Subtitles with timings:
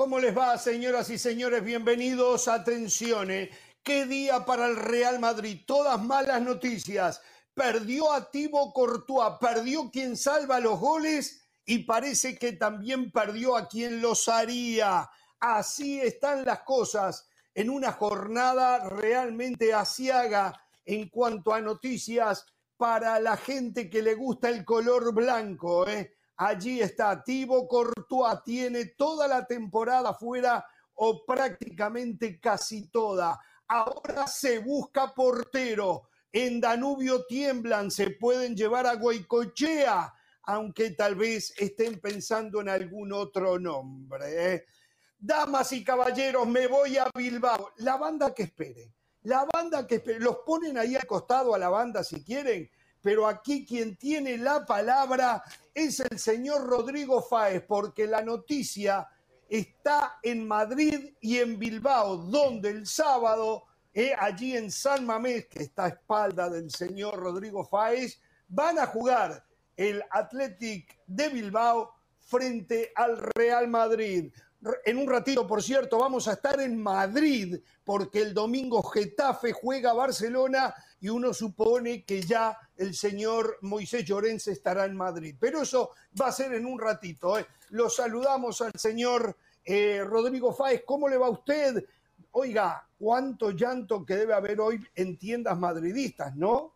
[0.00, 1.62] ¿Cómo les va, señoras y señores?
[1.62, 2.48] Bienvenidos.
[2.48, 3.50] Atención, ¿eh?
[3.82, 5.60] ¿Qué día para el Real Madrid?
[5.66, 7.20] Todas malas noticias.
[7.52, 13.68] Perdió a Thibaut Courtois, perdió quien salva los goles y parece que también perdió a
[13.68, 15.10] quien los haría.
[15.38, 22.46] Así están las cosas en una jornada realmente asiaga en cuanto a noticias
[22.78, 25.86] para la gente que le gusta el color blanco.
[25.86, 26.16] ¿eh?
[26.42, 33.38] Allí está Thibaut Courtois, tiene toda la temporada fuera o prácticamente casi toda.
[33.68, 36.08] Ahora se busca portero.
[36.32, 43.12] En Danubio tiemblan, se pueden llevar a Goicochea, aunque tal vez estén pensando en algún
[43.12, 44.54] otro nombre.
[44.54, 44.64] ¿eh?
[45.18, 47.74] Damas y caballeros, me voy a Bilbao.
[47.76, 48.94] La banda que espere,
[49.24, 50.18] la banda que espere.
[50.20, 52.70] Los ponen ahí al costado a la banda si quieren
[53.02, 55.42] pero aquí quien tiene la palabra
[55.74, 59.08] es el señor Rodrigo Fáez, porque la noticia
[59.48, 65.64] está en Madrid y en Bilbao, donde el sábado, eh, allí en San Mamés, que
[65.64, 69.44] está a espalda del señor Rodrigo Fáez, van a jugar
[69.76, 74.32] el Athletic de Bilbao frente al Real Madrid.
[74.84, 79.94] En un ratito, por cierto, vamos a estar en Madrid, porque el domingo Getafe juega
[79.94, 85.34] Barcelona y uno supone que ya el señor Moisés Llorens estará en Madrid.
[85.38, 87.38] Pero eso va a ser en un ratito.
[87.38, 87.46] ¿eh?
[87.70, 90.82] Lo saludamos al señor eh, Rodrigo Fáez.
[90.84, 91.84] ¿Cómo le va a usted?
[92.32, 96.74] Oiga, cuánto llanto que debe haber hoy en tiendas madridistas, ¿no?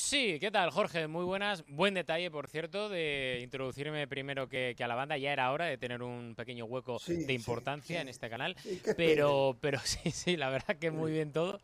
[0.00, 1.08] Sí, ¿qué tal, Jorge?
[1.08, 1.64] Muy buenas.
[1.66, 5.18] Buen detalle, por cierto, de introducirme primero que, a la banda.
[5.18, 8.56] Ya era hora de tener un pequeño hueco de importancia en este canal.
[8.96, 11.60] pero, pero sí, sí, la verdad que muy bien todo.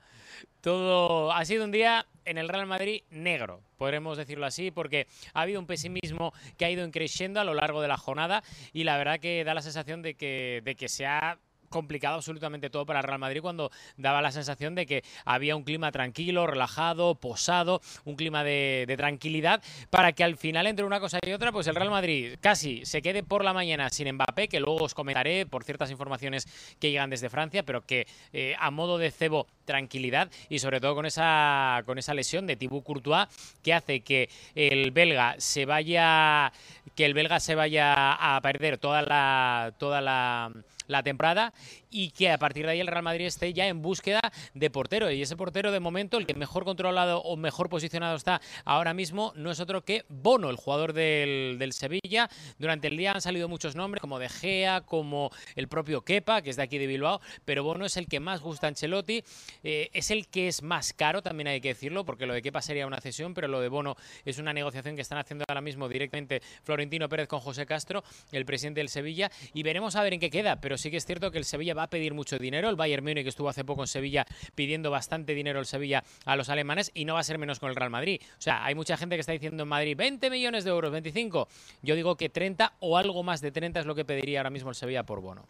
[0.60, 5.42] Todo ha sido un día en el Real Madrid negro, podremos decirlo así, porque ha
[5.42, 8.42] habido un pesimismo que ha ido creciendo a lo largo de la jornada
[8.72, 11.38] y la verdad que da la sensación de que, de que se ha
[11.74, 15.64] complicado absolutamente todo para el Real Madrid cuando daba la sensación de que había un
[15.64, 21.18] clima tranquilo, relajado, posado, un clima de, tranquilidad, para que al final entre una cosa
[21.26, 24.60] y otra, pues el Real Madrid casi se quede por la mañana sin Mbappé, que
[24.60, 26.46] luego os comentaré por ciertas informaciones
[26.78, 30.94] que llegan desde Francia, pero que eh, a modo de cebo tranquilidad y sobre todo
[30.94, 33.26] con esa con esa lesión de Thibaut Courtois
[33.62, 36.52] que hace que el belga se vaya
[36.94, 40.52] que el belga se vaya a perder toda la toda la
[40.86, 41.52] la temporada
[41.90, 44.20] y que a partir de ahí el Real Madrid esté ya en búsqueda
[44.52, 45.10] de portero.
[45.10, 49.32] Y ese portero, de momento, el que mejor controlado o mejor posicionado está ahora mismo,
[49.36, 52.28] no es otro que Bono, el jugador del, Sevilla.
[52.58, 56.50] Durante el día han salido muchos nombres, como De Gea, como el propio Kepa, que
[56.50, 59.24] es de aquí de Bilbao, pero Bono es el que más gusta a Ancelotti.
[59.62, 62.60] Eh, es el que es más caro, también hay que decirlo, porque lo de Kepa
[62.60, 65.88] sería una cesión, pero lo de Bono es una negociación que están haciendo ahora mismo
[65.88, 70.20] directamente Florentino Pérez con José Castro, el presidente del Sevilla, y veremos a ver en
[70.20, 70.60] qué queda.
[70.60, 72.68] Pero sí que es cierto que el Sevilla va a pedir mucho dinero.
[72.68, 76.48] El Bayern Múnich estuvo hace poco en Sevilla pidiendo bastante dinero el Sevilla a los
[76.48, 78.20] alemanes y no va a ser menos con el Real Madrid.
[78.38, 81.48] O sea, hay mucha gente que está diciendo en Madrid 20 millones de euros, 25.
[81.82, 84.70] Yo digo que 30 o algo más de 30 es lo que pediría ahora mismo
[84.70, 85.44] el Sevilla por bono.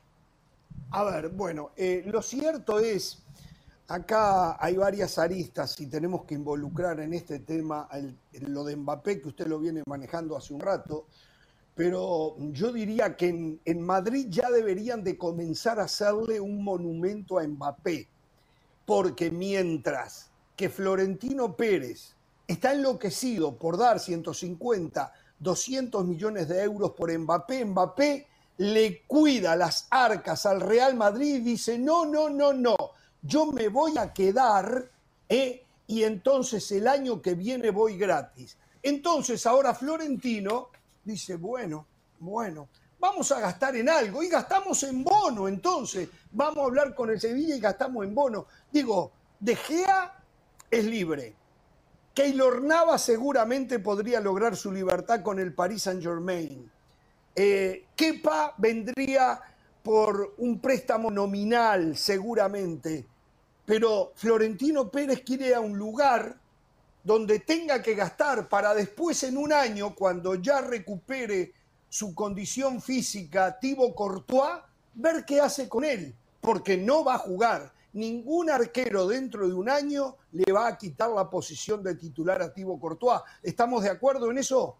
[0.90, 3.22] A ver, bueno, eh, lo cierto es,
[3.88, 7.88] acá hay varias aristas y tenemos que involucrar en este tema
[8.32, 11.06] lo de Mbappé, que usted lo viene manejando hace un rato
[11.74, 17.46] pero yo diría que en, Madrid ya deberían de comenzar a hacerle un monumento a
[17.46, 18.08] Mbappé,
[18.86, 22.14] porque mientras que Florentino Pérez
[22.46, 28.26] está enloquecido por dar 150, 200 millones de euros por Mbappé, Mbappé
[28.58, 32.76] le cuida las arcas al Real Madrid y dice, no, no, no, no,
[33.20, 34.90] yo me voy a quedar
[35.28, 35.64] ¿eh?
[35.88, 38.56] y entonces el año que viene voy gratis.
[38.80, 40.68] Entonces ahora Florentino
[41.04, 41.86] dice, bueno,
[42.18, 47.10] bueno, vamos a gastar en algo y gastamos en bono entonces, vamos a hablar con
[47.10, 48.46] el Sevilla y gastamos en bono.
[48.72, 50.22] Digo, De Gea
[50.70, 51.34] es libre.
[52.14, 56.70] Keylor Nava seguramente podría lograr su libertad con el Paris Saint Germain.
[57.34, 59.40] Eh, Kepa vendría
[59.82, 63.04] por un préstamo nominal seguramente,
[63.66, 66.36] pero Florentino Pérez quiere a un lugar
[67.04, 71.52] donde tenga que gastar para después en un año, cuando ya recupere
[71.88, 74.62] su condición física, Thibaut Courtois,
[74.94, 77.72] ver qué hace con él, porque no va a jugar.
[77.92, 82.52] Ningún arquero dentro de un año le va a quitar la posición de titular a
[82.52, 83.20] Thibaut Courtois.
[83.42, 84.78] ¿Estamos de acuerdo en eso?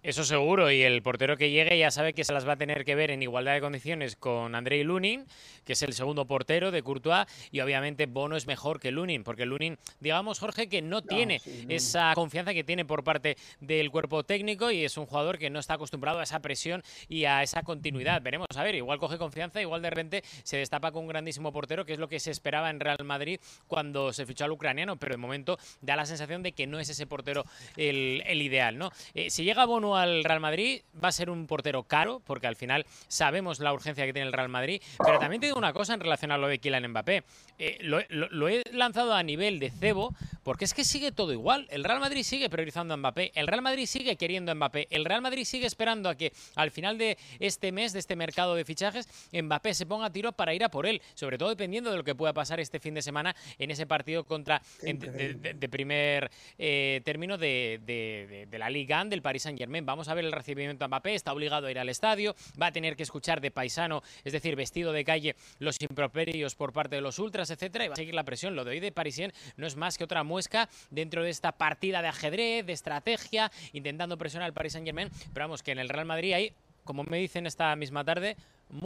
[0.00, 2.84] Eso seguro, y el portero que llegue ya sabe que se las va a tener
[2.84, 5.26] que ver en igualdad de condiciones con Andrei Lunin,
[5.64, 9.44] que es el segundo portero de Courtois, y obviamente Bono es mejor que Lunin, porque
[9.44, 14.70] Lunin, digamos, Jorge, que no, tiene esa confianza que tiene por parte del cuerpo técnico
[14.70, 18.22] y es un jugador que no está acostumbrado a esa presión y a esa continuidad.
[18.22, 21.84] Veremos, a ver, igual coge confianza, igual de repente se destapa con un grandísimo portero,
[21.84, 25.14] que es lo que se esperaba en Real Madrid cuando se fichó al ucraniano, pero
[25.14, 27.44] de momento da la sensación de que no es ese portero
[27.76, 28.92] el, ideal, ¿no?
[29.14, 32.56] Eh, si llega Bono al Real Madrid va a ser un portero caro, porque al
[32.56, 34.82] final sabemos la urgencia que tiene el Real Madrid.
[35.04, 37.24] Pero también te digo una cosa en relación a lo de Kylian Mbappé.
[37.58, 40.14] Eh, lo, he lanzado a nivel de cebo,
[40.44, 41.66] porque es que sigue todo igual.
[41.70, 45.04] El Real Madrid sigue priorizando a Mbappé, el Real Madrid sigue queriendo a Mbappé, el
[45.04, 48.64] Real Madrid sigue esperando a que al final de este mes, de este mercado de
[48.64, 51.96] fichajes, Mbappé se ponga a tiro para ir a por él, sobre todo dependiendo de
[51.96, 57.00] lo que pueda pasar este fin de semana en ese partido contra de, primer eh,
[57.04, 59.77] término de, la Liga del Paris Saint Germain.
[59.86, 62.72] Vamos a ver el recibimiento a Mbappé, está obligado a ir al estadio, va a
[62.72, 67.02] tener que escuchar de paisano, es decir, vestido de calle, los improperios por parte de
[67.02, 68.56] los ultras, etcétera, y va a seguir la presión.
[68.56, 72.02] Lo de hoy de Parisien no es más que otra muesca dentro de esta partida
[72.02, 75.88] de ajedrez, de estrategia, intentando presionar al Paris Saint Germain, pero vamos, que en el
[75.88, 76.52] Real Madrid hay,
[76.84, 78.36] como me dicen esta misma tarde,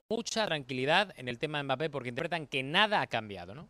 [0.08, 3.68] mucha tranquilidad en el tema de Mbappé porque interpretan que nada ha cambiado, ¿no?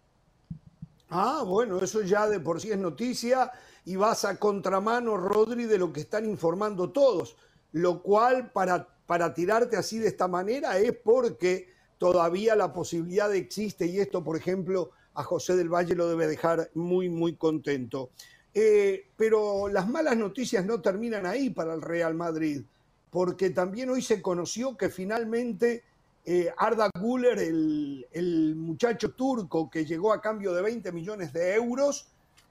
[1.14, 3.52] Ah, bueno, eso ya de por sí es noticia
[3.84, 7.36] y vas a contramano, Rodri, de lo que están informando todos,
[7.72, 11.68] lo cual para, para tirarte así de esta manera es porque
[11.98, 16.70] todavía la posibilidad existe y esto, por ejemplo, a José del Valle lo debe dejar
[16.72, 18.08] muy, muy contento.
[18.54, 22.62] Eh, pero las malas noticias no terminan ahí para el Real Madrid,
[23.10, 25.84] porque también hoy se conoció que finalmente
[26.24, 31.54] eh, Arda Güler, el, el, muchacho turco que llegó a cambio de 20 millones de
[31.54, 32.08] euros,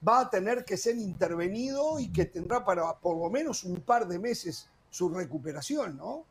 [0.08, 4.08] va a tener que ser intervenido y que tendrá para por lo menos un par
[4.08, 6.26] de meses su recuperación, ¿no?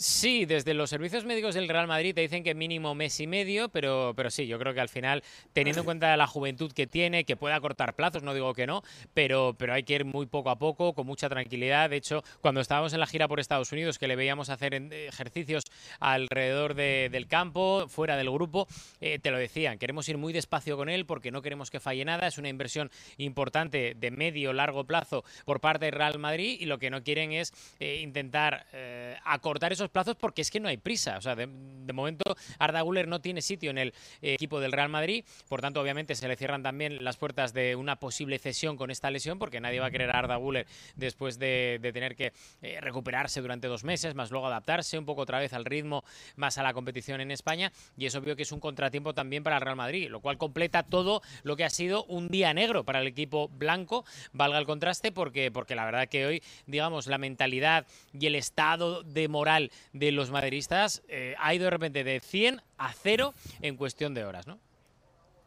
[0.00, 3.68] Sí, desde los servicios médicos del Real Madrid te dicen que mínimo mes y medio,
[3.68, 7.24] pero, pero sí, yo creo que al final, teniendo en cuenta la juventud que tiene,
[7.24, 10.50] que pueda cortar plazos, no digo que no, pero, pero hay que ir muy poco
[10.50, 11.90] a poco, con mucha tranquilidad.
[11.90, 15.64] De hecho, cuando estábamos en la gira por Estados Unidos, que le veíamos hacer ejercicios
[15.98, 18.68] alrededor del campo, fuera del grupo,
[19.00, 22.04] eh, te lo decían, queremos ir muy despacio con él porque no queremos que falle
[22.04, 26.66] nada, es una inversión importante de medio, largo plazo por parte del Real Madrid y
[26.66, 30.68] lo que no quieren es eh, intentar eh, acortar esos plazos porque es que no
[30.68, 31.18] hay prisa.
[31.18, 31.46] O sea, de,
[31.92, 33.88] momento Arda Guller no tiene sitio en el
[34.20, 37.76] eh, equipo del Real Madrid, por tanto, obviamente se le cierran también las puertas de
[37.76, 41.38] una posible cesión con esta lesión, porque nadie va a querer a Arda Guller después
[41.38, 42.32] de, tener que
[42.62, 46.04] eh, recuperarse durante dos meses, más luego adaptarse un poco otra vez al ritmo,
[46.36, 49.56] más a la competición en España, y es obvio que es un contratiempo también para
[49.56, 53.00] el Real Madrid, lo cual completa todo lo que ha sido un día negro para
[53.00, 57.86] el equipo blanco, valga el contraste, porque, porque la verdad que hoy, digamos, la mentalidad
[58.12, 62.60] y el estado de moral de los madridistas eh, ha ido de repente de 100
[62.78, 64.58] a 0 en cuestión de horas, ¿no?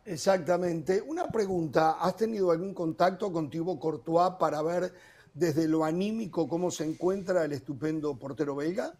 [0.05, 1.01] Exactamente.
[1.01, 4.93] Una pregunta, ¿has tenido algún contacto con Thibaut Courtois para ver
[5.33, 8.93] desde lo anímico cómo se encuentra el estupendo portero belga?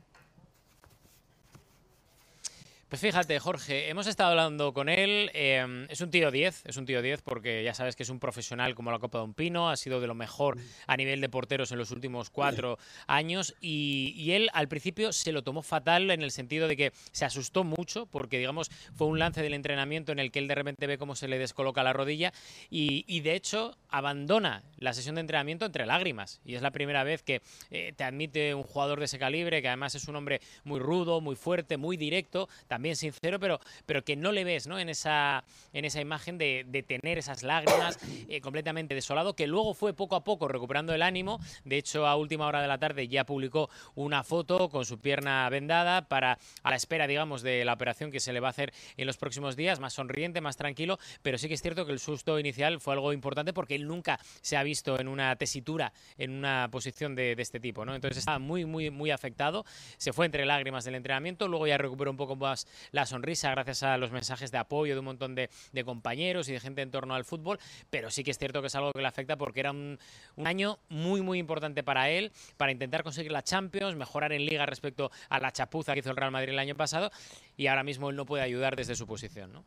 [2.92, 5.32] Pues fíjate, Jorge, hemos estado hablando con él.
[5.34, 8.20] Em, es un tío 10, es un tío 10 porque ya sabes que es un
[8.20, 10.58] profesional como la Copa de un Pino, ha sido de lo mejor
[10.88, 12.78] a nivel de porteros en los últimos cuatro
[13.08, 17.24] años y, él al principio se lo tomó fatal en el sentido de que se
[17.24, 20.86] asustó mucho porque, digamos, fue un lance del entrenamiento en el que él de repente
[20.86, 22.34] ve cómo se le descoloca la rodilla
[22.70, 27.24] y, de hecho abandona la sesión de entrenamiento entre lágrimas y es la primera vez
[27.24, 30.80] que eh, te admite un jugador de ese calibre que además es un hombre muy
[30.80, 32.50] rudo, muy fuerte, muy directo,
[32.96, 34.80] sincero, pero, pero que no le ves ¿no?
[34.80, 39.94] En, esa, en esa imagen de, tener esas lágrimas eh, completamente desolado, que luego fue
[39.94, 41.40] poco a poco recuperando el ánimo.
[41.64, 45.48] De hecho, a última hora de la tarde ya publicó una foto con su pierna
[45.50, 48.74] vendada para a la espera, digamos, de la operación que se le va a hacer
[48.98, 52.00] en los próximos días, más sonriente, más tranquilo, pero sí que es cierto que el
[52.00, 56.32] susto inicial fue algo importante porque él nunca se ha visto en una tesitura, en
[56.32, 57.96] una posición de, de este tipo, ¿no?
[57.96, 59.66] Entonces estaba muy, muy, muy afectado,
[59.98, 63.84] se fue entre lágrimas del entrenamiento, luego ya recuperó un poco más la sonrisa gracias
[63.84, 65.50] a los mensajes de apoyo de un montón de,
[65.86, 67.60] compañeros y de gente en torno al fútbol,
[67.90, 69.98] pero sí que es cierto que es algo que le afecta porque era un,
[70.44, 75.12] año muy, muy importante para él, para intentar conseguir la Champions, mejorar en liga respecto
[75.30, 77.12] a la chapuza que hizo el Real Madrid el año pasado
[77.58, 79.64] y ahora mismo él no puede ayudar desde su posición, ¿no?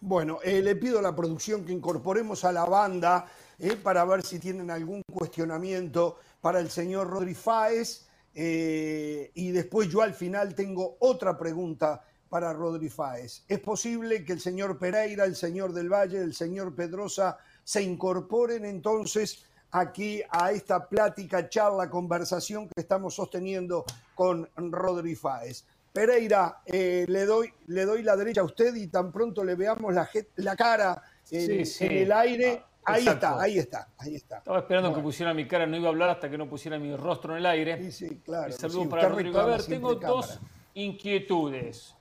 [0.00, 3.26] Bueno, eh, le pido a la producción que incorporemos a la banda
[3.58, 8.07] eh, para ver si tienen algún cuestionamiento para el señor Rodri Fáez.
[8.40, 13.42] Eh, y después yo al final tengo otra pregunta para Rodri Fáez.
[13.48, 18.64] ¿Es posible que el señor Pereira, el señor del Valle, el señor Pedrosa se incorporen
[18.64, 25.64] entonces aquí a esta plática, charla, conversación que estamos sosteniendo con Rodri Fáez.
[25.92, 29.92] Pereira, eh, le, doy, le doy la derecha a usted y tan pronto le veamos
[29.92, 32.62] la, la cara en, el aire.
[32.84, 34.38] Ah, ahí está, ahí está, ahí está.
[34.38, 36.94] Estaba esperando que pusiera mi cara, no iba a hablar hasta que no pusiera mi
[36.96, 37.76] rostro en el aire.
[37.90, 38.52] Sí, sí, claro.
[38.52, 39.38] saludo para Rodrigo.
[39.38, 40.40] A ver, tengo dos
[40.74, 41.94] inquietudes.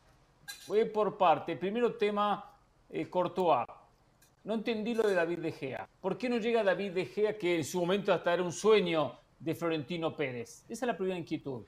[0.68, 1.56] Voy por parte.
[1.58, 2.54] Primero tema
[2.90, 3.68] eh, Courtois.
[4.44, 5.90] No entendí lo de David De Gea.
[6.00, 9.20] ¿Por qué no llega David De Gea, que en su momento hasta era un sueño
[9.40, 10.64] de Florentino Pérez?
[10.70, 11.66] Esa es la primera inquietud.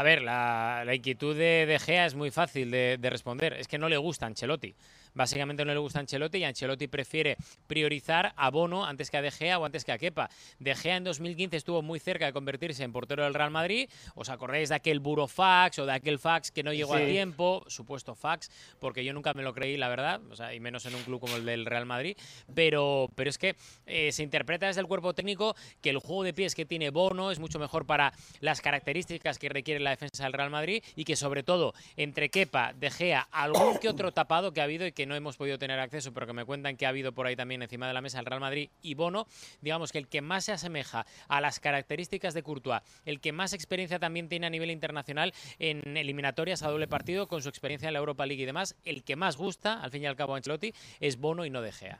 [0.00, 3.52] A ver, la, inquietud de, Gea es muy fácil de, de, responder.
[3.52, 4.74] Es que no le gusta Ancelotti
[5.14, 7.36] básicamente no le gusta Ancelotti y Ancelotti prefiere
[7.66, 10.30] priorizar a Bono antes que a De Gea o antes que a Kepa.
[10.58, 13.88] De Gea en 2015 estuvo muy cerca de convertirse en portero del Real Madrid.
[14.14, 17.64] ¿Os acordáis de aquel burofax o de aquel fax que no llegó a tiempo?
[17.68, 20.94] Supuesto fax, porque yo nunca me lo creí, la verdad, o sea, y menos en
[20.94, 22.16] un club como el del Real Madrid.
[22.54, 26.34] Pero, pero es que eh, se interpreta desde el cuerpo técnico que el juego de
[26.34, 30.32] pies que tiene Bono es mucho mejor para las características que requiere la defensa del
[30.32, 34.60] Real Madrid y que sobre todo entre Kepa, De Gea, algún que otro tapado que
[34.60, 36.84] ha habido y que que no hemos podido tener acceso, pero que me cuentan que
[36.84, 39.26] ha habido por ahí también encima de la mesa el Real Madrid y Bono,
[39.62, 43.54] digamos que el que más se asemeja a las características de Courtois, el que más
[43.54, 47.94] experiencia también tiene a nivel internacional en eliminatorias a doble partido con su experiencia en
[47.94, 50.36] la Europa League y demás, el que más gusta, al fin y al cabo, a
[50.36, 51.98] Ancelotti, es Bono y no De Gea.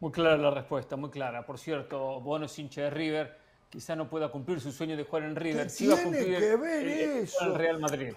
[0.00, 1.46] Muy clara la respuesta, muy clara.
[1.46, 3.38] Por cierto, Bono es hincha de River,
[3.70, 5.70] quizá no pueda cumplir su sueño de jugar en River.
[5.70, 7.44] Sí va a cumplir que ver eso?
[7.44, 8.12] el Real Madrid.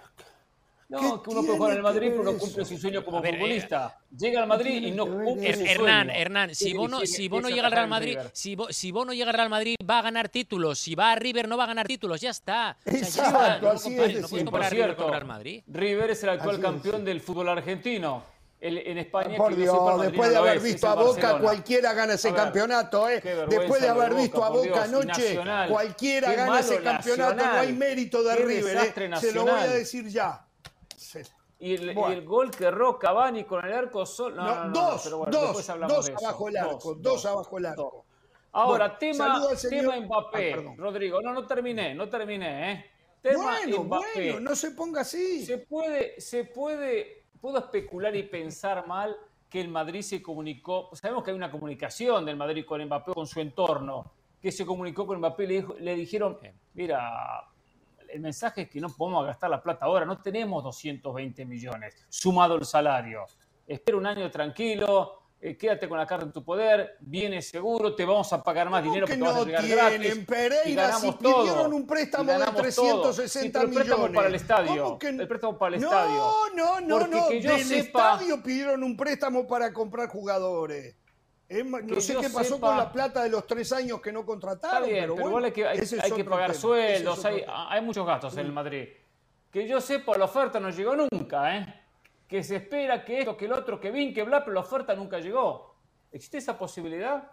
[0.89, 3.95] No, que uno puede jugar en el Madrid pero no cumple su sueño como futbolista.
[4.01, 6.19] Eh, Llega al Madrid y no cumple su Hernán, sueño.
[6.19, 9.49] Hernán, si Bono, si Bono llega al Real Madrid, si, si Bono llega al Real
[9.49, 10.79] Madrid va a ganar títulos.
[10.79, 12.19] Si va a River no va a ganar títulos.
[12.21, 12.75] Ya está.
[12.85, 14.31] Exacto, así es.
[14.31, 15.63] No por cierto, Real Madrid.
[15.67, 18.23] River es el actual campeón del fútbol argentino.
[18.59, 19.37] en España.
[19.37, 23.21] Por Dios, después de haber visto a Boca, cualquiera gana ese campeonato, ¿eh?
[23.47, 27.35] Después de haber visto a Boca anoche, cualquiera gana ese campeonato.
[27.45, 29.11] No hay mérito de River, ¿eh?
[29.19, 30.47] Se lo voy a decir ya.
[31.61, 34.41] Y el, gol que erró Cavani con el arco solo.
[34.41, 38.05] No, dos, dos, dos abajo el arco, dos, abajo el arco.
[38.51, 41.21] Ahora, tema, tema Mbappé, Rodrigo.
[41.21, 42.85] No, no terminé, no terminé, ¿eh?
[43.21, 44.31] Tema bueno, Mbappé.
[44.31, 45.45] bueno, no se ponga así.
[45.45, 49.15] Se puede, se puede, puedo especular y pensar mal
[49.49, 50.89] que el Madrid se comunicó.
[50.93, 55.05] Sabemos que hay una comunicación del Madrid con Mbappé, con su entorno, que se comunicó
[55.05, 56.39] con Mbappé y le, le dijeron,
[56.73, 57.45] mira,
[58.11, 62.55] el mensaje es que no podemos gastar la plata ahora, no tenemos 220 millones, sumado
[62.55, 63.25] el salario.
[63.67, 68.03] Espera un año tranquilo, eh, quédate con la carta en tu poder, viene seguro, te
[68.03, 70.25] vamos a pagar más dinero porque no vas a llegar gratis.
[70.27, 73.77] Pereira, si pidieron un préstamo de 360 millones.
[73.77, 74.97] El préstamo para el estadio.
[75.01, 76.17] El préstamo para el no, estadio.
[76.55, 77.29] No, no, no, no.
[77.29, 80.95] Del estadio pidieron un préstamo para comprar jugadores
[81.49, 84.83] no sé qué pasó con la plata de los tres años que no contrataron.
[84.83, 88.51] Está bien, pero, hay que, hay, que pagar sueldos, hay, hay, muchos gastos en el
[88.51, 88.87] Madrid.
[89.51, 91.83] Que yo sepa, la oferta no llegó nunca, ¿eh?
[92.27, 94.93] Que se espera que esto, que el otro, que bien, que bla, pero la oferta
[94.93, 95.75] nunca llegó.
[96.11, 97.31] ¿Existe esa posibilidad?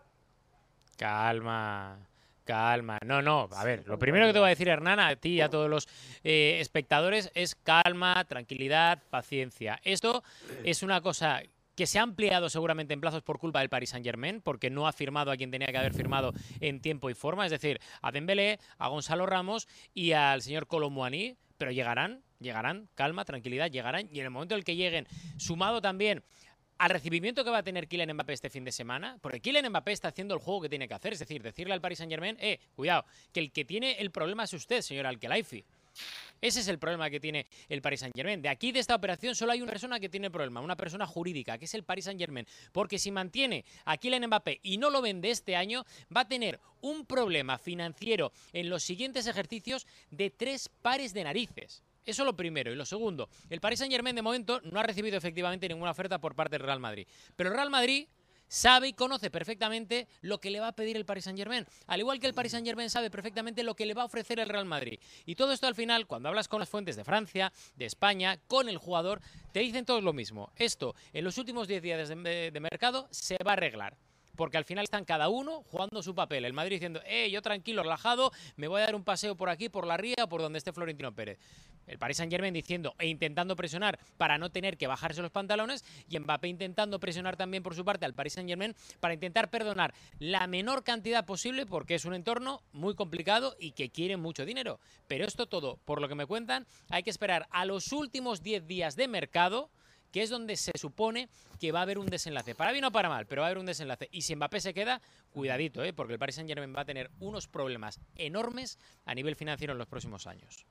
[0.96, 1.98] Calma.
[2.46, 5.30] Calma, no, no, a ver, lo primero que te voy a decir, Hernán, a ti
[5.30, 5.88] y a todos los
[6.22, 9.80] eh, espectadores es calma, tranquilidad, paciencia.
[9.82, 10.22] Esto
[10.62, 11.42] es una cosa
[11.76, 14.92] que se ha ampliado seguramente en plazos por culpa del Paris Saint-Germain, porque no ha
[14.92, 18.58] firmado a quien tenía que haber firmado en tiempo y forma, es decir, a Dembélé,
[18.78, 24.24] a Gonzalo Ramos y al señor Colomboani, pero llegarán, llegarán, calma, tranquilidad, llegarán, y en
[24.24, 25.06] el momento en el que lleguen,
[25.36, 26.24] sumado también
[26.78, 29.92] al recibimiento que va a tener Kylian Mbappé este fin de semana, porque Kylian Mbappé
[29.92, 32.58] está haciendo el juego que tiene que hacer, es decir, decirle al Paris Saint-Germain, eh,
[32.74, 35.64] cuidado, que el que tiene el problema es usted, señor Alkelaifi.
[36.40, 38.42] Ese es el problema que tiene el Paris Saint-Germain.
[38.42, 41.58] De aquí, de esta operación, solo hay una persona que tiene problema, una persona jurídica,
[41.58, 42.46] que es el Paris Saint-Germain.
[42.72, 45.84] Porque si mantiene a Kylian Mbappé y no lo vende este año,
[46.14, 51.82] va a tener un problema financiero en los siguientes ejercicios de tres pares de narices.
[52.04, 52.72] Eso lo primero.
[52.72, 56.36] Y lo segundo, el Paris Saint-Germain de momento no ha recibido efectivamente ninguna oferta por
[56.36, 57.06] parte del Real Madrid.
[57.34, 58.06] Pero el Real Madrid
[58.48, 62.20] sabe y conoce perfectamente lo que le va a pedir el Paris Saint-Germain, al igual
[62.20, 64.98] que el Paris Saint-Germain sabe perfectamente lo que le va a ofrecer el Real Madrid.
[65.24, 68.68] Y todo esto al final, cuando hablas con las fuentes de Francia, de España, con
[68.68, 69.20] el jugador,
[69.52, 70.52] te dicen todos lo mismo.
[70.56, 73.96] Esto, en los últimos 10 días de, de mercado, se va a arreglar
[74.36, 76.44] porque al final están cada uno jugando su papel.
[76.44, 79.68] El Madrid diciendo, eh, yo tranquilo, relajado, me voy a dar un paseo por aquí,
[79.68, 81.38] por la ría, por donde esté Florentino Pérez.
[81.86, 85.84] El Paris Saint Germain diciendo e intentando presionar para no tener que bajarse los pantalones
[86.08, 89.94] y Mbappé intentando presionar también por su parte al Paris Saint Germain para intentar perdonar
[90.18, 94.80] la menor cantidad posible porque es un entorno muy complicado y que quiere mucho dinero.
[95.06, 98.66] Pero esto todo, por lo que me cuentan, hay que esperar a los últimos 10
[98.66, 99.70] días de mercado
[100.12, 101.28] que es donde se supone
[101.60, 102.54] que va a haber un desenlace.
[102.54, 104.08] Para bien o para mal, pero va a haber un desenlace.
[104.10, 105.00] Y si Mbappé se queda,
[105.32, 105.92] cuidadito, ¿eh?
[105.92, 109.78] porque el Paris Saint Germain va a tener unos problemas enormes a nivel financiero en
[109.78, 110.66] los próximos años.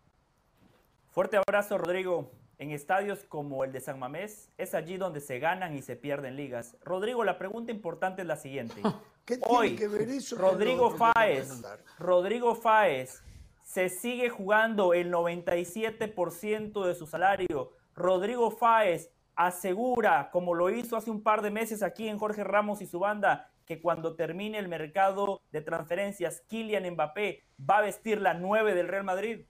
[1.09, 2.31] Fuerte abrazo, Rodrigo.
[2.57, 6.37] En estadios como el de San Mamés, es allí donde se ganan y se pierden
[6.37, 6.77] ligas.
[6.83, 8.81] Rodrigo, la pregunta importante es la siguiente.
[9.25, 11.49] ¿Qué tiene que ver eso Rodrigo Fáez,
[11.97, 13.23] Rodrigo Fáez
[13.63, 17.71] se sigue jugando el 97% de su salario.
[17.95, 22.81] Rodrigo Fáez asegura, como lo hizo hace un par de meses aquí en Jorge Ramos
[22.81, 28.21] y su banda, que cuando termine el mercado de transferencias, Kylian Mbappé va a vestir
[28.21, 29.45] la 9 del Real Madrid.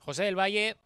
[0.00, 0.76] José del Valle,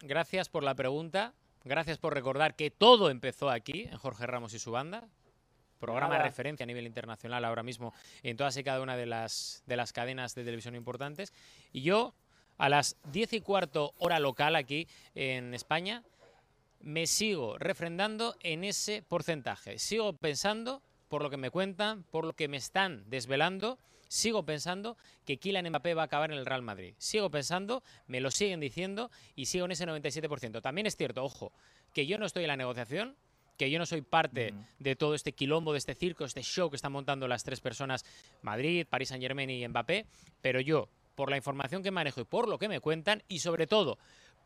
[0.00, 1.34] gracias por la pregunta.
[1.64, 5.08] Gracias por recordar que todo empezó aquí, en Jorge Ramos y su banda.
[5.78, 9.62] Programa de referencia a nivel internacional ahora mismo en todas y cada una de las,
[9.66, 11.32] de las cadenas de televisión importantes.
[11.72, 12.14] Y yo,
[12.60, 16.04] a las 10 y cuarto hora local aquí en España,
[16.80, 19.78] me sigo refrendando en ese porcentaje.
[19.78, 24.98] Sigo pensando, por lo que me cuentan, por lo que me están desvelando, sigo pensando
[25.24, 26.94] que Kylian Mbappé va a acabar en el Real Madrid.
[26.98, 30.60] Sigo pensando, me lo siguen diciendo y sigo en ese 97%.
[30.60, 31.52] También es cierto, ojo,
[31.94, 33.16] que yo no estoy en la negociación,
[33.56, 36.76] que yo no soy parte de todo este quilombo, de este circo, este show que
[36.76, 38.04] están montando las tres personas,
[38.42, 40.06] Madrid, París Saint Germain y Mbappé,
[40.42, 43.66] pero yo, por la información que manejo y por lo que me cuentan, y sobre
[43.66, 43.98] todo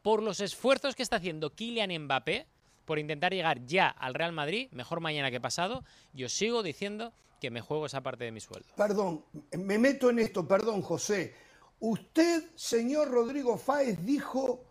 [0.03, 2.47] por los esfuerzos que está haciendo Kylian Mbappé
[2.85, 7.51] por intentar llegar ya al Real Madrid, mejor mañana que pasado, yo sigo diciendo que
[7.51, 8.69] me juego esa parte de mi sueldo.
[8.77, 9.25] Perdón,
[9.59, 11.35] me meto en esto, perdón, José.
[11.81, 14.65] Usted, señor Rodrigo Fáez, dijo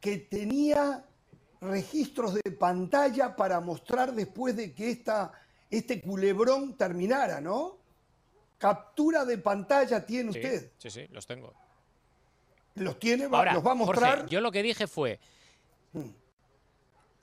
[0.00, 1.04] que tenía
[1.60, 5.32] registros de pantalla para mostrar después de que esta,
[5.70, 7.77] este culebrón terminara, ¿no?
[8.58, 10.72] Captura de pantalla tiene usted.
[10.78, 11.54] Sí, sí, los tengo.
[12.74, 13.24] ¿Los tiene?
[13.24, 14.26] ¿Los va a mostrar?
[14.26, 15.18] yo lo que dije fue,
[15.92, 16.10] mm.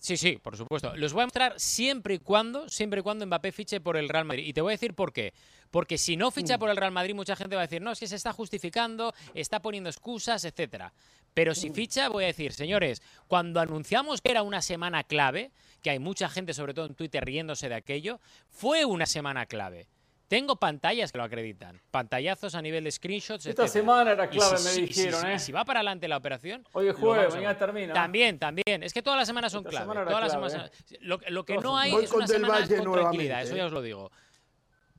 [0.05, 0.95] Sí, sí, por supuesto.
[0.95, 4.23] Los voy a mostrar siempre y cuando, siempre y cuando Mbappé fiche por el Real
[4.23, 4.45] Madrid.
[4.45, 5.33] Y te voy a decir por qué.
[5.71, 6.59] Porque si no ficha mm.
[6.59, 9.15] por el Real Madrid, mucha gente va a decir, no, es que se está justificando,
[9.33, 10.93] está poniendo excusas, etcétera.
[11.33, 11.73] Pero si mm.
[11.73, 15.49] ficha, voy a decir, señores, cuando anunciamos que era una semana clave,
[15.81, 18.19] que hay mucha gente, sobre todo en Twitter, riéndose de aquello,
[18.51, 19.87] fue una semana clave.
[20.27, 21.81] Tengo pantallas que lo acreditan.
[21.91, 23.45] Pantallazos a nivel de screenshots.
[23.45, 25.39] Esta semana era clave, me dijeron, ¿eh?
[25.39, 26.67] Si, va para adelante la operación.
[26.73, 27.93] Oye, jueves, mañana termina.
[27.93, 28.81] También, también.
[28.81, 29.85] Es que todas las semanas son clave.
[29.85, 33.71] todas Las semanas, lo, que no hay es una semana con tranquilidad, eso ya os
[33.71, 34.11] lo digo.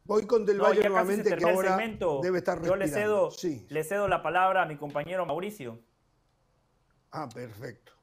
[0.05, 1.77] Voy con Del Valle nuevamente, que ahora
[2.23, 3.31] debe estar Yo le cedo,
[3.69, 5.81] le cedo la palabra a mi compañero Mauricio.
[7.11, 7.96] Ah, perfecto.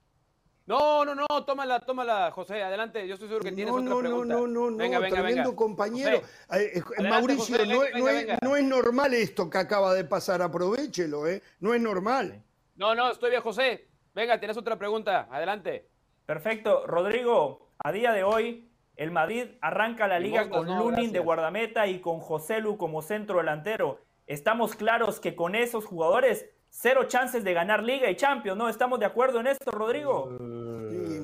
[0.66, 3.06] No, no, no, tómala, tómala, José, adelante.
[3.06, 4.34] Yo estoy seguro que tienes otra pregunta.
[4.34, 6.18] No, no, no, venga, no, tremendo compañero.
[6.54, 11.42] Eh, eh, Mauricio, no, es, normal esto que acaba de pasar, aprovechelo, ¿eh?
[11.60, 12.42] No es normal.
[12.76, 13.90] No, no, estoy bien, José.
[14.14, 15.90] Venga, tienes otra pregunta, adelante.
[16.26, 16.88] Perfecto.
[16.88, 22.00] Rodrigo, a día de hoy, el Madrid arranca la liga con Lunin de guardameta y
[22.00, 24.00] con José Lu como centro delantero.
[24.28, 28.68] Estamos claros que con esos jugadores cero chances de ganar Liga y Champions, ¿no?
[28.68, 30.30] ¿Estamos de acuerdo en esto, Rodrigo?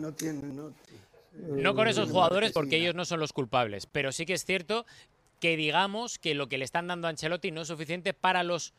[0.09, 0.73] No tiene, no,
[1.33, 4.85] no con esos jugadores porque ellos no son los culpables, pero sí que es cierto
[5.39, 8.73] que digamos que lo que le están dando a Ancelotti no es suficiente para los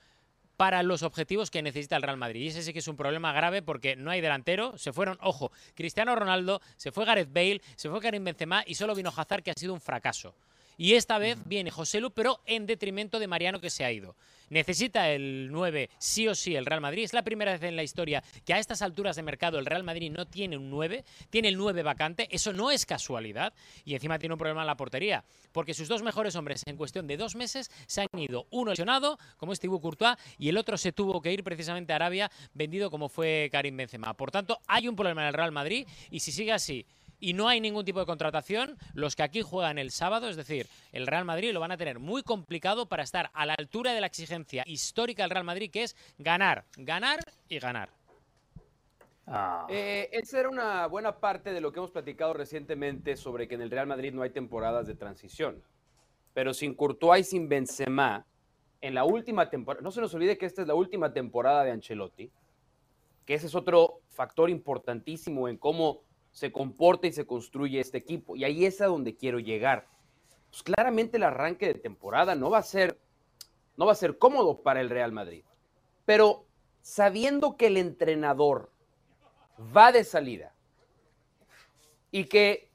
[0.56, 2.42] para los objetivos que necesita el Real Madrid.
[2.42, 4.76] Y ese sí que es un problema grave porque no hay delantero.
[4.76, 8.94] Se fueron, ojo, Cristiano Ronaldo, se fue Gareth Bale, se fue Karim Benzema y solo
[8.94, 10.34] vino Hazard que ha sido un fracaso.
[10.76, 14.16] Y esta vez viene José Lu, pero en detrimento de Mariano que se ha ido.
[14.50, 17.04] Necesita el 9 sí o sí el Real Madrid.
[17.04, 19.84] Es la primera vez en la historia que a estas alturas de mercado el Real
[19.84, 22.26] Madrid no tiene un 9, tiene el 9 vacante.
[22.32, 23.52] Eso no es casualidad.
[23.84, 27.06] Y encima tiene un problema en la portería, porque sus dos mejores hombres en cuestión
[27.06, 28.48] de dos meses se han ido.
[28.50, 31.96] Uno lesionado, como es Thibaut Courtois, y el otro se tuvo que ir precisamente a
[31.96, 34.14] Arabia, vendido como fue Karim Benzema.
[34.14, 36.84] Por tanto, hay un problema en el Real Madrid y si sigue así
[37.20, 40.66] y no hay ningún tipo de contratación, los que aquí juegan el sábado, es decir,
[40.92, 44.00] el Real Madrid lo van a tener muy complicado para estar a la altura de
[44.00, 47.90] la exigencia histórica del Real Madrid, que es ganar, ganar y ganar.
[49.26, 49.66] Ah.
[49.68, 53.62] Eh, esa era una buena parte de lo que hemos platicado recientemente sobre que en
[53.62, 55.62] el Real Madrid no hay temporadas de transición.
[56.32, 58.26] Pero sin Courtois y sin Benzema,
[58.80, 61.70] en la última temporada, no se nos olvide que esta es la última temporada de
[61.72, 62.30] Ancelotti,
[63.26, 68.36] que ese es otro factor importantísimo en cómo se comporta y se construye este equipo.
[68.36, 69.86] Y ahí es a donde quiero llegar.
[70.50, 72.98] Pues claramente el arranque de temporada no va a ser,
[73.76, 75.44] no va a ser cómodo para el Real Madrid.
[76.04, 76.46] Pero
[76.82, 78.72] sabiendo que el entrenador
[79.76, 80.54] va de salida
[82.10, 82.70] y que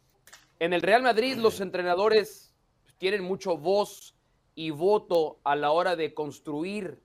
[0.60, 2.54] en el Real Madrid los entrenadores
[2.98, 4.16] tienen mucho voz
[4.56, 7.02] y voto a la hora de construir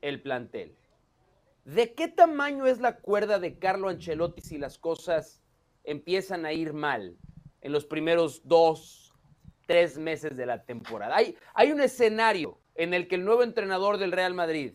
[0.00, 0.76] el plantel.
[1.64, 5.39] ¿De qué tamaño es la cuerda de Carlo Ancelotti si las cosas
[5.90, 7.16] empiezan a ir mal
[7.60, 9.12] en los primeros dos,
[9.66, 11.16] tres meses de la temporada?
[11.16, 14.74] Hay, hay un escenario en el que el nuevo entrenador del Real Madrid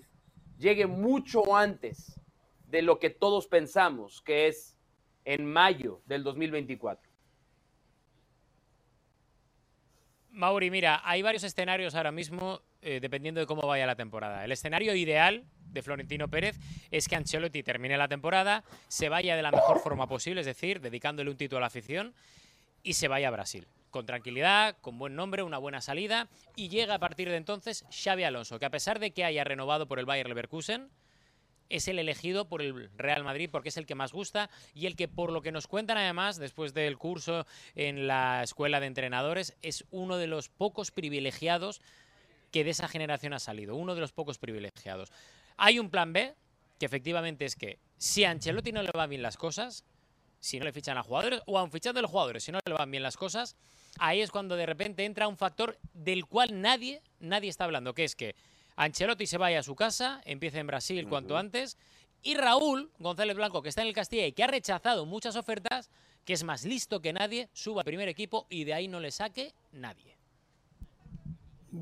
[0.58, 2.20] llegue mucho antes
[2.68, 4.78] de lo que todos pensamos, que es
[5.24, 7.12] en mayo del 2024.
[10.32, 14.46] Mauri, mira, hay varios escenarios ahora mismo eh, dependiendo de cómo vaya la temporada.
[14.46, 16.56] El escenario ideal de Florentino Pérez
[16.92, 20.80] es que Ancelotti termine la temporada, se vaya de la mejor forma posible, es decir,
[20.82, 22.14] dedicándole un título a la afición
[22.84, 23.68] y se vaya a Brasil.
[23.90, 28.24] Con tranquilidad, con buen nombre, una buena salida y llega a partir de entonces Xavi
[28.24, 30.92] Alonso, que a pesar de que haya renovado por el Bayer Leverkusen,
[31.70, 34.96] es el elegido por el Real Madrid porque es el que más gusta y el
[34.96, 39.58] que por lo que nos cuentan además después del curso en la escuela de entrenadores
[39.64, 41.82] es uno de los pocos privilegiados
[42.56, 45.12] que de esa generación ha salido, uno de los pocos privilegiados.
[45.58, 46.34] Hay un plan B
[46.80, 49.84] que efectivamente es que si a Ancelotti no le van bien las cosas,
[50.40, 52.74] si no le fichan a jugadores o a fichando a los jugadores, si no le
[52.74, 53.58] van bien las cosas,
[54.00, 58.06] ahí es cuando de repente entra un factor del cual nadie nadie está hablando, que
[58.06, 58.38] es que
[58.78, 61.78] Ancelotti se vaya a su casa, empiece en Brasil cuanto antes,
[62.24, 65.90] y Raúl González Blanco, que está en el Castilla y que ha rechazado muchas ofertas,
[66.24, 69.12] que es más listo que nadie, suba al primer equipo y de ahí no le
[69.12, 70.15] saque nadie.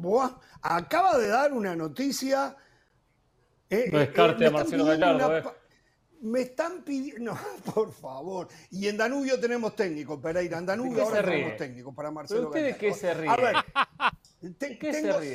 [0.02, 2.56] Buah, acaba de dar una noticia.
[3.70, 5.38] Eh, no descarte eh, a Marcelo Gallardo.
[5.38, 5.44] Eh.
[6.22, 7.34] Me están pidiendo.
[7.66, 8.48] No, por favor.
[8.72, 10.58] Y en Danubio tenemos técnico, Pereira.
[10.58, 13.30] En Danubio ahora tenemos técnico para Marcelo ¿Pero ustedes qué se ríen?
[13.32, 13.56] A ver,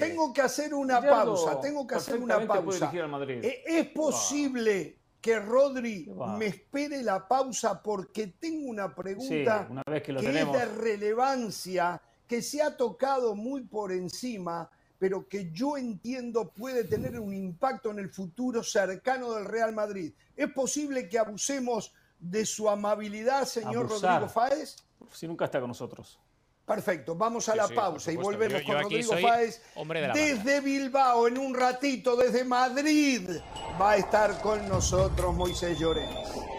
[0.01, 2.91] tengo, que hacer una pausa, tengo que hacer una pausa.
[2.95, 9.69] Eh, ¿Es posible que Rodri me espere la pausa porque tengo una pregunta
[10.03, 16.51] que, es de relevancia, que se ha tocado muy por encima, pero que yo entiendo
[16.51, 20.13] puede tener un impacto en el futuro cercano del Real Madrid?
[20.37, 24.77] ¿Es posible que abusemos de su amabilidad, señor Rodrigo Fáez?
[25.13, 26.21] Si nunca está con nosotros.
[26.67, 29.63] Perfecto, vamos a la pausa y volvemos con Rodrigo Fáez
[30.13, 33.31] desde Bilbao en un ratito, desde Madrid.
[33.81, 36.58] Va a estar con nosotros Moisés Llorens.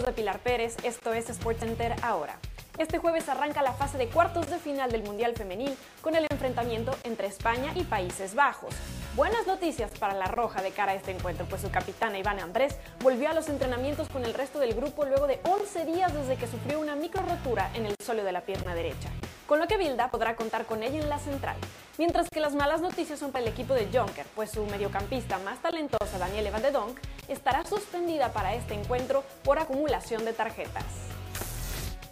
[0.00, 2.38] De Pilar Pérez, esto es SportsCenter ahora.
[2.78, 6.96] Este jueves arranca la fase de cuartos de final del Mundial Femenil con el enfrentamiento
[7.04, 8.74] entre España y Países Bajos.
[9.14, 12.78] Buenas noticias para la Roja de cara a este encuentro, pues su capitana Ivana Andrés
[13.02, 16.46] volvió a los entrenamientos con el resto del grupo luego de 11 días desde que
[16.46, 19.10] sufrió una micro rotura en el sóleo de la pierna derecha,
[19.46, 21.56] con lo que Bilda podrá contar con ella en la central.
[21.98, 25.60] Mientras que las malas noticias son para el equipo de Jonker, pues su mediocampista más
[25.60, 26.98] talentosa, Daniele Van de Donk,
[27.28, 30.86] estará suspendida para este encuentro por acumulación de tarjetas.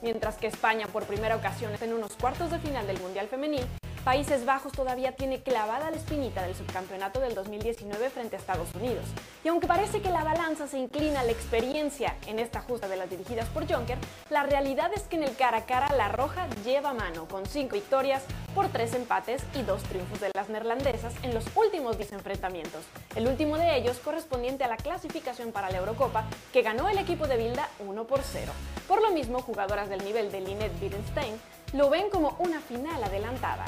[0.03, 3.67] Mientras que España por primera ocasión en unos cuartos de final del Mundial Femenil,
[4.05, 9.05] Países Bajos todavía tiene clavada la espinita del subcampeonato del 2019 frente a Estados Unidos.
[9.45, 12.97] Y aunque parece que la balanza se inclina a la experiencia en esta justa de
[12.97, 13.99] las dirigidas por Juncker,
[14.31, 17.75] la realidad es que en el cara a cara la Roja lleva mano con cinco
[17.75, 18.23] victorias
[18.55, 22.85] por tres empates y dos triunfos de las neerlandesas en los últimos 10 enfrentamientos.
[23.15, 27.27] El último de ellos correspondiente a la clasificación para la Eurocopa que ganó el equipo
[27.27, 28.51] de Bilda 1 por 0.
[28.89, 31.39] Por lo mismo, jugadoras del nivel de Lynette Wittgenstein
[31.75, 33.67] lo ven como una final adelantada.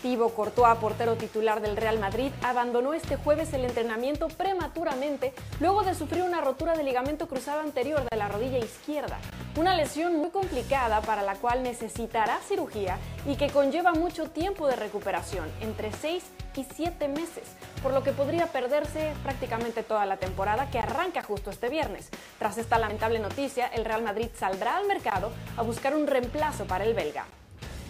[0.00, 5.94] Thibaut Courtois, portero titular del Real Madrid, abandonó este jueves el entrenamiento prematuramente luego de
[5.94, 9.18] sufrir una rotura de ligamento cruzado anterior de la rodilla izquierda.
[9.56, 14.76] Una lesión muy complicada para la cual necesitará cirugía y que conlleva mucho tiempo de
[14.76, 16.24] recuperación, entre 6
[16.56, 17.44] y 7 meses,
[17.82, 22.08] por lo que podría perderse prácticamente toda la temporada que arranca justo este viernes.
[22.38, 26.84] Tras esta lamentable noticia, el Real Madrid saldrá al mercado a buscar un reemplazo para
[26.84, 27.26] el belga.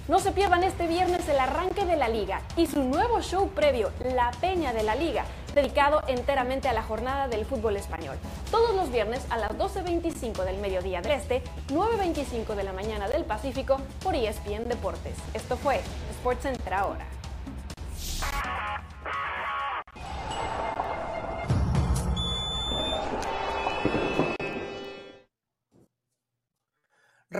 [0.08, 3.92] No se pierdan este viernes el arranque de la liga y su nuevo show previo,
[4.14, 8.16] La Peña de la Liga, dedicado enteramente a la jornada del fútbol español.
[8.50, 13.26] Todos los viernes a las 12.25 del mediodía del Este, 9.25 de la mañana del
[13.26, 15.18] Pacífico por ESPN Deportes.
[15.34, 15.82] Esto fue
[16.14, 17.17] SportsCenter ahora.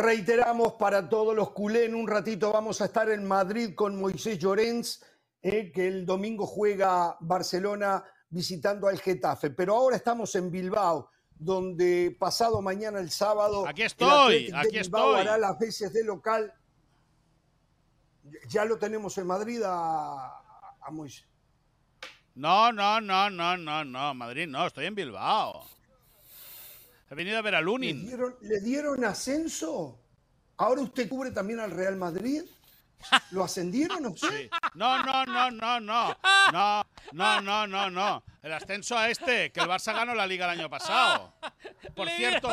[0.08, 4.38] Reiteramos para todos los culé, en un ratito vamos a estar en Madrid con Moisés
[4.38, 5.04] Llorens,
[5.42, 9.50] eh, que el domingo juega Barcelona visitando al Getafe.
[9.50, 13.68] Pero ahora estamos en Bilbao, donde pasado mañana el sábado.
[13.68, 15.20] Aquí estoy, aquí Bilbao estoy.
[15.20, 16.54] hará las veces de local.
[18.48, 20.38] Ya lo tenemos en Madrid a,
[20.80, 21.28] a Moisés.
[22.34, 25.66] No, no, no, no, no, no, Madrid no, estoy en Bilbao.
[27.10, 28.10] He venido a ver a Lunin.
[28.42, 29.98] ¿Le dieron, ascenso?
[30.58, 32.42] ¿Ahora usted cubre también al Real Madrid?
[33.30, 34.50] ¿Lo ascendieron o Sí.
[34.74, 36.16] No, no, no, no, no.
[36.52, 38.22] No, no, no, no, no.
[38.48, 41.34] El ascenso a este, que el Barça ganó la liga el año pasado.
[41.94, 42.48] Por cierto,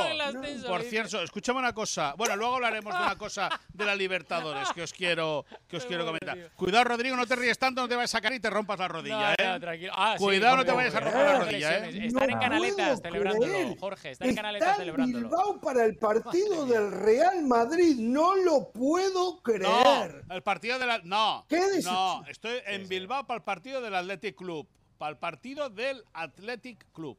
[0.67, 2.15] por cierto, escúchame una cosa.
[2.17, 6.05] Bueno, luego hablaremos de una cosa de la Libertadores que os quiero, que os quiero
[6.05, 6.51] comentar.
[6.57, 8.89] Cuidado, Rodrigo, no te ríes tanto, no te vayas a sacar y te rompas la
[8.89, 9.89] rodilla, ¿eh?
[9.93, 12.07] Ah, Cuidado, no te vayas a romper la rodilla, ¿eh?
[12.07, 14.11] Están en canaletas celebrándolo, Jorge.
[14.11, 15.29] Están en canaletas celebrándolo.
[15.29, 17.95] Bilbao para el partido del Real Madrid.
[17.99, 20.25] No lo puedo creer.
[20.27, 20.99] No, el partido de la.
[21.05, 21.45] No.
[21.47, 26.03] ¿Qué No, estoy en Bilbao para el partido del Athletic Club para el partido del
[26.13, 27.17] Athletic Club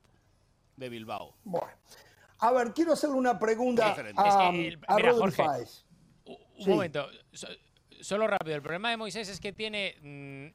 [0.76, 1.36] de Bilbao.
[1.44, 1.68] Bueno,
[2.38, 4.28] a ver, quiero hacerle una pregunta a,
[4.88, 5.44] a Jorge,
[6.58, 7.08] Un momento,
[8.02, 8.56] solo rápido.
[8.56, 9.96] El problema de Moisés es que tiene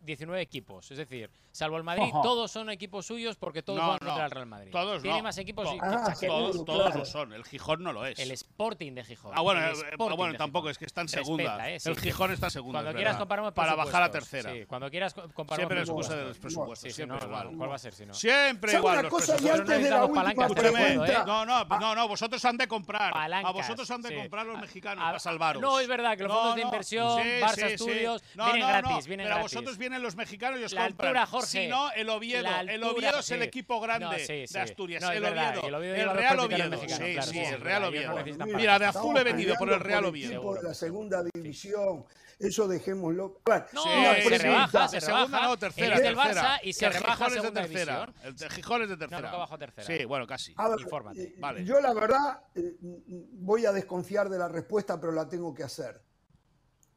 [0.01, 0.91] 19 mm, equipos.
[0.91, 4.45] Es decir, salvo el Madrid, todos son equipos suyos porque todos van contra el Real
[4.45, 4.71] Madrid.
[4.71, 5.67] Todos Tiene más equipos.
[5.81, 7.33] Ah, todos, todos lo son.
[7.33, 8.19] El Gijón no lo es.
[8.19, 9.31] El Sporting de Gijón.
[9.35, 11.69] Ah, bueno, eh, bueno tampoco, es que está en segunda.
[11.69, 12.81] Eh, el Gijón está en segunda.
[12.81, 14.51] Cuando quieras comparamos Para bajar a tercera.
[14.51, 16.93] Sí, cuando quieras comparamos Siempre la excusa de los presupuestos.
[16.93, 17.49] siempre igual.
[17.57, 18.13] ¿Cuál va a ser si no?
[18.13, 19.03] Siempre igual.
[19.03, 21.25] Los cosa, antes de la última pregunta.
[21.25, 23.13] No, no, no, no, vosotros han de comprar.
[23.15, 25.61] A vosotros han de comprar los mexicanos para salvaros.
[25.61, 29.41] No, es verdad que los fondos de inversión, Barça Studios, vienen gratis, vienen Pero a
[29.41, 31.09] vosotros vienen los mexicanos y os la compran.
[31.09, 31.47] Altura, Jorge.
[31.47, 32.47] Si no, el Oviedo.
[32.67, 35.03] el Oviedo es el equipo grande de Asturias.
[35.03, 35.93] el, Oviedo.
[35.93, 36.77] el Real Oviedo.
[36.79, 38.15] Sí, sí, el Real Oviedo.
[38.45, 40.53] Mira, de azul he venido por el Real Oviedo.
[40.55, 42.05] de la segunda división.
[42.41, 43.39] Eso dejémoslo.
[43.73, 45.95] no, se rebaja, se segunda no, tercera.
[45.95, 48.13] Es del Barça y se rebaja de tercera.
[48.23, 49.31] El Gijón es de tercera.
[49.31, 49.85] No, bajo tercera.
[49.85, 50.55] Sí, bueno, casi.
[50.79, 51.23] Infórmate.
[51.23, 51.63] Eh, vale.
[51.63, 56.01] Yo la verdad eh, voy a desconfiar de la respuesta, pero la tengo que hacer.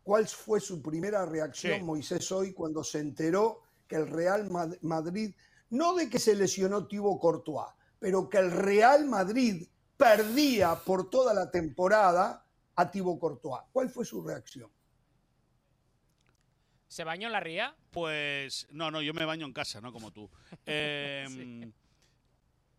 [0.04, 4.50] ¿Cuál fue su primera reacción, Moisés, hoy cuando se enteró que el Real
[4.82, 5.34] Madrid,
[5.70, 11.32] no de que se lesionó Thibaut Courtois, pero que el Real Madrid perdía por toda
[11.32, 13.62] la temporada a Thibaut Courtois?
[13.72, 14.70] ¿Cuál fue su reacción?
[16.86, 17.74] ¿Se bañó en la ría?
[17.90, 20.30] Pues no, no, yo me baño en casa, no como tú.
[20.66, 21.72] Em,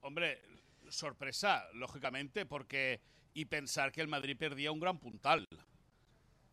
[0.01, 0.43] hombre,
[0.89, 3.01] sorpresa, lógicamente, porque
[3.33, 5.47] y pensar que el Madrid perdía un gran puntal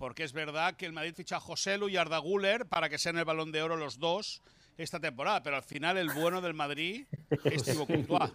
[0.02, 2.98] porque es verdad que el Madrid ficha a José Lu y Arda Guller para que
[2.98, 4.42] sean el balón de oro los dos
[4.76, 7.06] esta temporada, pero al final el bueno del Madrid
[7.44, 8.32] es Thibaut Courtois.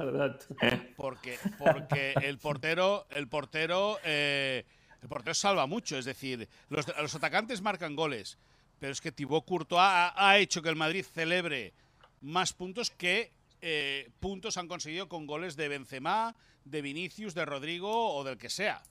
[0.95, 4.63] Porque, porque el portero, el portero, eh,
[5.01, 8.37] el portero salva mucho, es decir, los, los, atacantes marcan goles,
[8.79, 11.73] pero es que Thibaut Courtois ha, hecho que el Madrid celebre
[12.21, 18.15] más puntos que eh, puntos han conseguido con goles de Benzema, de Vinicius, de Rodrigo
[18.15, 18.81] o del que sea.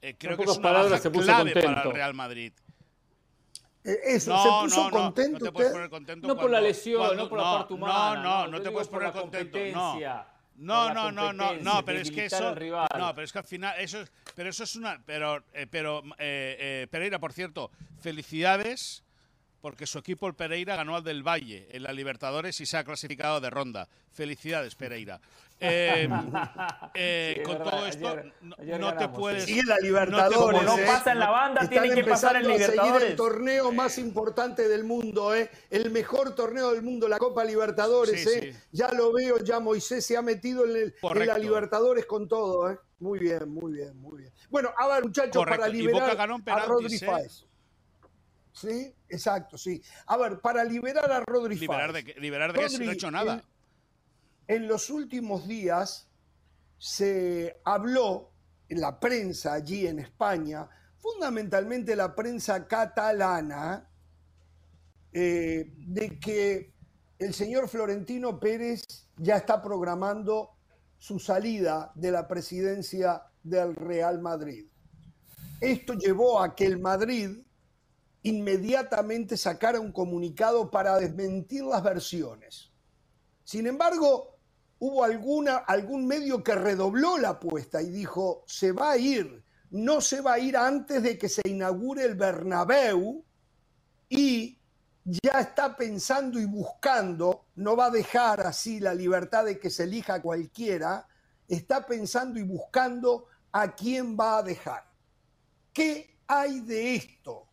[0.00, 2.52] Eh, creo que es una palabras, se clave para el Real Madrid.
[3.84, 5.38] Eh, eso, no, se puso no, contento.
[5.38, 6.26] No, te puedes poner contento.
[6.28, 8.22] No por la lesión, no por la parte humana.
[8.22, 9.58] No, no, no, te puedes poner contento.
[9.72, 9.98] No.
[10.56, 14.02] No, no, no, no, pero es que eso, no, pero es que al final eso,
[14.34, 19.04] pero eso es una, pero, eh, pero Pereira, por cierto, felicidades
[19.60, 22.84] porque su equipo el Pereira ganó al del Valle en la Libertadores y se ha
[22.84, 23.88] clasificado de ronda.
[24.12, 25.20] Felicidades Pereira.
[25.60, 26.12] Em,
[26.94, 29.44] eh, con todo esto, no, te puedes.
[29.44, 30.62] Sí, la Libertadores.
[30.62, 33.10] No, no pasa en la banda, tiene que pasar en Libertadores.
[33.10, 35.50] el torneo más importante del mundo, ¿eh?
[35.68, 38.24] el mejor torneo del mundo, la Copa Libertadores.
[38.28, 38.54] ¿eh?
[38.70, 40.94] Ya lo veo, ya Moisés se ha metido en,
[41.26, 42.70] la Libertadores con todo.
[42.70, 42.78] ¿eh?
[43.00, 44.32] Muy bien, muy bien, muy bien.
[44.50, 46.98] Bueno, a ver, muchachos, para liberar a Rodri ¿eh?
[47.00, 47.47] Fáez.
[48.60, 49.80] Sí, exacto, sí.
[50.06, 53.44] A ver, para liberar a Rodri Liberar de, liberar de que no ha hecho nada.
[54.48, 56.08] En los últimos días
[56.76, 58.32] se habló
[58.68, 60.68] en la prensa allí en España,
[60.98, 63.88] fundamentalmente la prensa catalana,
[65.12, 66.72] eh, de que
[67.18, 68.82] el señor Florentino Pérez
[69.16, 70.56] ya está programando
[70.98, 74.66] su salida de la presidencia del Real Madrid.
[75.60, 77.38] Esto llevó a que el Madrid
[78.22, 82.70] inmediatamente sacara un comunicado para desmentir las versiones.
[83.44, 84.38] Sin embargo,
[84.78, 90.00] hubo alguna, algún medio que redobló la apuesta y dijo, se va a ir, no
[90.00, 93.24] se va a ir antes de que se inaugure el Bernabéu
[94.08, 94.58] y
[95.04, 99.84] ya está pensando y buscando, no va a dejar así la libertad de que se
[99.84, 101.06] elija cualquiera,
[101.48, 104.84] está pensando y buscando a quién va a dejar.
[105.72, 107.47] ¿Qué hay de esto?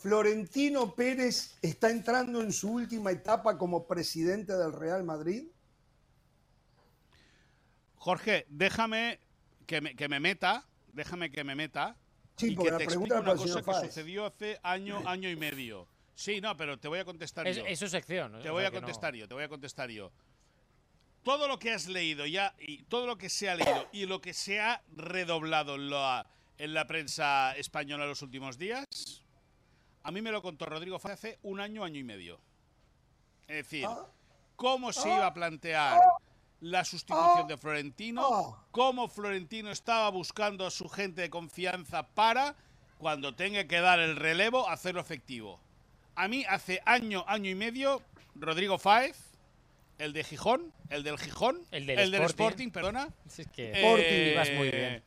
[0.00, 5.44] ¿Florentino Pérez está entrando en su última etapa como presidente del Real Madrid?
[7.96, 9.20] Jorge, déjame
[9.66, 11.98] que me, que me meta, déjame que me meta
[12.36, 15.86] sí, y que te explique una cosa que sucedió hace año, año y medio.
[16.14, 17.66] Sí, no, pero te voy a contestar yo.
[17.66, 18.40] Es su sección.
[18.42, 20.12] Te voy a contestar yo, te voy a contestar yo.
[21.22, 24.22] Todo lo que has leído ya, y todo lo que se ha leído y lo
[24.22, 28.86] que se ha redoblado en la, en la prensa española en los últimos días.
[30.02, 32.40] A mí me lo contó Rodrigo Fáez hace un año, año y medio.
[33.42, 34.06] Es decir, ah.
[34.56, 35.98] cómo se iba a plantear
[36.60, 42.54] la sustitución de Florentino, cómo Florentino estaba buscando a su gente de confianza para,
[42.98, 45.60] cuando tenga que dar el relevo, hacerlo efectivo.
[46.14, 48.02] A mí hace año, año y medio,
[48.34, 49.16] Rodrigo Fáez,
[49.98, 52.70] el de Gijón, el del Gijón, el del, Sporting.
[52.70, 53.08] perdona.
[53.26, 55.02] Es que eh, vas muy bien.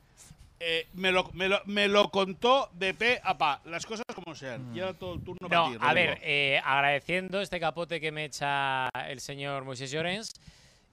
[0.65, 1.30] Eh, me, lo,
[1.65, 4.71] me, lo, contó de pe a pa, las cosas como sean.
[4.71, 4.76] Mm.
[4.76, 9.19] Ya todo el turno no, A ver, eh, agradeciendo este capote que me echa el
[9.19, 10.32] señor Moisés Llorens,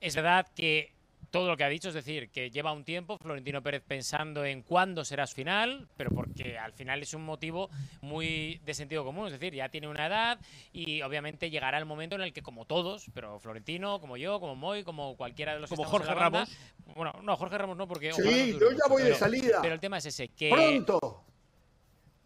[0.00, 0.92] es verdad que
[1.30, 4.62] todo lo que ha dicho, es decir, que lleva un tiempo Florentino Pérez pensando en
[4.62, 9.26] cuándo será su final, pero porque al final es un motivo muy de sentido común,
[9.26, 10.38] es decir, ya tiene una edad
[10.72, 14.56] y obviamente llegará el momento en el que como todos, pero Florentino, como yo, como
[14.56, 16.50] Moy, como cualquiera de los como Jorge Ramos,
[16.94, 19.60] bueno, no, Jorge Ramos no porque Sí, yo ya voy de salida.
[19.62, 21.24] Pero el tema es ese que pronto.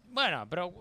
[0.09, 0.73] Bueno, pero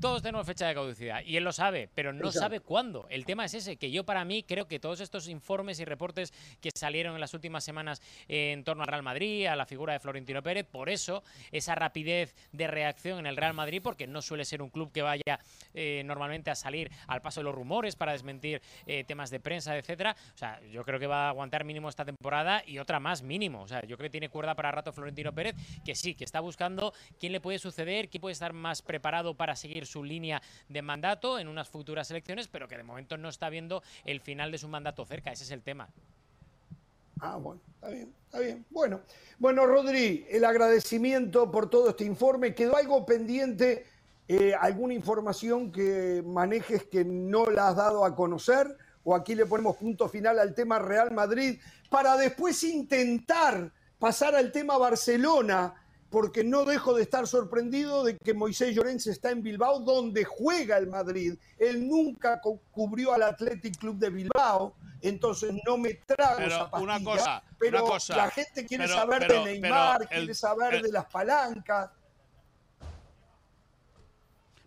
[0.00, 3.06] todos tenemos fecha de caducidad y él lo sabe, pero no sabe cuándo.
[3.08, 6.32] El tema es ese, que yo para mí creo que todos estos informes y reportes
[6.60, 10.00] que salieron en las últimas semanas en torno al Real Madrid, a la figura de
[10.00, 14.44] Florentino Pérez, por eso esa rapidez de reacción en el Real Madrid, porque no suele
[14.44, 15.40] ser un club que vaya
[15.74, 19.76] eh, normalmente a salir al paso de los rumores para desmentir eh, temas de prensa,
[19.76, 20.16] etcétera.
[20.34, 23.62] O sea, yo creo que va a aguantar mínimo esta temporada y otra más mínimo.
[23.62, 25.54] O sea, yo creo que tiene cuerda para rato Florentino Pérez,
[25.84, 29.56] que sí, que está buscando quién le puede suceder, quién puede estar más preparado para
[29.56, 33.48] seguir su línea de mandato en unas futuras elecciones, pero que de momento no está
[33.48, 35.32] viendo el final de su mandato cerca.
[35.32, 35.88] Ese es el tema.
[37.20, 38.66] Ah, bueno, está bien, está bien.
[38.70, 39.00] Bueno,
[39.38, 42.54] bueno, Rodri, el agradecimiento por todo este informe.
[42.54, 43.86] ¿Quedó algo pendiente,
[44.28, 48.76] eh, alguna información que manejes que no la has dado a conocer?
[49.02, 54.52] ¿O aquí le ponemos punto final al tema Real Madrid para después intentar pasar al
[54.52, 55.74] tema Barcelona?
[56.16, 60.78] Porque no dejo de estar sorprendido de que Moisés Llorens está en Bilbao, donde juega
[60.78, 61.34] el Madrid.
[61.58, 67.04] Él nunca cubrió al Athletic Club de Bilbao, entonces no me trago esa pastilla, una
[67.04, 71.90] cosa, pero una cosa, la gente quiere saber de Neymar, quiere saber de las palancas.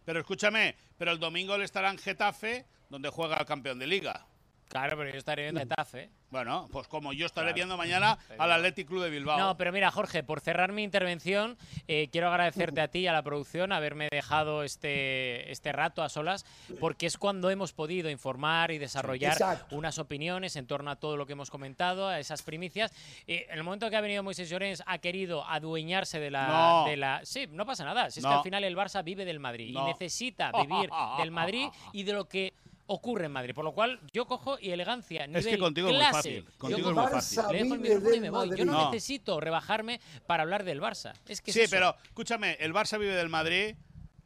[0.06, 4.24] Pero escúchame, pero el domingo le estará en Getafe, donde juega el campeón de liga.
[4.70, 6.10] Claro, pero yo estaré viendo Getafe.
[6.30, 9.40] Bueno, pues como yo estaré viendo mañana al Athletic Club de Bilbao.
[9.40, 13.14] No, pero mira, Jorge, por cerrar mi intervención, eh, quiero agradecerte a ti y a
[13.14, 16.46] la producción haberme dejado este, este rato a solas,
[16.80, 21.26] porque es cuando hemos podido informar y desarrollar unas opiniones en torno a todo lo
[21.26, 22.94] que hemos comentado, a esas primicias.
[23.26, 26.96] Eh, en el momento que ha venido Moisés Llorens, ha querido adueñarse de la, de
[26.96, 27.22] la.
[27.24, 28.12] Sí, no pasa nada.
[28.12, 31.70] Si es que al final el Barça vive del Madrid y necesita vivir del Madrid
[31.92, 32.54] y de lo que
[32.89, 33.54] ocurre en Madrid.
[33.54, 36.45] Por lo cual, yo cojo y elegancia, nivel Es que contigo es muy fácil.
[36.58, 37.39] Contigo es muy fácil.
[37.52, 38.58] Le dejo el micrófono y me voy.
[38.58, 41.13] Yo no, necesito rebajarme para hablar del Barça.
[41.28, 43.75] Es que sí, pero escúchame, el Barça vive del Madrid,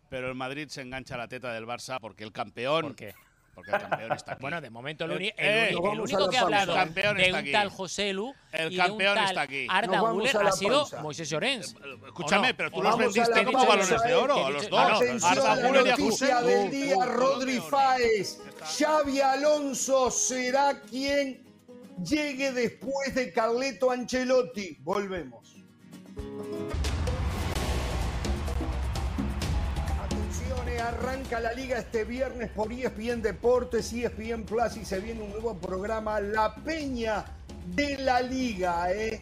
[0.09, 2.81] pero el Madrid se engancha a la teta del Barça porque el campeón...
[2.81, 3.13] ¿Por qué?
[3.53, 4.41] Porque el campeón está aquí.
[4.41, 8.33] Bueno, de momento el, eh, el, único que ha hablado de un tal José Lu
[8.51, 9.67] el y campeón de un está aquí.
[9.69, 11.75] Arda Guller ha sido Moisés Llorens.
[12.05, 15.23] Escúchame, pero tú los vendiste como balones de oro a los dos.
[15.23, 18.39] Arda Guller y a José del día, Rodri Fáez.
[18.63, 21.43] Xavi Alonso será quien
[22.03, 24.77] llegue después de Carleto Ancelotti.
[24.81, 25.55] Volvemos.
[30.87, 35.55] Arranca la liga este viernes por ESPN Deportes, ESPN Plus y se viene un nuevo
[35.55, 37.25] programa, La Peña
[37.67, 39.21] de la Liga, ¿eh?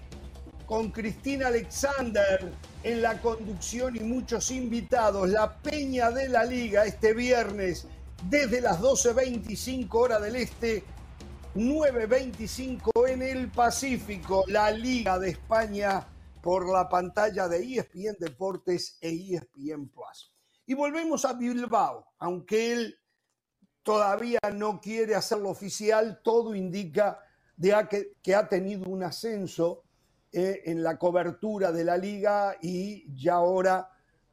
[0.66, 2.52] con Cristina Alexander
[2.84, 5.30] en la conducción y muchos invitados.
[5.30, 7.88] La Peña de la Liga este viernes
[8.30, 10.84] desde las 12.25 hora del Este,
[11.56, 16.08] 9.25 en el Pacífico, la Liga de España
[16.42, 20.31] por la pantalla de ESPN Deportes e ESPN Plus.
[20.72, 22.98] Y volvemos a Bilbao, aunque él
[23.84, 27.20] todavía no quiere hacerlo oficial, todo indica
[28.24, 29.84] que, ha tenido un ascenso
[30.32, 33.90] eh, en la cobertura de la liga y ya ahora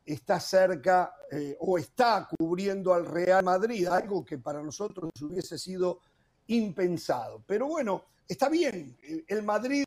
[0.07, 5.99] está cerca eh, o está cubriendo al Real Madrid, algo que para nosotros hubiese sido
[6.47, 7.43] impensado.
[7.49, 9.85] Pero bueno, está bien, el Madrid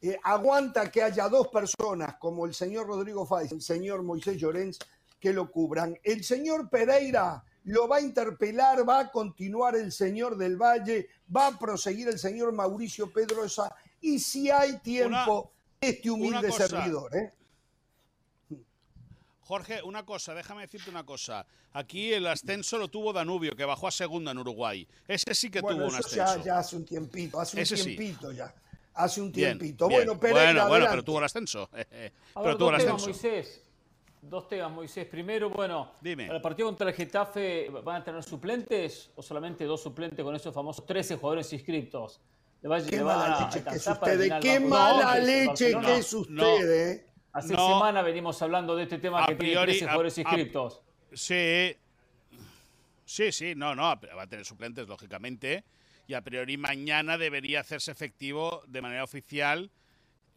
[0.00, 4.78] eh, aguanta que haya dos personas como el señor Rodrigo Fáez el señor Moisés Llorens
[5.18, 5.98] que lo cubran.
[6.02, 11.48] El señor Pereira lo va a interpelar, va a continuar el señor del Valle, va
[11.48, 17.14] a proseguir el señor Mauricio Pedrosa y si hay tiempo, este humilde servidor.
[17.14, 17.32] ¿eh?
[19.42, 21.46] Jorge, una cosa, déjame decirte una cosa.
[21.72, 24.86] Aquí el ascenso lo tuvo Danubio, que bajó a segunda en Uruguay.
[25.06, 26.36] Ese sí que tuvo un ascenso.
[26.36, 28.54] Ya, ya hace un tiempito, hace un tiempito ya.
[28.94, 29.88] Hace un tiempito.
[29.88, 31.68] Bueno, Pereira, bueno, bueno, pero tuvo el ascenso.
[32.34, 33.04] pero tuvo el ascenso.
[33.04, 33.67] Moisés
[34.20, 35.06] Dos temas, Moisés.
[35.06, 36.26] Primero, bueno, Dime.
[36.26, 40.54] ¿el partido contra el Getafe van a tener suplentes o solamente dos suplentes con esos
[40.54, 42.20] famosos 13 jugadores inscritos?
[42.60, 47.06] qué mala leche que es usted, qué mala leche que es usted, ¿eh?
[47.32, 50.82] Hace semana venimos hablando de este tema que tiene 13 jugadores inscritos.
[51.12, 51.76] sí,
[53.04, 55.64] sí, sí, no, no, va a tener suplentes, lógicamente.
[56.08, 59.70] Y a priori mañana debería hacerse efectivo de manera oficial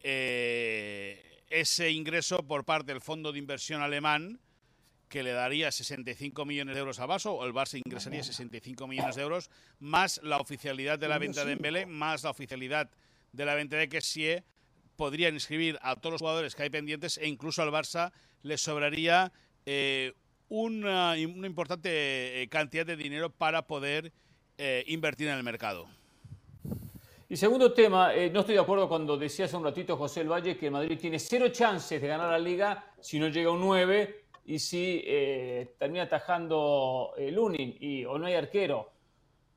[0.04, 4.40] eh, ese ingreso por parte del Fondo de Inversión Alemán
[5.10, 9.18] que le daría 65 millones de euros a Vaso, o el Barça ingresaría 65 millones
[9.18, 9.50] de euros,
[9.80, 12.90] más la oficialidad de la venta de Embele, más la oficialidad
[13.34, 14.46] de la venta de Kessie,
[14.96, 19.34] podrían inscribir a todos los jugadores que hay pendientes e incluso al Barça le sobraría
[19.66, 20.14] eh,
[20.48, 24.14] una, importante eh, cantidad de dinero para poder
[24.58, 25.90] eh, invertir en el mercado.
[27.32, 30.58] Y segundo tema, no estoy de acuerdo cuando decía hace un ratito José El Valle
[30.58, 34.26] que el Madrid tiene cero chances de ganar la liga si no llega un 9
[34.48, 38.92] y si eh, termina atajando el Lunin y, o no hay arquero.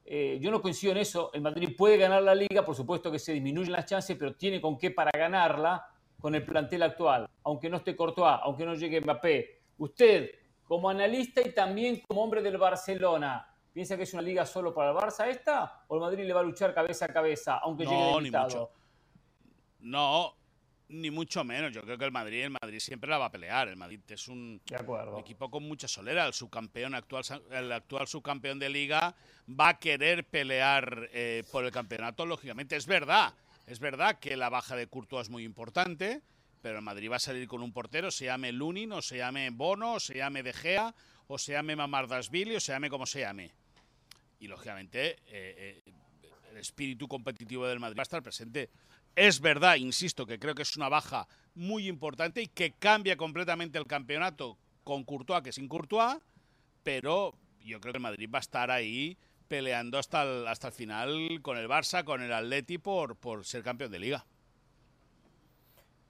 [0.05, 1.33] Eh, yo no coincido en eso.
[1.35, 4.61] El Madrid puede ganar la liga, por supuesto que se disminuyen las chances, pero tiene
[4.61, 5.85] con qué para ganarla
[6.21, 9.63] con el plantel actual, aunque no esté Courtois, aunque no llegue Mbappé.
[9.79, 10.31] Usted,
[10.63, 14.93] como analista y también como hombre del Barcelona, ¿piensa que es una liga solo para
[14.93, 15.85] el Barça esta?
[15.89, 18.71] ¿O el Madrid le va a luchar cabeza a cabeza, aunque llegue limitado?
[19.81, 20.37] No,
[20.89, 21.73] ni mucho menos.
[21.73, 23.69] Yo creo que el Madrid, el Madrid siempre la va a pelear.
[23.69, 24.63] El Madrid es un,
[25.19, 26.25] equipo con mucha solera.
[26.27, 29.15] El subcampeón actual, el actual subcampeón de liga
[29.49, 32.25] va a querer pelear eh, por el campeonato.
[32.25, 33.35] Lógicamente es verdad,
[33.67, 36.23] es verdad que la baja de Courtois es muy importante,
[36.63, 39.51] pero el Madrid va a salir con un portero, se llame Lunin, o se llame
[39.51, 40.95] Bono, o se llame De Gea,
[41.27, 43.64] o se llame Mamardasvili, o se llame como se llame.
[44.45, 45.93] Y lógicamente eh, eh,
[46.51, 48.69] el espíritu competitivo del Madrid va a estar presente.
[49.17, 53.79] Es verdad, insisto, que creo que es una baja muy importante y que cambia completamente
[53.79, 56.19] el campeonato con Courtois que sin Courtois,
[56.83, 59.17] pero yo creo que el Madrid va a estar ahí
[59.49, 63.63] peleando hasta el, hasta el final con el Barça, con el Atleti por, por ser
[63.63, 64.27] campeón de liga.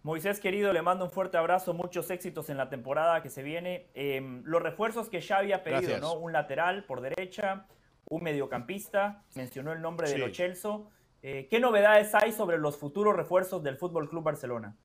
[0.04, 3.86] Moisés querido, le mando un fuerte abrazo, muchos éxitos en la temporada que se viene.
[3.94, 6.12] Em, los refuerzos que ya había pedido, ¿no?
[6.12, 7.66] Un lateral por derecha,
[8.06, 10.90] un mediocampista, mencionó el nombre de Lo Chelso.
[11.22, 14.76] Eh, ¿Qué novedades hay sobre los futuros refuerzos del Fútbol Club Barcelona?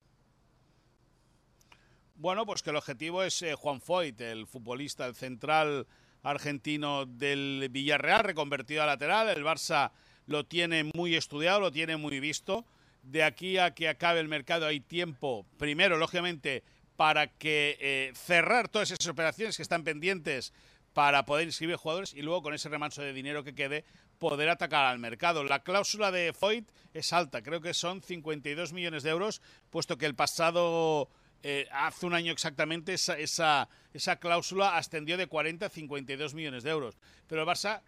[2.15, 5.87] Bueno, pues que el objetivo es eh, Juan Foyt, el futbolista, el central
[6.21, 9.29] argentino del Villarreal, reconvertido a lateral.
[9.29, 9.91] El Barça
[10.25, 12.65] lo tiene muy estudiado, lo tiene muy visto.
[13.03, 16.63] De aquí a que acabe el mercado hay tiempo, primero, lógicamente,
[16.97, 20.53] para que eh, cerrar todas esas operaciones que están pendientes
[20.99, 23.85] para poder inscribir jugadores y luego con ese remanso de dinero que quede
[24.17, 25.45] poder atacar al mercado.
[25.45, 30.05] La cláusula de Foyt es alta, creo que son 52 millones de euros, puesto que
[30.05, 31.09] el pasado,
[31.41, 36.71] eh, hace un año exactamente, esa, esa, cláusula ascendió de 40 a 52 millones de
[36.71, 36.97] euros.
[37.27, 37.81] Pero el Barça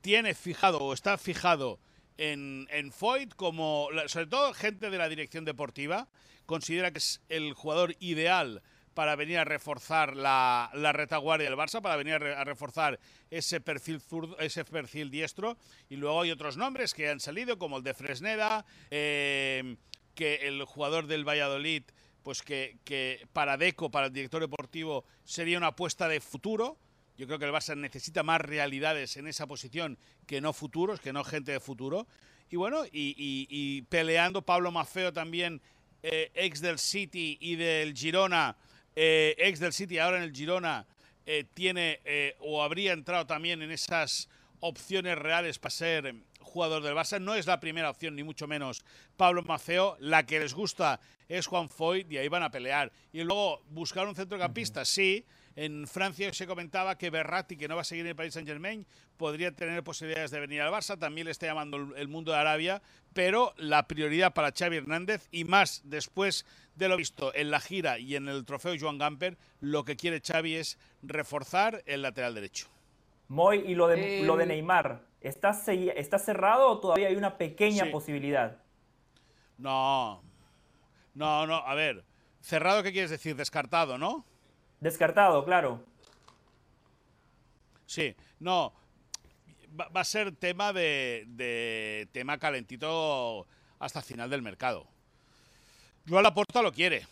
[0.00, 1.78] tiene fijado o está fijado
[2.18, 6.08] en, en Foyt como, sobre todo gente de la dirección deportiva,
[6.46, 8.60] considera que es el jugador ideal
[9.00, 13.98] para venir a reforzar la, retaguardia del Barça, para venir a, reforzar ese perfil
[14.38, 15.56] ese perfil diestro.
[15.88, 19.76] Y luego hay otros nombres que han salido, como el de Fresneda, eh,
[20.14, 21.84] que el jugador del Valladolid,
[22.22, 26.76] pues que, que para Deco, para el director deportivo, sería una apuesta de futuro.
[27.16, 29.96] Yo creo que el Barça necesita más realidades en esa posición
[30.26, 32.06] que no futuros, que no gente de futuro.
[32.50, 35.62] Y bueno, y, peleando Pablo Mafeo también,
[36.02, 38.58] eh, ex del City y del Girona,
[38.96, 40.86] eh, ex del City, ahora en el Girona,
[41.26, 44.28] eh, tiene eh, o habría entrado también en esas
[44.60, 47.20] opciones reales para ser jugador del Barça.
[47.20, 48.84] No es la primera opción, ni mucho menos
[49.16, 49.96] Pablo Maceo.
[50.00, 52.92] La que les gusta es Juan Foy y ahí van a pelear.
[53.12, 55.24] Y luego buscar un centrocampista, sí.
[55.56, 58.48] En Francia se comentaba que Berratti, que no va a seguir en el Paris Saint
[58.48, 58.86] Germain,
[59.16, 60.98] podría tener posibilidades de venir al Barça.
[60.98, 62.82] También le está llamando el mundo de Arabia.
[63.12, 66.46] Pero la prioridad para Xavi Hernández y más después
[66.76, 70.20] de lo visto en la gira y en el trofeo Joan Gamper, lo que quiere
[70.20, 72.68] Xavi es reforzar el lateral derecho.
[73.28, 77.90] Moy, y lo de, lo de Neymar, ¿está, ¿está cerrado o todavía hay una pequeña
[77.92, 78.62] posibilidad?
[79.56, 80.22] No,
[81.14, 82.04] no, no, a ver,
[82.40, 83.36] cerrado, ¿qué quieres decir?
[83.36, 84.24] Descartado, ¿no?
[84.80, 85.84] Descartado, claro.
[87.86, 88.72] Sí, no,
[89.78, 93.46] va, a ser tema de, de tema calentito
[93.78, 94.86] hasta final del mercado.
[96.08, 97.06] Joan Laporta lo quiere,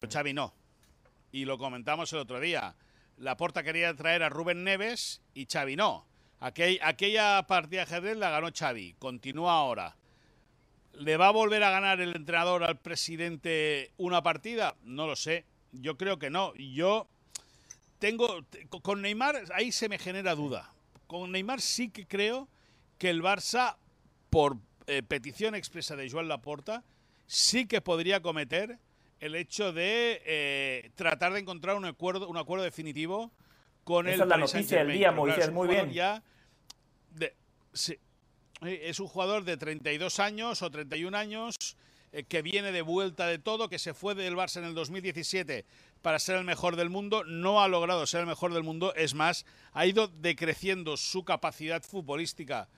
[0.00, 0.54] pero Xavi no.
[1.30, 2.74] Y lo comentamos el otro día.
[3.18, 6.06] Laporta quería traer a Rubén Neves y Xavi no.
[6.40, 8.94] aquella partida de ajedrez la ganó Xavi.
[8.98, 9.96] Continúa ahora.
[10.94, 14.76] ¿Le va a volver a ganar el entrenador al presidente una partida?
[14.82, 15.46] No lo sé.
[15.72, 16.54] Yo creo que no.
[16.54, 17.08] Yo
[17.98, 18.44] tengo.
[18.82, 20.72] Con Neymar ahí se me genera duda.
[21.06, 22.48] Con Neymar sí que creo
[22.98, 23.76] que el Barça,
[24.30, 24.56] por
[24.86, 26.84] eh, petición expresa de Joan Laporta,
[27.26, 28.78] sí que podría cometer
[29.20, 33.30] el hecho de eh, tratar de encontrar un acuerdo, un acuerdo definitivo
[33.84, 35.92] con el es la noticia del día, Moisés, muy bien.
[35.92, 36.22] Ya
[38.62, 41.56] es un jugador de 32 años o 31 años
[42.12, 45.64] eh, que viene de vuelta de todo, que se fue del Barça en el 2017
[46.02, 49.14] para ser el mejor del mundo, no ha logrado ser el mejor del mundo, es
[49.14, 52.68] más, ha ido decreciendo su capacidad futbolística,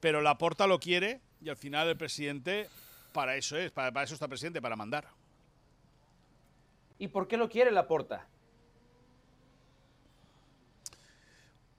[0.00, 2.68] pero la Porta lo quiere y al final el presidente
[3.12, 5.08] para eso es, para, eso está presidente, para mandar.
[6.98, 8.26] ¿Y por qué lo quiere la Porta?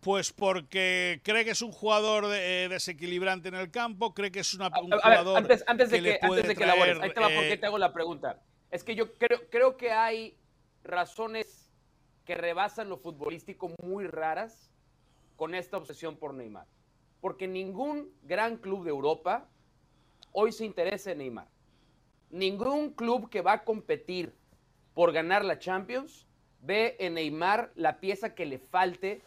[0.05, 4.53] Pues porque cree que es un jugador eh, desequilibrante en el campo, cree que es
[4.53, 5.35] una, un jugador.
[5.35, 7.79] antes, antes, de que, antes de que elabores, ahí te va porque eh, te hago
[7.79, 8.39] la pregunta.
[8.69, 10.37] Es que yo creo, creo que hay
[10.83, 11.71] razones
[12.23, 14.69] que rebasan lo futbolístico muy raras
[15.37, 16.67] con esta obsesión por Neymar.
[17.19, 19.49] Porque ningún gran club de Europa
[20.33, 21.47] hoy se interesa en Neymar.
[22.29, 24.35] Ningún club que va a competir
[24.93, 26.27] por ganar la Champions
[26.61, 29.23] ve en Neymar la pieza que le falte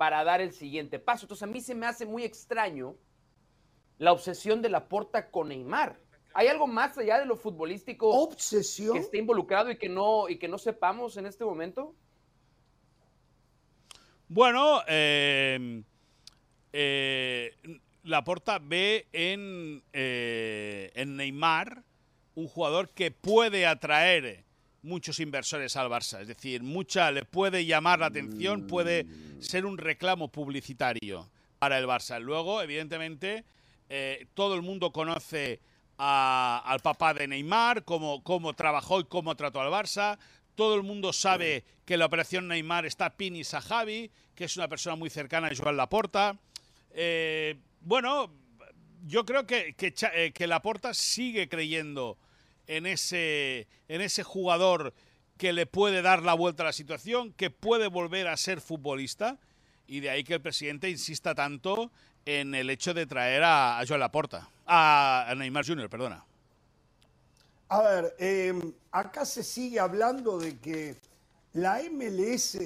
[0.00, 1.26] para dar el siguiente paso.
[1.26, 2.96] Entonces a mí se me hace muy extraño
[3.98, 6.00] la obsesión de la porta con Neymar.
[6.32, 8.94] ¿Hay algo más allá de lo futbolístico ¿Obsesión?
[8.94, 11.94] que esté involucrado y que no, y que no sepamos en este momento?
[14.26, 15.82] Bueno, eh,
[16.72, 17.54] eh,
[18.02, 21.84] Laporta ve en, eh, en Neymar
[22.34, 24.46] un jugador que puede atraer
[24.82, 26.20] muchos inversores al Barça.
[26.20, 29.06] Es decir, mucha le puede llamar la atención, puede
[29.40, 32.18] ser un reclamo publicitario para el Barça.
[32.20, 33.44] Luego, evidentemente,
[33.88, 35.60] eh, todo el mundo conoce
[36.02, 40.18] al papá de Neymar, cómo, cómo trabajó y cómo trató al Barça.
[40.54, 44.68] Todo el mundo sabe que la operación Neymar está pinis a Javi, que es una
[44.68, 46.38] persona muy cercana a Joan Laporta.
[46.92, 48.32] Eh, bueno,
[49.06, 52.16] yo creo que, que, eh, que Laporta sigue creyendo
[52.70, 54.94] en ese, en ese jugador
[55.36, 59.38] que le puede dar la vuelta a la situación, que puede volver a ser futbolista,
[59.88, 61.90] y de ahí que el presidente insista tanto
[62.24, 66.24] en el hecho de traer a, Joan Laporta, a, Neymar Jr., perdona.
[67.70, 70.94] A ver, em, acá se sigue hablando de que
[71.54, 72.56] la MLS,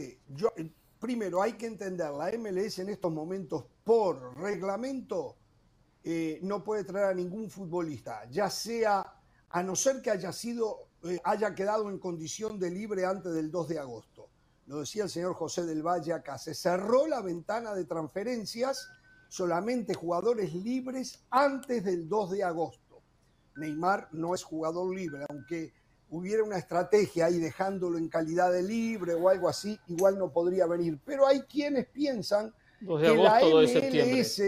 [1.01, 5.37] primero hay que entender, la MLS en estos momentos por reglamento
[6.03, 9.15] eh, no puede traer a ningún futbolista, ya sea
[9.55, 13.53] a no ser que haya sido, eh, haya quedado en condición de libre antes del
[13.53, 14.29] 2 de agosto.
[14.67, 16.39] Lo decía el señor José del Valle acá.
[16.39, 18.89] Se cerró la ventana de transferencias,
[19.29, 23.01] solamente jugadores libres antes del 2 de agosto.
[23.55, 25.73] Neymar no es jugador libre, aunque
[26.11, 30.67] hubiera una estrategia ahí dejándolo en calidad de libre o algo así, igual no podría
[30.67, 30.99] venir.
[31.05, 34.43] Pero hay quienes piensan que la MLS,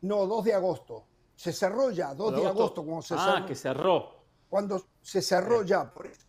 [0.00, 1.06] no, 2 de agosto,
[1.42, 4.14] se cerró ya, 2 de, agosto, cuando se ah, que cerró.
[4.48, 6.24] Cuando se cerró ya, por eso.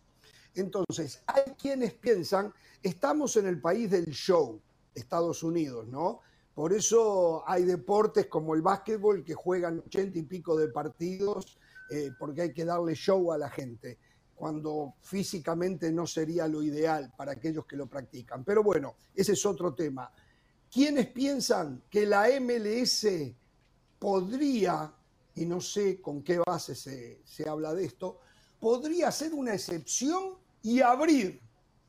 [0.56, 2.52] Entonces, hay quienes piensan,
[2.82, 4.60] estamos en el país del show,
[4.92, 6.18] Estados Unidos, ¿no?
[6.52, 11.58] Por eso hay deportes como el básquetbol que juegan ochenta y pico de partidos
[11.90, 14.00] eh, porque hay que darle show a la gente,
[14.34, 18.42] cuando físicamente no sería lo ideal para aquellos que lo practican.
[18.42, 20.10] Pero bueno, ese es otro tema.
[20.68, 23.06] ¿Quiénes piensan que la MLS
[23.96, 24.92] podría
[25.34, 28.20] y no sé con qué base se, habla de esto,
[28.60, 31.40] podría ser una excepción y abrir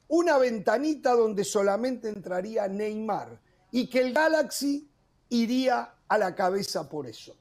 [0.07, 3.39] una ventanita donde solamente entraría Neymar
[3.71, 4.89] y que el Galaxy
[5.29, 7.35] iría a la cabeza por eso.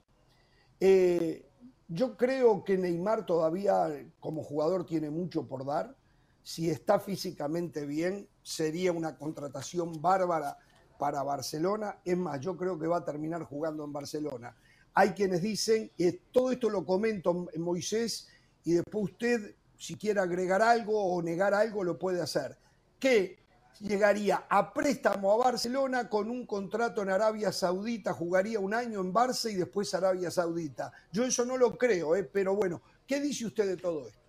[0.81, 1.49] Eh,
[1.89, 3.89] yo creo que Neymar todavía
[4.21, 5.95] como jugador tiene mucho por dar.
[6.43, 10.59] Si está físicamente bien, sería una contratación bárbara
[10.99, 11.99] para Barcelona.
[12.05, 14.55] Es más, yo creo que va a terminar jugando en Barcelona.
[14.95, 18.29] Hay quienes dicen, y todo esto lo comento en Moisés,
[18.65, 22.57] y después usted, si quiere agregar algo o negar algo, lo puede hacer,
[22.99, 23.45] que
[23.81, 29.13] llegaría a préstamo a Barcelona con un contrato en Arabia Saudita, jugaría un año en
[29.13, 30.93] Barça y después Arabia Saudita.
[31.13, 32.25] Yo eso no lo creo, ¿eh?
[32.25, 34.21] pero bueno, ¿qué dice usted de todo esto?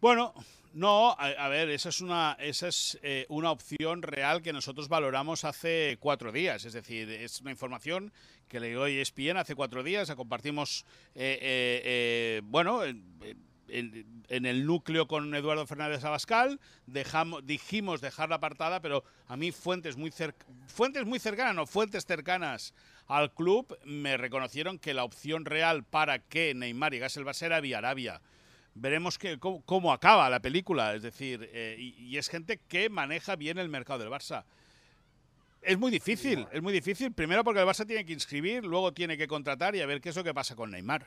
[0.00, 0.34] Bueno,
[0.74, 5.44] no, a, ver, esa es una, esa es eh, una opción real que nosotros valoramos
[5.44, 6.64] hace cuatro días.
[6.64, 8.12] Es decir, es una información
[8.48, 10.08] que le doy ESPN hace cuatro días.
[10.08, 13.06] La compartimos, eh, eh, bueno, en,
[14.28, 16.60] el núcleo con Eduardo Fernández Abascal.
[16.86, 20.12] Dejamos, dijimos dejarla apartada, pero a mí fuentes muy,
[20.66, 22.74] fuentes muy cercanas, no, fuentes cercanas
[23.06, 27.60] al club me reconocieron que la opción real para que Neymar llegase al Barça era
[27.60, 28.20] vía Arabia
[28.78, 30.94] veremos que, cómo, acaba la película.
[30.94, 34.44] Es decir, eh, y, es gente que maneja bien el mercado del Barça.
[35.60, 37.12] Es muy difícil, es muy difícil.
[37.12, 40.10] Primero porque el Barça tiene que inscribir, luego tiene que contratar y a ver qué
[40.10, 41.06] es lo que pasa con Neymar.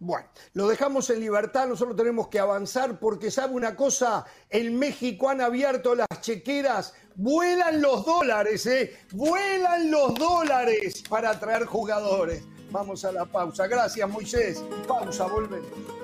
[0.00, 5.28] Bueno, lo dejamos en libertad, nosotros tenemos que avanzar porque sabe una cosa, en México
[5.28, 8.96] han abierto las chequeras, vuelan los dólares, ¿eh?
[9.10, 12.44] Vuelan los dólares para traer jugadores.
[12.70, 13.66] Vamos a la pausa.
[13.66, 14.62] Gracias, Moisés.
[14.86, 15.97] Pausa, volvemos.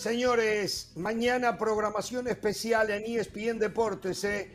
[0.00, 4.50] Señores, mañana programación especial en ESPN Deportes, ¿eh?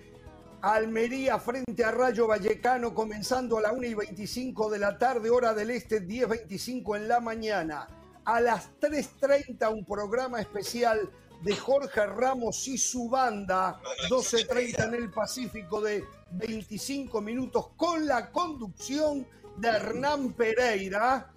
[0.63, 5.53] Almería frente a Rayo Vallecano comenzando a la 1 y 25 de la tarde, hora
[5.53, 7.87] del este, 10.25 en la mañana.
[8.25, 11.11] A las 3.30 un programa especial
[11.43, 13.79] de Jorge Ramos y su banda,
[14.09, 19.27] 12.30 en el Pacífico de 25 minutos con la conducción
[19.57, 21.34] de Hernán Pereira.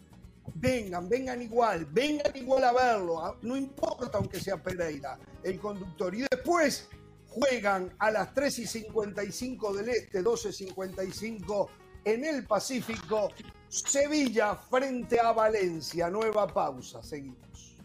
[0.55, 6.15] Vengan, vengan igual, vengan igual a verlo, ah, no importa aunque sea Pereira, el conductor.
[6.15, 6.89] Y después
[7.29, 11.71] juegan a las 3 y 55 del Este, 12 y 55
[12.05, 13.31] en el Pacífico,
[13.69, 16.09] Sevilla frente a Valencia.
[16.11, 17.77] Nueva pausa, seguimos.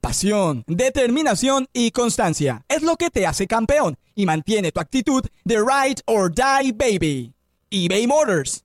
[0.00, 5.56] Pasión, determinación y constancia es lo que te hace campeón y mantiene tu actitud de
[5.58, 7.32] ride or die baby
[7.70, 8.64] eBay Motors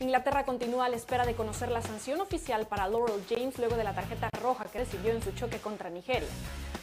[0.00, 3.84] Inglaterra continúa a la espera de conocer la sanción oficial para Laurel James luego de
[3.84, 6.28] la tarjeta roja que recibió en su choque contra Nigeria.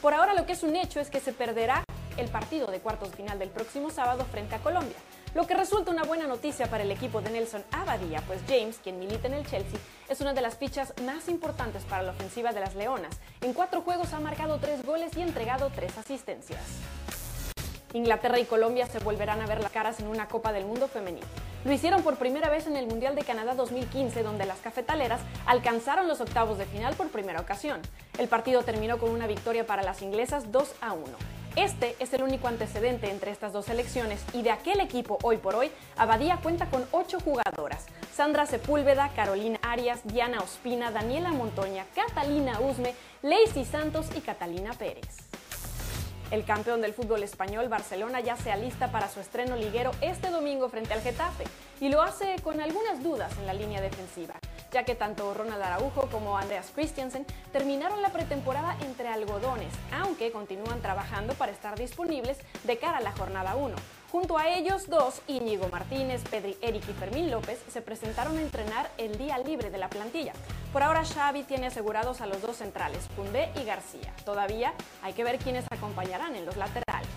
[0.03, 1.83] Por ahora lo que es un hecho es que se perderá
[2.15, 4.97] el partido de cuartos final del próximo sábado frente a Colombia,
[5.33, 8.99] lo que resulta una buena noticia para el equipo de Nelson Abadía, pues James, quien
[8.99, 12.59] milita en el Chelsea, es una de las fichas más importantes para la ofensiva de
[12.59, 13.19] las Leonas.
[13.41, 16.61] En cuatro juegos ha marcado tres goles y entregado tres asistencias.
[17.93, 21.23] Inglaterra y Colombia se volverán a ver las caras en una Copa del Mundo femenil.
[21.65, 26.07] Lo hicieron por primera vez en el Mundial de Canadá 2015, donde las cafetaleras alcanzaron
[26.07, 27.81] los octavos de final por primera ocasión.
[28.17, 31.03] El partido terminó con una victoria para las inglesas 2 a 1.
[31.57, 35.55] Este es el único antecedente entre estas dos selecciones y de aquel equipo hoy por
[35.55, 37.87] hoy, Abadía cuenta con ocho jugadoras.
[38.15, 45.17] Sandra Sepúlveda, Carolina Arias, Diana Ospina, Daniela Montoña, Catalina Usme, Lacey Santos y Catalina Pérez.
[46.29, 50.67] El campeón del fútbol español, Barcelona, ya se alista para su estreno liguero este domingo
[50.67, 51.45] frente al Getafe
[51.79, 54.33] y lo hace con algunas dudas en la línea defensiva,
[54.73, 60.81] ya que tanto Ronald Araujo como Andreas Christiansen terminaron la pretemporada entre algodones, aunque continúan
[60.81, 63.75] trabajando para estar disponibles de cara a la jornada 1.
[64.11, 68.89] Junto a ellos dos, Íñigo Martínez, Pedri Eric y Fermín López se presentaron a entrenar
[68.97, 70.33] el día libre de la plantilla.
[70.73, 74.13] Por ahora Xavi tiene asegurados a los dos centrales, Pundé y García.
[74.25, 77.07] Todavía hay que ver quiénes acompañarán en los laterales.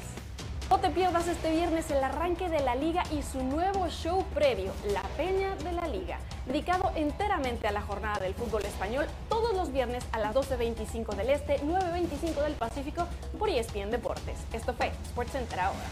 [0.71, 4.73] No te pierdas este viernes el arranque de la liga y su nuevo show previo,
[4.93, 9.73] La Peña de la Liga, dedicado enteramente a la jornada del fútbol español todos los
[9.73, 14.39] viernes a las 12.25 del Este, 9.25 del Pacífico por ESPN Deportes.
[14.53, 15.87] Esto fue SportsCenter ahora.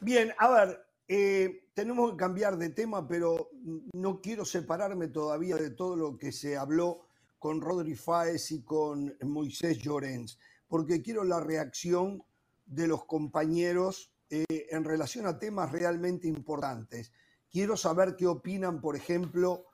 [0.00, 3.50] Bien, a ver, eh, tenemos que cambiar de tema, pero
[3.92, 7.06] no quiero separarme todavía de todo lo que se habló
[7.38, 10.38] con Rodri Fáez y con Moisés Llorens,
[10.68, 12.22] porque quiero la reacción
[12.66, 17.12] de los compañeros eh, en relación a temas realmente importantes.
[17.50, 19.64] Quiero saber qué opinan, por ejemplo,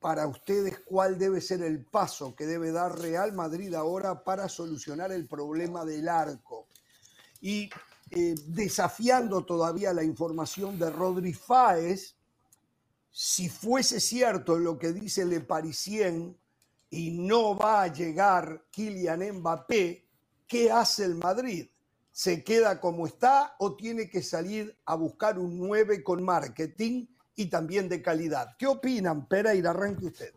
[0.00, 5.12] para ustedes cuál debe ser el paso que debe dar Real Madrid ahora para solucionar
[5.12, 6.66] el problema del arco.
[7.40, 7.70] Y
[8.14, 12.16] eh, desafiando todavía la información de Rodri Fáez,
[13.10, 16.36] si fuese cierto lo que dice Le Parisien
[16.90, 20.06] y no va a llegar Kylian Mbappé,
[20.46, 21.68] ¿qué hace el Madrid?
[22.10, 27.06] ¿Se queda como está o tiene que salir a buscar un 9 con marketing
[27.36, 28.56] y también de calidad.
[28.58, 29.70] ¿Qué opinan, Pereira?
[29.70, 30.32] Arranque usted.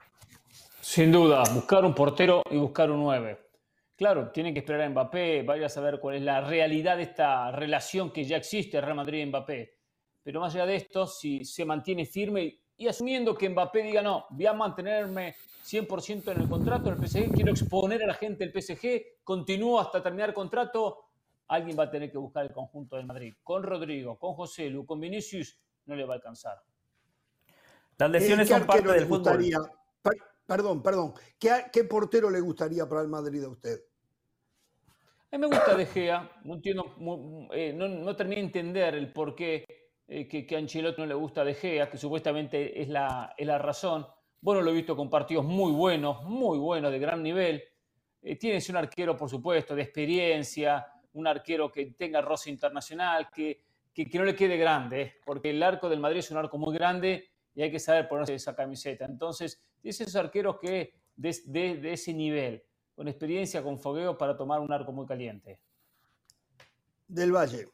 [0.81, 3.44] Sin duda, buscar un portero y buscar un 9.
[3.95, 7.51] Claro, tienen que esperar a Mbappé, vaya a saber cuál es la realidad de esta
[7.51, 9.77] relación que ya existe Real Madrid y Mbappé.
[10.21, 14.25] Pero más allá de esto, si se mantiene firme y asumiendo que Mbappé diga no,
[14.31, 18.45] voy a mantenerme 100% en el contrato en el PSG, quiero exponer a la gente
[18.45, 21.05] del PSG, continúo hasta terminar el contrato,
[21.47, 23.33] alguien va a tener que buscar el conjunto del Madrid.
[23.43, 26.57] Con Rodrigo, con José Lu, con Vinicius, no le va a alcanzar.
[27.97, 29.45] Las lesiones son parte del fútbol.
[30.45, 31.13] Perdón, perdón.
[31.39, 33.79] ¿Qué, portero le gustaría para el Madrid a usted?
[35.31, 36.31] A mí me gusta De Gea.
[36.43, 36.95] No entiendo,
[37.53, 37.77] eh,
[38.17, 39.65] terminé de entender el por qué
[40.07, 44.05] eh, que, a Ancelotti no le gusta De Gea, que supuestamente es la, razón.
[44.39, 47.63] Bueno, lo he visto con partidos muy buenos, muy buenos, de gran nivel.
[48.21, 53.61] Eh, tienes un arquero, por supuesto, de experiencia, un arquero que tenga roce internacional, que,
[53.93, 57.34] que, no le quede grande, porque el arco del Madrid es un arco muy grande
[57.55, 59.05] y hay que saber ponerse esa camiseta.
[59.05, 64.59] Entonces, tienes esos arqueros que de, de, ese nivel, con experiencia, con fogueo para tomar
[64.59, 65.59] un arco muy caliente.
[67.07, 67.69] Del Valle.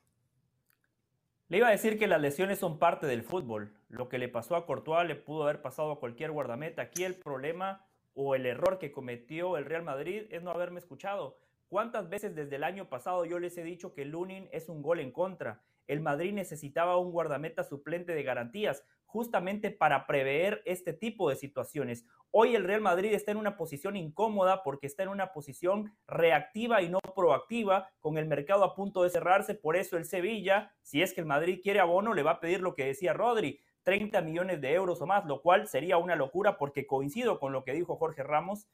[1.47, 3.73] Le iba a decir que las lesiones son parte del fútbol.
[3.89, 6.83] Lo que le pasó a Courtois le pudo haber pasado a cualquier guardameta.
[6.83, 11.37] Aquí el problema o el error que cometió el Real Madrid es no haberme escuchado.
[11.67, 14.99] ¿Cuántas veces desde el año pasado yo les he dicho que Lunin es un gol
[14.99, 15.61] en contra?
[15.91, 22.05] El Madrid necesitaba un guardameta suplente de garantías justamente para prever este tipo de situaciones.
[22.31, 26.81] Hoy el Real Madrid está en una posición incómoda porque está en una posición reactiva
[26.81, 29.53] y no proactiva, con el mercado a punto de cerrarse.
[29.53, 32.61] Por eso el Sevilla, si es que el Madrid quiere abono, le va a pedir
[32.61, 36.57] lo que decía Rodri, 30 millones de euros o más, lo cual sería una locura
[36.57, 38.69] porque coincido con lo que dijo Jorge Ramos.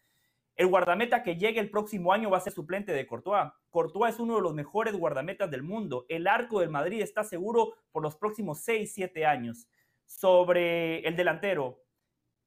[0.57, 3.51] El guardameta que llegue el próximo año va a ser suplente de Courtois.
[3.69, 6.07] Courtois es uno de los mejores guardametas del mundo.
[6.09, 9.67] El arco del Madrid está seguro por los próximos 6, 7 años.
[10.05, 11.83] Sobre el delantero,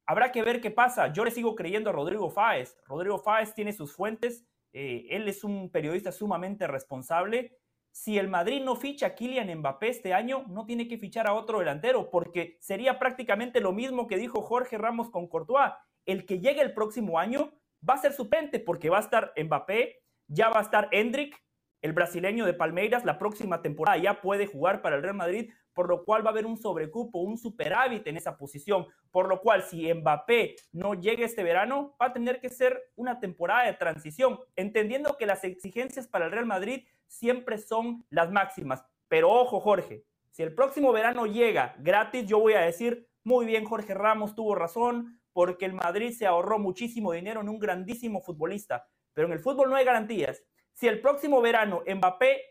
[0.06, 1.12] habrá que ver qué pasa.
[1.12, 2.76] Yo le sigo creyendo a Rodrigo Fáez.
[2.84, 4.44] Rodrigo Fáez tiene sus fuentes.
[4.72, 7.58] Eh, él es un periodista sumamente responsable.
[7.92, 11.34] Si el Madrid no ficha a Kylian Mbappé este año, no tiene que fichar a
[11.34, 15.72] otro delantero, porque sería prácticamente lo mismo que dijo Jorge Ramos con Courtois.
[16.06, 17.52] El que llegue el próximo año
[17.88, 21.36] va a ser suplente porque va a estar Mbappé, ya va a estar Hendrik,
[21.82, 25.88] el brasileño de Palmeiras, la próxima temporada ya puede jugar para el Real Madrid, por
[25.88, 29.62] lo cual va a haber un sobrecupo, un superávit en esa posición, por lo cual
[29.62, 34.38] si Mbappé no llega este verano, va a tener que ser una temporada de transición,
[34.56, 38.84] entendiendo que las exigencias para el Real Madrid siempre son las máximas.
[39.08, 43.64] Pero ojo, Jorge, si el próximo verano llega gratis, yo voy a decir, muy bien,
[43.64, 48.86] Jorge Ramos tuvo razón, porque el Madrid se ahorró muchísimo dinero en un grandísimo futbolista.
[49.14, 50.42] Pero en el fútbol no hay garantías.
[50.74, 52.42] Si el próximo verano Mbappé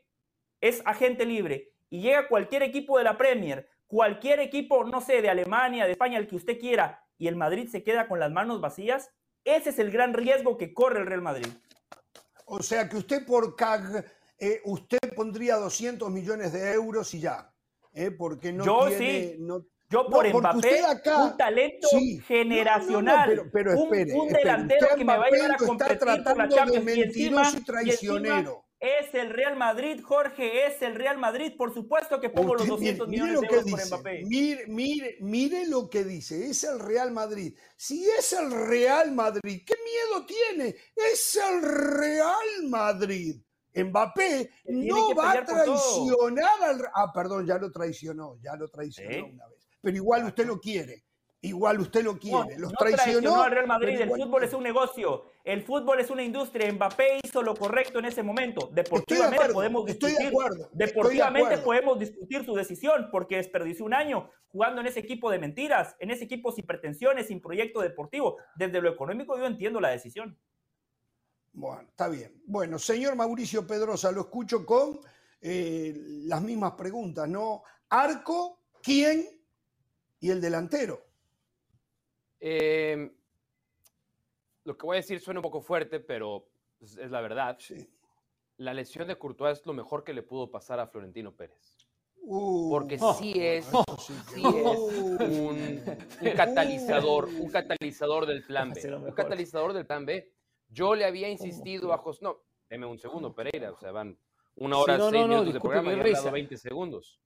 [0.60, 5.30] es agente libre y llega cualquier equipo de la Premier, cualquier equipo, no sé, de
[5.30, 8.60] Alemania, de España, el que usted quiera, y el Madrid se queda con las manos
[8.60, 9.12] vacías,
[9.44, 11.46] ese es el gran riesgo que corre el Real Madrid.
[12.48, 14.04] O sea que usted por CAG,
[14.40, 17.54] eh, usted pondría 200 millones de euros y ya,
[17.94, 19.38] eh, porque no Yo sí.
[19.90, 20.84] Yo por Mbappé,
[21.18, 21.88] un talento
[22.28, 23.90] generacional, pero, un,
[24.30, 28.66] delantero que me va a llevar a competir por la Champions y encima, traicionero.
[28.80, 31.54] es el Real Madrid, Jorge, es el Real Madrid.
[31.58, 34.26] Por supuesto que pongo los 200 millones de euros por Mbappé.
[34.26, 37.58] Mire, mire, mire lo que dice, es el Real Madrid.
[37.76, 40.76] Si es el Real Madrid, ¿qué miedo tiene?
[40.96, 43.42] Es el Real Madrid.
[43.74, 46.86] Mbappé no va a traicionar al...
[46.94, 51.04] Ah, perdón, ya lo traicionó, ya lo traicionó una vez pero igual usted lo quiere.
[51.42, 52.58] Igual usted lo quiere.
[52.58, 54.02] Los traicionó, al Real Madrid.
[54.02, 55.32] El fútbol es un negocio.
[55.46, 56.70] El fútbol es una industria.
[56.72, 58.70] Mbappé hizo lo correcto en ese momento.
[58.74, 60.10] Deportivamente podemos discutir.
[60.10, 65.00] Estoy de acuerdo, deportivamente podemos discutir su decisión porque desperdició un año jugando en ese
[65.00, 68.38] equipo de mentiras, en ese equipo sin pretensiones, sin proyecto deportivo.
[68.58, 70.38] Desde lo económico yo entiendo la decisión.
[71.54, 72.42] Bueno, está bien.
[72.48, 75.00] Bueno, señor Mauricio Pedrosa, lo escucho con
[75.40, 75.94] eh,
[76.26, 77.64] las mismas preguntas, ¿no?
[77.90, 79.39] Arco, ¿quién
[80.20, 81.06] y el delantero.
[82.40, 83.12] Em,
[84.64, 86.48] lo que voy a decir suena un poco fuerte, pero
[86.80, 87.58] es, la verdad.
[87.60, 87.90] Sí.
[88.58, 91.78] La lesión de Courtois es lo mejor que le pudo pasar a Florentino Pérez.
[92.22, 92.70] Uh.
[92.70, 93.14] Porque oh.
[93.14, 93.66] sí es,
[94.34, 95.82] sí es un,
[96.36, 98.96] catalizador, un catalizador del plan B.
[98.96, 100.32] Un catalizador del plan B.
[100.68, 102.20] Yo le había insistido a José.
[102.24, 103.72] No, deme un segundo, Pereira.
[103.72, 104.18] O sea, van
[104.56, 107.20] una hora, seis minutos de programa y he hablado 20 segundos.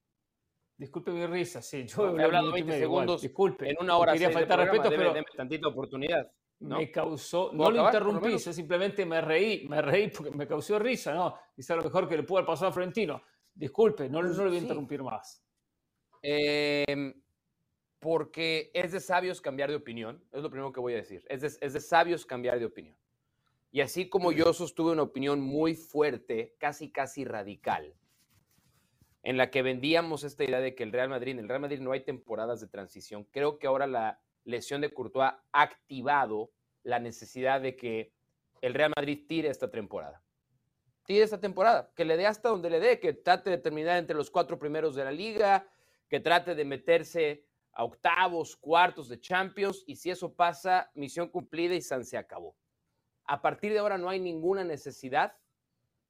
[0.84, 1.86] Disculpe mi risa, sí.
[1.88, 4.12] Yo he hablado 20 segundos Disculpe, en una hora.
[4.12, 5.14] Quería faltar respeto, pero.
[5.34, 6.30] tantita oportunidad.
[6.60, 7.52] Me causó.
[7.54, 11.36] No lo interrumpí, yo simplemente me reí, me reí porque me causó risa, ¿no?
[11.56, 13.24] Dice lo mejor que le pudo haber pasado a Florentino.
[13.54, 15.42] Disculpe, no, no le voy a interrumpir más.
[16.22, 17.14] Em,
[18.00, 21.40] porque es de sabios cambiar de opinión, es lo primero que voy a decir, es
[21.40, 22.98] de, es de sabios cambiar de opinión.
[23.72, 27.96] Y así como yo sostuve una opinión muy fuerte, casi casi radical,
[29.24, 31.80] en la que vendíamos esta idea de que el Real Madrid, en el Real Madrid
[31.80, 33.24] no hay temporadas de transición.
[33.32, 36.52] Creo que ahora la lesión de Courtois ha activado
[36.84, 38.14] la necesidad de que
[38.62, 40.22] el Real Madrid tire esta temporada.
[41.06, 44.16] Tire esta temporada, que le dé hasta donde le dé, que trate de terminar entre
[44.16, 45.68] los cuatro primeros de la liga,
[46.10, 51.74] que trate de meterse a octavos, cuartos de Champions, y si eso pasa, misión cumplida
[51.74, 52.56] y San se acabó.
[53.26, 55.36] A partir de ahora no hay ninguna necesidad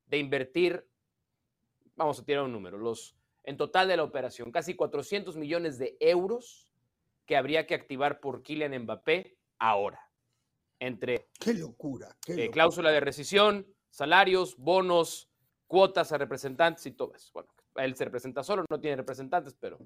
[0.07, 0.87] de invertir
[1.95, 5.97] vamos a tirar un número, los, en total de la operación, casi 400 millones de
[5.99, 6.71] euros
[7.25, 9.99] que habría que activar por Kylian Mbappé ahora.
[10.79, 15.29] Entre qué locura, eh, cláusula de rescisión, salarios, bonos,
[15.67, 17.31] cuotas a representantes y todo eso.
[17.33, 19.79] Bueno, él se representa solo, no tiene representantes, pero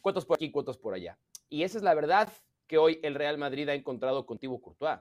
[0.00, 1.16] cuotas por aquí, cuotas por allá.
[1.48, 2.32] Y esa es la verdad
[2.66, 4.98] que hoy el Real Madrid ha encontrado con Thibaut Courtois.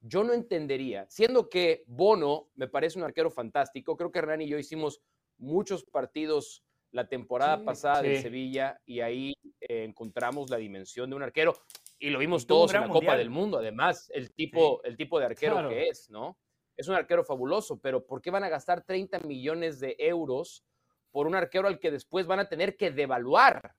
[0.00, 4.48] Yo no entendería, siendo que Bono me parece un arquero fantástico, creo que Hernán y
[4.48, 5.00] yo hicimos
[5.42, 11.22] muchos partidos la temporada pasada de Sevilla y ahí eh, encontramos la dimensión de un
[11.22, 11.54] arquero
[11.98, 15.26] y lo vimos todos en la Copa del Mundo, además, el tipo, el tipo de
[15.26, 16.38] arquero que es, ¿no?
[16.76, 20.64] Es un arquero fabuloso, pero ¿por qué van a gastar 30 millones de euros
[21.10, 23.74] por un arquero al que después van a tener que devaluar?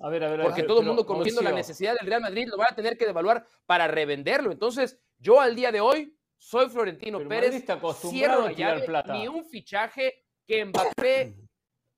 [0.00, 2.58] A ver, a ver, Porque todo el mundo conociendo la necesidad del Real Madrid lo
[2.58, 4.52] van a tener que devaluar para revenderlo.
[4.52, 7.64] Entonces, yo al día de hoy soy Florentino Pérez,
[8.10, 9.14] cierro la plata.
[9.14, 11.34] ni un fichaje que Mbappé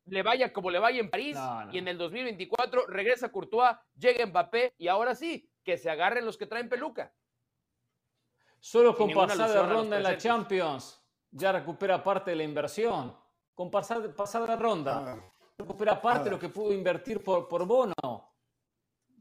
[0.06, 1.36] le vaya como le vaya en París
[1.70, 6.36] y en el 2024 regresa Courtois, llega Mbappé y ahora sí, que se agarren los
[6.36, 7.12] que traen peluca.
[8.60, 13.16] Solo con pasar de ronda en la Champions ya recupera parte de la inversión.
[13.54, 15.32] Con pasar, de ronda ah.
[15.56, 17.94] recupera parte de lo que pudo invertir por, por bono.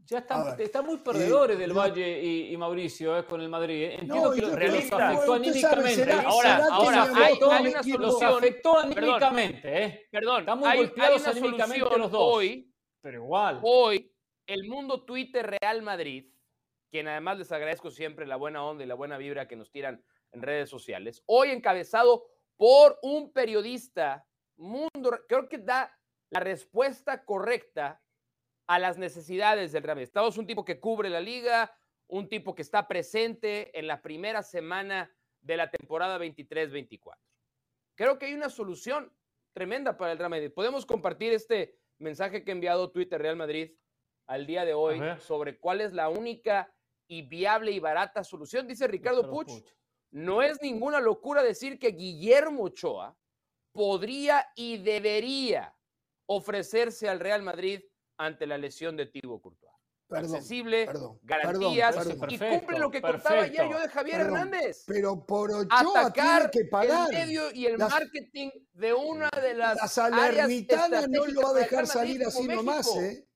[0.08, 3.84] Ya están, muy perdedores del Valle y, Mauricio eh, con el Madrid.
[3.84, 3.94] Eh.
[3.96, 4.54] Entiendo que los
[4.94, 6.12] afectó anímicamente.
[6.14, 7.38] ahora, ahora hay,
[7.68, 8.38] una solución.
[8.38, 9.84] afectó anímicamente.
[9.84, 10.08] Eh.
[10.10, 12.22] Perdón, Están muy hay, golpeados anímicamente los dos.
[12.22, 13.60] Hoy, pero igual.
[13.64, 14.10] Hoy,
[14.46, 16.32] el mundo Twitter Real Madrid,
[16.90, 20.02] quien además les agradezco siempre la buena onda y la buena vibra que nos tiran
[20.32, 26.00] en redes sociales, hoy encabezado por un periodista, mundo, creo que da
[26.30, 28.02] la respuesta correcta
[28.68, 30.08] a las necesidades del Real Madrid.
[30.08, 31.74] Estamos un tipo que cubre la liga,
[32.08, 35.12] un tipo que está presente en la primera semana
[35.42, 37.18] de la temporada 23-24.
[37.96, 39.12] Creo que hay una solución
[39.54, 40.52] tremenda para el Real Madrid.
[40.54, 43.72] Podemos compartir este mensaje que ha enviado Twitter Real Madrid
[44.28, 46.72] al día de hoy sobre cuál es la única
[47.08, 48.68] y viable y barata solución.
[48.68, 49.64] Dice Ricardo Puch,
[50.12, 53.18] no es ninguna locura decir que Guillermo Ochoa
[53.72, 55.76] podría y debería
[56.28, 57.82] ofrecerse al Real Madrid
[58.18, 59.72] ante la lesión de Thibaut Courtois.
[60.10, 60.88] accesible,
[61.24, 61.96] garantías
[62.30, 64.84] y cumple lo que contaba ayer yo de Javier Hernández.
[64.88, 67.14] Pero por Ochoa tiene que pagar.
[67.14, 71.54] el medio y el marketing de una de las La Salernitana no lo va a
[71.54, 73.28] dejar salir así nomás, ¿eh?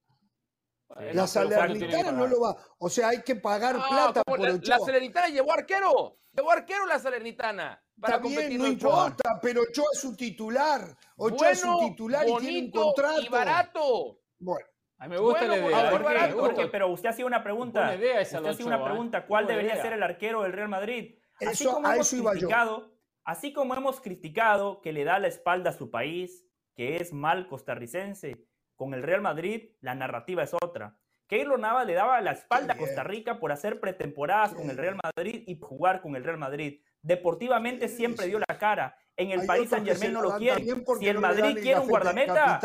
[1.14, 2.56] la Salernitana no lo va.
[2.80, 4.78] O sea, hay que pagar plata por la, Ochoa.
[4.78, 6.18] La Salernitana llevó arquero.
[6.34, 7.84] Llevó arquero la Salernitana.
[8.00, 10.98] Para competir no importa, pero Ochoa es su titular.
[11.18, 13.22] Ochoa es su titular y tiene un contrato.
[13.22, 14.20] Y barato.
[14.40, 14.66] Bueno.
[15.02, 16.70] A mí me gusta la idea.
[16.72, 17.92] pero usted hacía una pregunta.
[17.92, 19.26] usted hacía una pregunta.
[19.26, 21.16] ¿Cuál debería ser el arquero del Real Madrid?
[21.46, 22.94] Así como hemos criticado,
[23.24, 26.46] así como hemos criticado que le da la espalda a su país,
[26.76, 28.46] que es mal costarricense,
[28.76, 31.00] con el Real Madrid la narrativa es otra.
[31.26, 34.98] Keylor Nava le daba la espalda a Costa Rica por hacer pretemporadas con el Real
[35.04, 36.80] Madrid y jugar con el Real Madrid.
[37.02, 38.96] Deportivamente siempre dio la cara.
[39.16, 40.64] En el país Saint Germain no lo quiere.
[41.00, 42.60] Si el Madrid quiere un guardameta,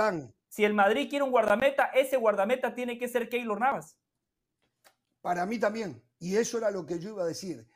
[0.56, 3.94] si el Madrid quiere un guardameta, ese guardameta tiene que ser Keylor Navas.
[5.20, 6.02] Para mí también.
[6.18, 7.68] Y eso era lo que yo iba a decir.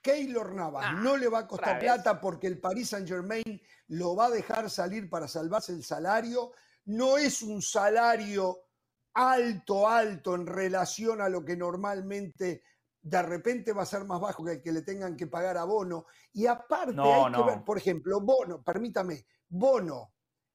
[0.00, 4.14] Keylor Navas ah, no le va a costar plata porque el Paris Saint Germain lo
[4.14, 6.52] va a dejar salir para salvarse el salario.
[6.84, 8.66] No es un salario
[9.14, 12.62] alto, alto en relación a lo que normalmente
[13.02, 15.64] de repente va a ser más bajo que el que le tengan que pagar a
[15.64, 16.06] Bono.
[16.32, 20.12] Y aparte hay que ver, por ejemplo, Bono, permítame, Bono,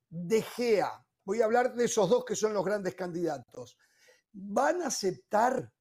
[0.07, 3.77] De Gea, voy a hablar de esos dos que son los grandes candidatos.
[4.31, 5.71] ¿Van a aceptar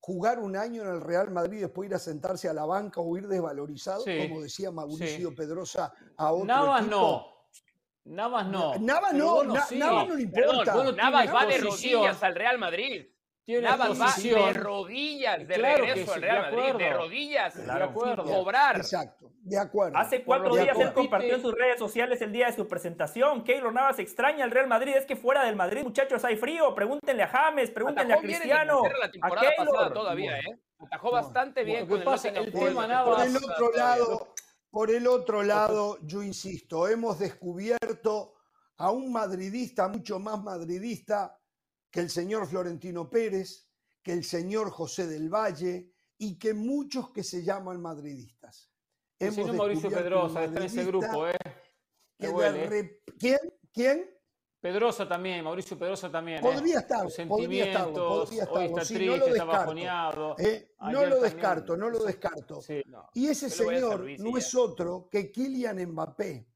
[0.00, 3.00] jugar un año en el Real Madrid y después ir a sentarse a la banca
[3.00, 7.26] o ir desvalorizados, como decía Mauricio Pedrosa a otro Navas no.
[8.04, 8.78] Navas no.
[8.78, 10.92] Navas no, Navas no le importa.
[10.92, 13.06] Navas va de rodillas al Real Madrid.
[13.48, 18.24] Navas va de rodillas de regreso al Real Madrid, de, rodillas, de acuerdo.
[18.24, 18.76] cobrar.
[18.76, 19.96] Exacto, de acuerdo.
[19.96, 23.44] Hace cuatro días él compartió en sus redes sociales el día de su presentación.
[23.44, 26.74] Keylor Navas extraña al Real Madrid, es que fuera del Madrid, muchachos, hay frío.
[26.74, 28.82] Pregúntenle a James, pregúntenle a Cristiano.
[29.00, 30.58] La temporada a pasada todavía, ¿eh?
[30.80, 33.16] Atajó bastante bien con el, el tema Navas.
[33.16, 34.34] Por el otro lado,
[34.70, 38.34] por el otro lado, yo insisto, hemos descubierto
[38.76, 41.36] a un madridista mucho más madridista
[41.90, 43.68] que el señor Florentino Pérez,
[44.02, 48.70] que el señor José del Valle y que muchos que se llaman madridistas.
[49.18, 51.36] El señor Mauricio Pedrosa está en ese grupo, ¿eh?
[52.18, 53.02] ¿eh?
[53.18, 53.38] ¿Quién?
[53.72, 54.18] ¿Quién?
[54.60, 56.40] Pedrosa también, Mauricio Pedrosa también.
[56.40, 58.60] Podría estar, podría estarlo, podría estarlo.
[58.60, 60.36] Hoy está triste, no lo descarto.
[60.38, 62.60] Eh, no lo descarto, no lo descarto.
[63.14, 66.48] y ese señor no es otro que Kylian Mbappé.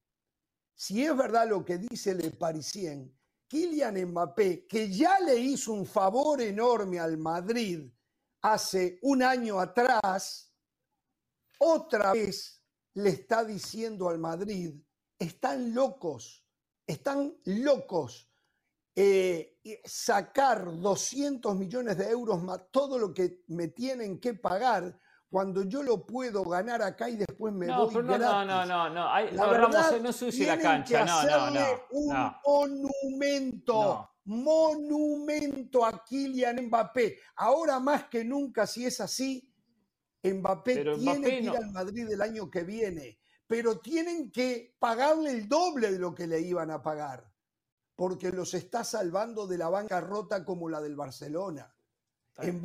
[0.74, 3.16] Si es verdad lo que dice Le Parisien,
[3.52, 7.86] Kylian Mbappé, que ya le hizo un favor enorme al Madrid
[8.40, 10.50] hace un año atrás,
[11.58, 14.74] otra vez le está diciendo al Madrid,
[15.18, 16.42] están locos,
[16.86, 18.26] están locos.
[18.96, 24.98] Eh, sacar 200 millones de euros más todo lo que me tienen que pagar
[25.28, 28.26] cuando yo lo puedo ganar acá y después me no, voy pero no, gratis.
[28.26, 31.00] No, no, no, no, la verdad, no sucie la cancha.
[31.00, 37.18] Que no, no, no, un monumento, monumento a Kylian Mbappé.
[37.36, 39.50] Ahora más que nunca, si es así,
[40.22, 45.48] Mbappé tiene que ir al Madrid el año que viene, pero tienen que pagarle el
[45.48, 47.32] doble de lo que le iban a pagar,
[47.96, 51.74] porque los está salvando de la bancarrota como la del Barcelona
[52.34, 52.60] pero,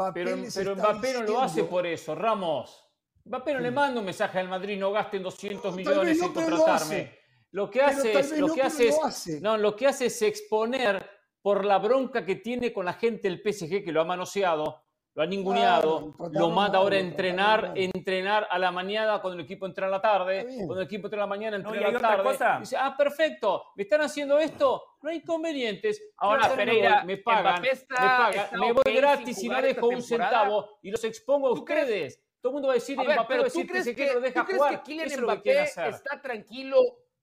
[0.53, 2.86] pero Mbappé no lo hace por eso, Ramos.
[3.27, 7.17] Mbappé no le manda un mensaje al Madrid, no gasten 200 millones en contratarme.
[7.51, 11.05] Lo, que hace es, lo que hace es, no, lo que hace es exponer
[11.41, 15.23] por la bronca que tiene con la gente del PSG que lo ha manoseado, lo
[15.23, 19.87] ha ninguneado, lo manda ahora a entrenar, entrenar a la mañana cuando el equipo entra
[19.87, 22.59] a la tarde, cuando el equipo entra a la mañana, entra a la tarde.
[22.59, 26.01] Dice, ah, perfecto, me están haciendo esto, no hay inconvenientes.
[26.17, 30.91] Ahora Pereira, me pagan, me, pagan, me voy gratis y no dejo un centavo y
[30.91, 32.26] los expongo a ustedes.
[32.41, 34.21] Todo el mundo va a decir, a Mbappé va a decir que, que, que, lo
[34.21, 34.83] deja ¿tú jugar.
[34.83, 36.77] que Kylian Mbappé está tranquilo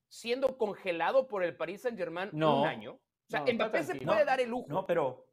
[0.09, 2.93] siendo congelado por el Paris Saint-Germain no, un año?
[2.93, 4.67] O sea, Mbappé se puede dar el lujo.
[4.69, 5.27] No, pero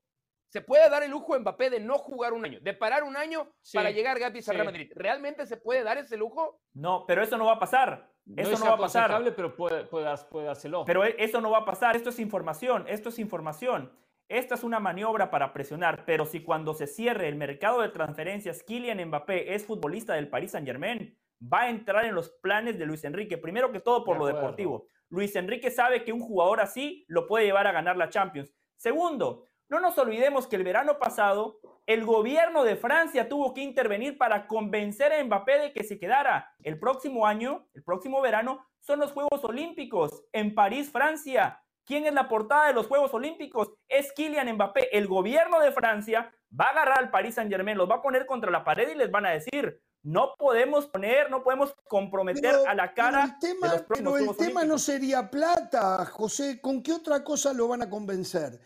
[0.52, 3.16] se puede dar el lujo a Mbappé de no jugar un año, de parar un
[3.16, 4.92] año para llegar gratis a Real Madrid.
[4.96, 6.60] ¿Realmente se puede dar ese lujo?
[6.74, 8.12] No, pero eso no va a pasar.
[8.36, 9.34] eso no va a pasar.
[9.34, 10.84] pero puede, puede, puede dárselo.
[10.84, 11.96] Pero e, eso no va a pasar.
[11.96, 12.86] Esto es información.
[12.90, 13.98] Esto es información.
[14.32, 18.64] Esta es una maniobra para presionar, pero si cuando se cierre el mercado de transferencias,
[18.64, 22.86] Kylian Mbappé es futbolista del Paris Saint Germain, va a entrar en los planes de
[22.86, 24.88] Luis Enrique, primero que todo por lo deportivo.
[25.10, 28.56] Luis Enrique sabe que un jugador así lo puede llevar a ganar la Champions.
[28.78, 34.18] Segundo, no nos olvidemos que el verano pasado el gobierno de Francia tuvo que intervenir
[34.18, 36.56] para convencer a Mbappé de que se quedara.
[36.64, 41.62] El próximo año, el próximo verano, son los Juegos Olímpicos en París, Francia.
[41.92, 43.74] ¿Quién es la portada de los Juegos Olímpicos?
[43.90, 44.98] Es Kylian Mbappé.
[44.98, 48.26] El gobierno de Francia va a agarrar al Paris Saint Germain, los va a poner
[48.26, 52.74] contra la pared y les van a decir, no podemos poner, no podemos comprometer a
[52.76, 53.38] la cara.
[53.42, 56.62] Pero el tema, pero el tema no sería plata, José.
[56.62, 58.62] ¿Con qué otra cosa lo van a convencer?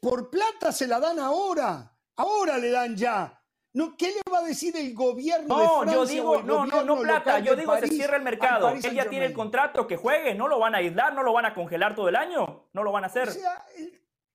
[0.00, 1.94] por plata se la dan ahora.
[2.16, 3.41] Ahora le dan ya.
[3.74, 5.94] No, ¿Qué le va a decir el gobierno de Francia?
[5.94, 7.38] Yo digo, no, no, no plata.
[7.38, 8.68] Yo digo se cierra el mercado.
[8.68, 10.34] Él ya tiene el contrato, que juegue.
[10.34, 12.68] No lo van a aislar, no lo van a congelar todo el año.
[12.72, 13.28] No lo van a hacer.
[13.28, 13.64] O sea,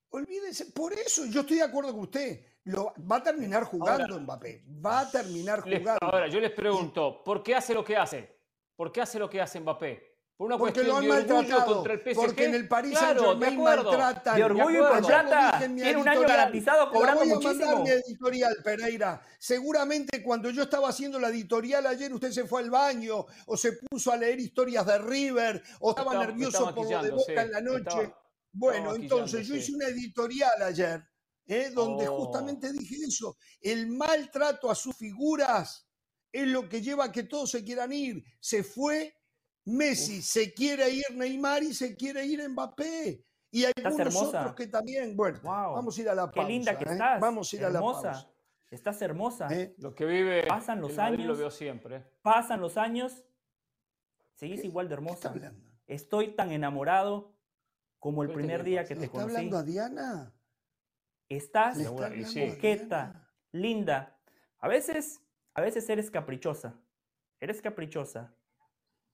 [0.10, 0.72] olvídese.
[0.72, 2.44] Por eso yo estoy de acuerdo con usted.
[2.64, 4.66] Lo, va a terminar jugando Mbappé.
[4.86, 6.00] Va a terminar jugando.
[6.02, 8.38] ahora, yo les pregunto, ¿por qué hace lo que hace?
[8.76, 10.17] ¿Por qué hace lo que hace Mbappé?
[10.38, 11.76] Por una porque lo han maltratado.
[11.78, 12.16] Contra el PSG.
[12.16, 14.36] Porque en el París claro, Saint-Germain maltratan.
[14.36, 15.58] De orgullo y plata.
[15.58, 17.66] Tiene un año garantizado cobrando voy a muchísimo.
[17.66, 19.22] Mandar mi editorial, Pereira.
[19.40, 23.74] Seguramente cuando yo estaba haciendo la editorial ayer, usted se fue al baño o se
[23.74, 27.62] puso a leer historias de River o estaba, nervioso por lo de Boca en la
[27.62, 28.14] noche.
[28.52, 31.04] bueno, entonces yo hice una editorial ayer
[31.48, 31.72] ¿eh?
[31.74, 32.18] donde oh.
[32.18, 33.38] justamente dije eso.
[33.60, 35.88] El maltrato a sus figuras
[36.32, 38.24] es lo que lleva a que todos se quieran ir.
[38.40, 39.17] Se fue
[39.68, 43.22] Messi, se quiere ir Neymar y se quiere ir Mbappé.
[43.52, 46.48] Y hay algunos otros que también, bueno, vamos a ir a la pausa.
[46.48, 46.92] Qué linda que ¿eh?
[46.94, 47.20] estás.
[47.20, 48.30] Vamos a ir a la pausa.
[48.72, 49.48] Estás hermosa.
[49.52, 49.76] ¿Eh?
[49.78, 50.46] Lo que vive.
[50.48, 51.26] Pasan los años.
[51.26, 52.04] Lo veo siempre.
[52.22, 53.26] Pasan los años.
[54.36, 55.34] Seguís igual de hermosa.
[55.86, 57.36] Estoy tan enamorado
[58.00, 59.28] como el primer día que te conocí.
[59.28, 60.34] ¿Está hablando a Diana?
[61.28, 64.18] Estás coqueta, linda.
[64.60, 65.22] A veces,
[65.54, 66.80] a veces eres caprichosa.
[67.40, 68.34] Eres caprichosa.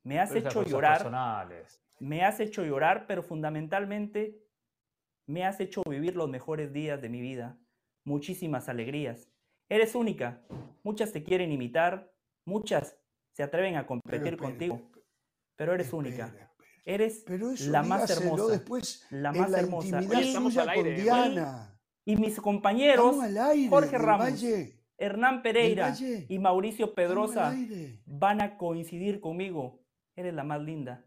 [0.04, 1.10] Me has hecho llorar.
[1.99, 4.43] Me has hecho llorar, pero fundamentalmente
[5.26, 7.58] me has hecho vivir los mejores días de mi vida.
[8.06, 9.30] muchísimas alegrías.
[9.70, 10.41] Eres única.
[10.84, 12.14] Muchas te quieren imitar,
[12.45, 12.97] muchas
[13.32, 14.91] se atreven a competir contigo,
[15.56, 16.34] pero eres única.
[16.86, 17.24] Eres
[17.68, 18.51] la más hermosa.
[18.51, 20.01] Después la más hermosa.
[20.01, 21.80] Y, estamos al aire, Diana.
[22.04, 23.16] Y, mis compañeros,
[23.70, 24.43] Jorge Ramos,
[24.97, 25.95] Hernán Pereira
[26.28, 27.56] y Mauricio Pedrosa
[28.06, 29.83] van a coincidir conmigo.
[30.16, 31.05] Eres la más linda.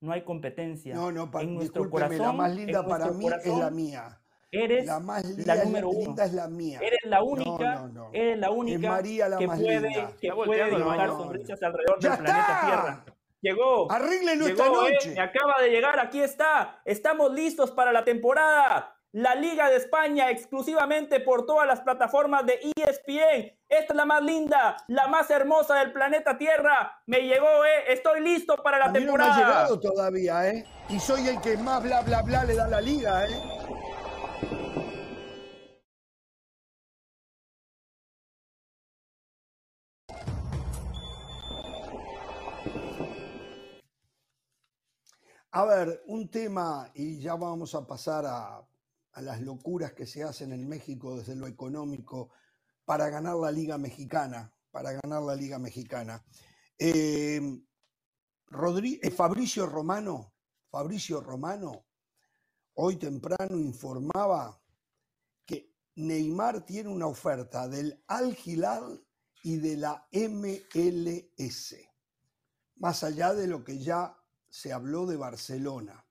[0.00, 0.94] No hay competencia.
[0.94, 4.20] No, no, en nuestro corazón, la más linda para mí es la mía.
[4.50, 6.22] Eres la, más linda, la número uno.
[6.22, 6.78] es la mía.
[6.80, 10.12] Eres la única, eres la única María la que más puede, linda.
[10.20, 13.04] que puede dibujar sonrisas alrededor del planeta Tierra.
[13.40, 13.90] Llegó.
[13.90, 15.10] Arréglenlo esta noche.
[15.10, 16.80] Eh, me acaba de llegar, aquí está.
[16.84, 18.96] Estamos listos para la temporada.
[19.14, 23.56] La Liga de España exclusivamente por todas las plataformas de ESPN.
[23.68, 27.00] Esta es la más linda, la más hermosa del planeta Tierra.
[27.06, 27.92] Me llegó, eh.
[27.92, 29.30] Estoy listo para la A mí temporada.
[29.30, 30.64] No me ha llegado todavía, eh.
[30.88, 33.40] Y soy el que más bla bla bla le da la liga, eh.
[45.52, 48.60] A ver, un tema, y ya vamos a pasar a,
[49.14, 52.30] a, las locuras que se hacen en México desde lo económico
[52.84, 56.24] para ganar la Liga Mexicana, para ganar la Liga Mexicana.
[58.54, 60.32] Rodri, eh, Fabricio Romano,
[60.70, 61.86] Fabricio Romano,
[62.74, 64.60] hoy temprano informaba
[65.44, 69.04] que Neymar tiene una oferta del Al Hilal
[69.42, 71.76] y de la MLS,
[72.76, 74.16] más allá de lo que ya
[74.48, 76.03] se habló de Barcelona.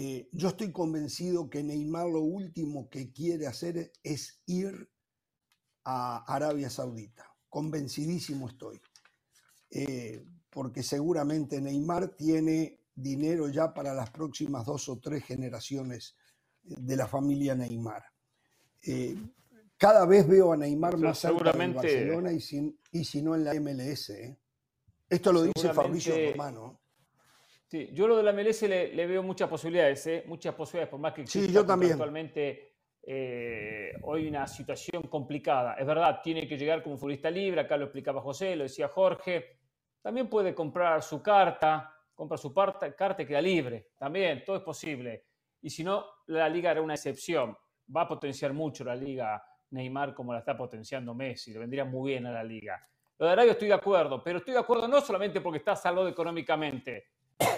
[0.00, 4.88] Eh, yo estoy convencido que Neymar lo último que quiere hacer es ir
[5.82, 7.26] a Arabia Saudita.
[7.48, 8.80] Convencidísimo estoy.
[9.70, 16.14] Eh, porque seguramente Neymar tiene dinero ya para las próximas dos o tres generaciones
[16.62, 18.04] de la familia Neymar.
[18.82, 19.16] Eh,
[19.76, 23.34] cada vez veo a Neymar más cerca en seguramente- Barcelona y si, y si no
[23.34, 24.12] en la MLS.
[25.10, 26.80] Esto lo dice Fabricio Seguramente- Romano.
[27.70, 30.24] Sí, yo lo de la MLS le, le veo muchas posibilidades, ¿eh?
[30.26, 31.92] muchas posibilidades, por más que Sí, exista yo también.
[31.92, 35.74] actualmente eh, hoy una situación complicada.
[35.74, 39.58] Es verdad, tiene que llegar como futbolista libre, acá lo explicaba José, lo decía Jorge.
[40.00, 43.88] También puede comprar su carta, compra su parta- carta y queda libre.
[43.98, 45.24] También, todo es posible.
[45.60, 47.54] Y si no, la liga era una excepción.
[47.94, 51.52] Va a potenciar mucho la liga Neymar como la está potenciando Messi.
[51.52, 52.80] Le vendría muy bien a la liga.
[53.18, 56.08] Lo de Arabia estoy de acuerdo, pero estoy de acuerdo no solamente porque está salvado
[56.08, 57.04] económicamente,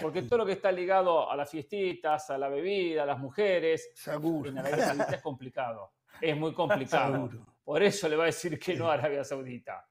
[0.00, 3.90] porque todo lo que está ligado a las fiestitas, a la bebida, a las mujeres,
[3.94, 4.50] Seguro.
[4.50, 5.92] en Arabia Saudita es complicado.
[6.20, 7.14] Es muy complicado.
[7.14, 7.46] Seguro.
[7.64, 9.86] Por eso le va a decir que no a Arabia Saudita.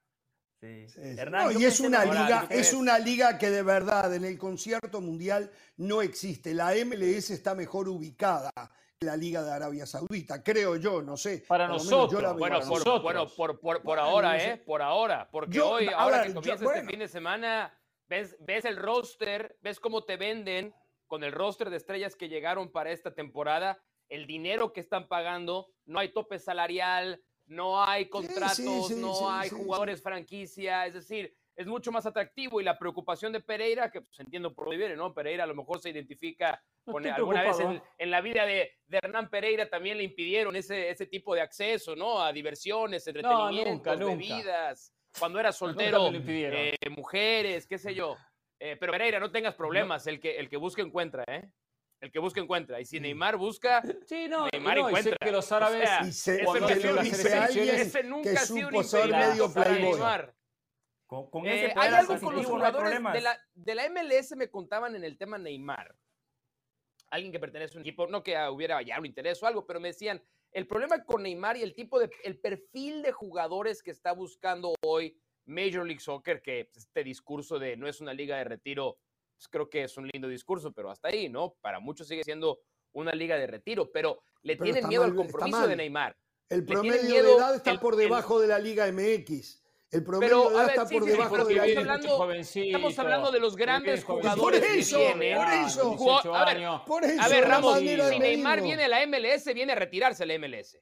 [0.60, 0.90] Sí.
[0.90, 1.00] Sí.
[1.18, 4.38] Hernán, No, y es una liga, ¿qué es una liga que de verdad en el
[4.38, 6.54] concierto mundial no existe.
[6.54, 8.52] La MLS está mejor ubicada
[9.00, 11.46] que la Liga de Arabia Saudita, creo yo, no sé.
[11.48, 12.68] Para nosotros, yo la veo Bueno, así.
[12.70, 13.02] por, nosotros.
[13.04, 14.50] bueno, por, por, por Bueno, ahora, no sé.
[14.52, 14.58] ¿eh?
[14.58, 15.30] Por ahora.
[15.32, 16.80] Porque Yo- hoy, ahora ver, que yo- comienza bueno.
[16.82, 17.74] este fin de semana,
[18.10, 20.74] ves, ves el roster, ves cómo te venden
[21.08, 25.68] con el roster de estrellas que llegaron para esta temporada, el dinero que están pagando,
[25.86, 30.94] no hay tope salarial, no hay contratos, sí, no sí, hay sí, jugadores franquicia, es
[30.94, 34.78] decir, es mucho más atractivo y la preocupación de Pereira, que pues, entiendo por dónde
[34.78, 35.14] viene, ¿no?
[35.14, 37.58] Pereira a lo mejor se identifica con alguna vez
[37.98, 41.96] en, la vida de, de Hernán Pereira también le impidieron ese, ese tipo de acceso,
[41.96, 42.22] ¿no?
[42.22, 44.16] A diversiones, entretenimientos, nunca, nunca.
[44.16, 44.94] bebidas.
[45.18, 48.16] Cuando era soltero, eh, mujeres, qué sé yo.
[48.60, 51.50] Eh, pero Pereira, no tengas problemas, el, que, el que busca encuentra, ¿eh?
[52.02, 52.80] El que busca encuentra.
[52.80, 55.18] Y si Neymar busca, Sí, no, Neymar no, y sé encuentra.
[55.28, 58.42] que los O árabes sea, Y se- ese lo dice alguien ese nunca que ha
[58.46, 59.92] sido un ser medio para playboy.
[59.94, 60.36] Neymar.
[61.08, 63.76] Con, con Eh, ese hay poder algo con los no hay jugadores de la, de
[63.76, 65.96] la MLS me contaban en el tema Neymar.
[67.10, 69.80] Alguien que pertenece a un equipo, no que hubiera ya un interés o algo, pero
[69.80, 73.92] me decían, el problema con Neymar y el tipo de, el perfil de jugadores que
[73.92, 78.44] está buscando hoy Major League Soccer, que este discurso de no es una liga de
[78.44, 78.98] retiro,
[79.38, 81.56] pues creo que es un lindo discurso, pero hasta ahí, ¿no?
[81.62, 82.60] Para muchos sigue siendo
[82.94, 86.18] una liga de retiro, pero le Pero tienen miedo al mal, compromiso de Neymar.
[86.50, 89.59] El promedio de edad está el- por el- debajo de la Liga MX.
[89.92, 91.88] El promedio Pero, de edad a ver, está sí, por sí, debajo de la estamos
[91.88, 95.38] hablando- Estamos hablando de los grandes jugadores Por que eso, vienen.
[95.38, 96.36] por eso.
[96.36, 99.76] A ver, Por eso, A ver, Ramos, si Neymar viene a la MLS, viene a
[99.76, 100.78] retirarse a la MLS.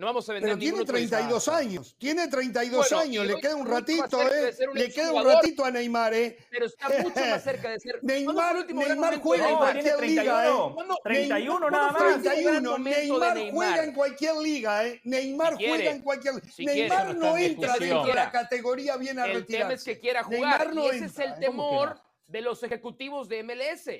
[0.00, 1.56] No vamos a vender Pero tiene ningún otro 32 disfraz.
[1.60, 4.56] años, tiene 32 Bueno, años, y le queda un ratito, ¿eh?
[4.72, 6.38] un Le queda un ratito a Neymar, ¿eh?
[6.48, 8.00] Pero está mucho más cerca de ser.
[8.00, 10.68] ¿Cuándo fue el Neymar, Neymar juega de en cualquier liga, 31.
[10.70, 10.72] ¿eh?
[10.74, 12.02] ¿Cuándo- 31 ¿cuándo nada más.
[12.02, 13.54] último gran 31, momento de Neymar, Neymar?
[13.54, 15.00] juega en cualquier liga, ¿eh?
[15.04, 19.18] Neymar Si juega en cualquier si Neymar quiere, no entra dentro de la categoría bien
[19.18, 19.58] a El retirarse.
[19.64, 20.40] tema es que quiera jugar.
[20.40, 21.46] Neymar no y ese entra, es el ¿eh?
[21.46, 22.02] ¿Cómo que temor no?
[22.26, 23.90] de los ejecutivos de MLS.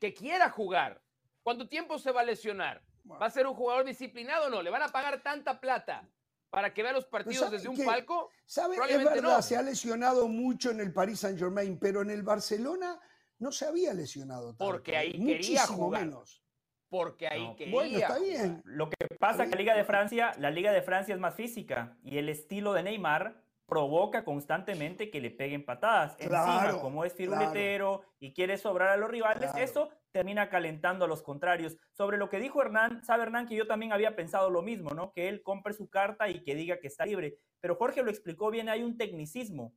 [0.00, 1.02] Que quiera jugar.
[1.42, 2.82] ¿Cuánto tiempo se va a lesionar?
[3.10, 4.62] ¿Va a ser un jugador disciplinado o no?
[4.62, 6.08] ¿Le van a pagar tanta plata
[6.50, 8.30] para que vea los partidos desde un palco?
[8.44, 8.76] ¿Sabe?
[8.88, 13.00] Es verdad, se ha lesionado mucho en el Paris Saint Germain, pero en el Barcelona
[13.38, 14.64] no se había lesionado tanto.
[14.64, 16.04] Porque ahí quería jugar.
[16.04, 16.42] Menos.
[16.88, 17.74] Porque ahí quería.
[17.74, 18.62] Bueno, está bien.
[18.64, 21.34] Lo que pasa es que la Liga de Francia, la Liga de Francia es más
[21.34, 26.14] física y el estilo de Neymar provoca constantemente que le peguen patadas.
[26.18, 31.20] Encima, como es firuletero y quiere sobrar a los rivales, eso termina calentando a los
[31.20, 31.76] contrarios.
[31.92, 35.12] Sobre lo que dijo Hernán, sabe Hernán que yo también había pensado lo mismo, ¿no?
[35.12, 37.36] Que él compre su carta y que diga que está libre.
[37.60, 39.74] Pero Jorge lo explicó bien, hay un tecnicismo.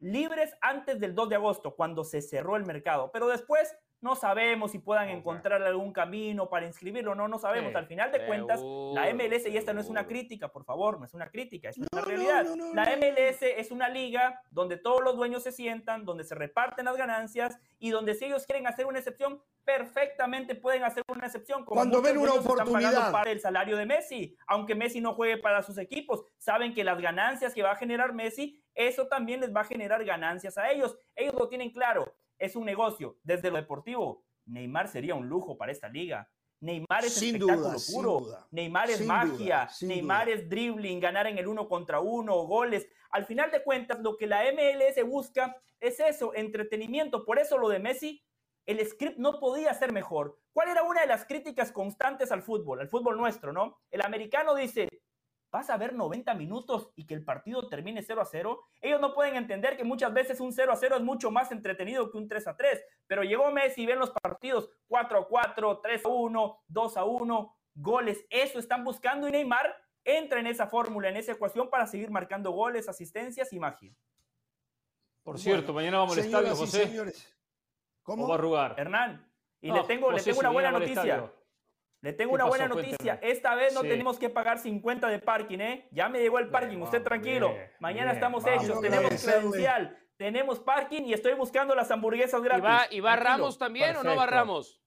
[0.00, 4.72] Libres antes del 2 de agosto, cuando se cerró el mercado, pero después no sabemos
[4.72, 7.74] si puedan encontrar algún camino para inscribirlo, no, no sabemos.
[7.74, 11.04] Al final de cuentas, la MLS, y esta no es una crítica, por favor, no
[11.04, 12.46] es una crítica, es una realidad.
[12.74, 16.96] la MLS es una liga donde todos los dueños se sientan, donde se reparten las
[16.96, 21.64] ganancias y donde si ellos quieren hacer una excepción, perfectamente pueden hacer una excepción.
[21.64, 22.92] Como Cuando ven una oportunidad.
[22.92, 26.84] Están para el salario de Messi, aunque Messi no juegue para sus equipos, saben que
[26.84, 30.70] las ganancias que va a generar Messi, eso también les va a generar ganancias a
[30.70, 30.96] ellos.
[31.16, 33.18] Ellos lo tienen claro es un negocio.
[33.22, 36.28] Desde lo deportivo, Neymar sería un lujo para esta liga.
[36.60, 38.26] Neymar es espectáculo puro.
[38.50, 39.68] Neymar es magia.
[39.82, 42.88] Neymar es dribbling, ganar en el uno contra uno, goles.
[43.10, 47.24] Al final de cuentas, lo que la MLS busca es eso, entretenimiento.
[47.24, 48.24] Por eso lo de Messi,
[48.66, 50.38] el script no podía ser mejor.
[50.52, 53.78] ¿Cuál era una de las críticas constantes al fútbol, al fútbol nuestro, no?
[53.90, 54.88] El americano dice,
[55.50, 58.60] vas a ver 90 minutos y que el partido termine 0 a 0.
[58.80, 62.10] Ellos no pueden entender que muchas veces un 0 a 0 es mucho más entretenido
[62.10, 62.84] que un 3 a 3.
[63.06, 67.04] Pero llegó Messi y ven los partidos 4 a 4, 3 a 1, 2 a
[67.04, 68.26] 1, goles.
[68.30, 72.50] Eso están buscando y Neymar entra en esa fórmula, en esa ecuación para seguir marcando
[72.50, 73.94] goles, asistencias y magia.
[75.22, 76.86] Por cierto, mañana vamos al estadio, José.
[76.86, 77.34] Señores.
[78.02, 78.26] ¿Cómo?
[78.26, 78.74] va a arrugar?
[78.78, 79.30] Hernán,
[79.60, 81.30] y le tengo, le tengo una buena noticia.
[82.00, 83.18] Le tengo una buena noticia.
[83.22, 85.88] Esta vez no tenemos que pagar 50 de parking, ¿eh?
[85.90, 87.54] Ya me llegó el parking, usted tranquilo.
[87.80, 92.92] Mañana estamos hechos, tenemos credencial, tenemos parking y estoy buscando las hamburguesas gratis.
[92.96, 94.80] ¿Y va, Ramos también o no va Ramos?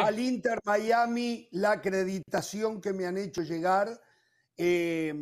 [0.00, 3.88] al Inter Miami la acreditación que me han hecho llegar.
[4.56, 5.14] Eh,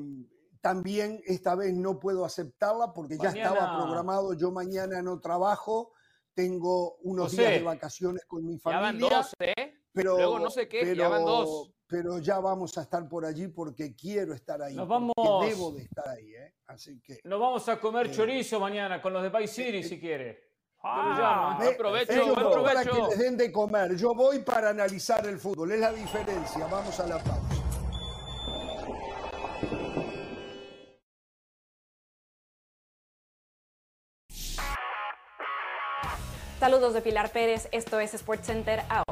[0.63, 4.33] también esta vez no puedo aceptarla porque ya estaba programado.
[4.35, 5.93] Yo mañana no trabajo,
[6.33, 8.81] tengo unos días de vacaciones con mi familia.
[8.81, 9.84] Ya van dos, ¿eh?
[9.95, 11.71] Pero, Luego no sé qué, ya van dos.
[11.87, 14.75] Pero ya vamos a estar por allí porque quiero estar ahí.
[14.75, 15.15] Nos vamos.
[15.47, 16.55] Debo de estar ahí, ¿eh?
[16.67, 17.21] Así que.
[17.23, 20.51] Nos vamos a comer eh, chorizo mañana con los de Vice City, si quiere.
[20.83, 22.63] Ah, buen provecho, buen provecho.
[22.63, 23.97] Para que les den de comer.
[23.97, 25.71] Yo voy para analizar el fútbol.
[25.71, 26.67] Es la diferencia.
[26.67, 27.65] Vamos a la pausa.
[36.59, 39.04] Saludos de Pilar Pérez, esto es SportsCenter ahora.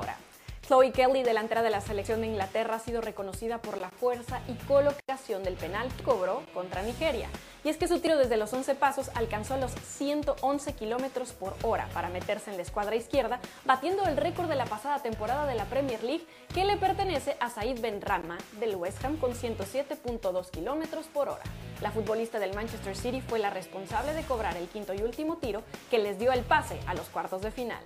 [0.67, 4.55] Chloe Kelly, delantera de la selección de Inglaterra, ha sido reconocida por la fuerza y
[4.67, 7.29] colocación del penal que cobró contra Nigeria.
[7.65, 11.89] Y es que su tiro desde los 11 pasos alcanzó los 111 kilómetros por hora
[11.93, 15.65] para meterse en la escuadra izquierda, batiendo el récord de la pasada temporada de la
[15.65, 21.29] Premier League que le pertenece a Said Benrahma del West Ham con 107.2 kilómetros por
[21.29, 21.43] hora.
[21.81, 25.65] La futbolista del Manchester City fue la responsable de cobrar el quinto y último tiro
[25.91, 27.83] que les dio el pase a los cuartos de final.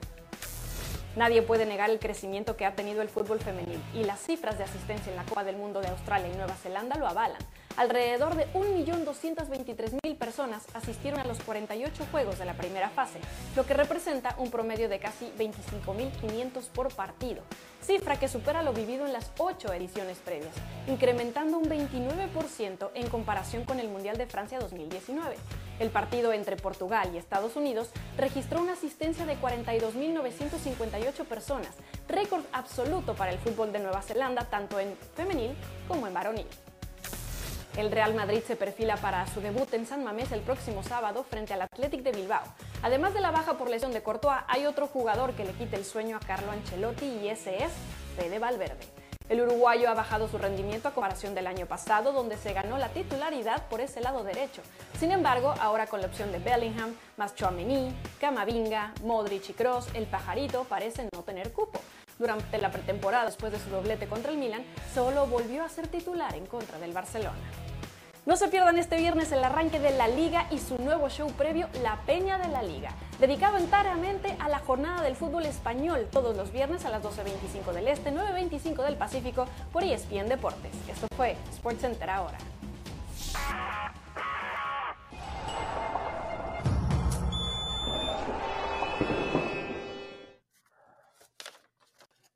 [1.16, 4.64] Nadie puede negar el crecimiento que ha tenido el fútbol femenil y las cifras de
[4.64, 7.40] asistencia en la Copa del Mundo de Australia y Nueva Zelanda lo avalan.
[7.78, 13.18] Alrededor de 1.223.000 personas asistieron a los 48 juegos de la primera fase,
[13.56, 17.42] lo que representa un promedio de casi 25.500 por partido,
[17.86, 20.54] cifra que supera lo vivido en las ocho ediciones previas,
[20.88, 25.36] incrementando un 29% en comparación con el Mundial de Francia 2019.
[25.78, 31.70] El partido entre Portugal y Estados Unidos registró una asistencia de 42.958 personas,
[32.08, 35.54] récord absoluto para el fútbol de Nueva Zelanda tanto en femenil
[35.86, 36.46] como en varonil.
[37.76, 41.52] El Real Madrid se perfila para su debut en San Mamés el próximo sábado frente
[41.52, 42.42] al Athletic de Bilbao.
[42.82, 45.84] Además de la baja por lesión de Courtois, hay otro jugador que le quita el
[45.84, 47.72] sueño a Carlo Ancelotti y ese es
[48.16, 48.86] Fede Valverde.
[49.28, 52.88] El uruguayo ha bajado su rendimiento a comparación del año pasado, donde se ganó la
[52.88, 54.62] titularidad por ese lado derecho.
[54.98, 60.06] Sin embargo, ahora con la opción de Bellingham, más Chouameni, Camavinga, Modric y Kroos, el
[60.06, 61.80] pajarito parece no tener cupo.
[62.18, 66.34] Durante la pretemporada, después de su doblete contra el Milan, solo volvió a ser titular
[66.34, 67.36] en contra del Barcelona.
[68.26, 71.68] No se pierdan este viernes el arranque de la Liga y su nuevo show previo,
[71.80, 72.90] La Peña de la Liga,
[73.20, 77.86] dedicado enteramente a la jornada del fútbol español, todos los viernes a las 12.25 del
[77.86, 80.74] Este, 9.25 del Pacífico, por ESPN Deportes.
[80.88, 82.38] Esto fue SportsCenter ahora.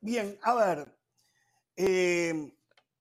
[0.01, 0.87] Bien, a ver,
[1.77, 2.53] Eh,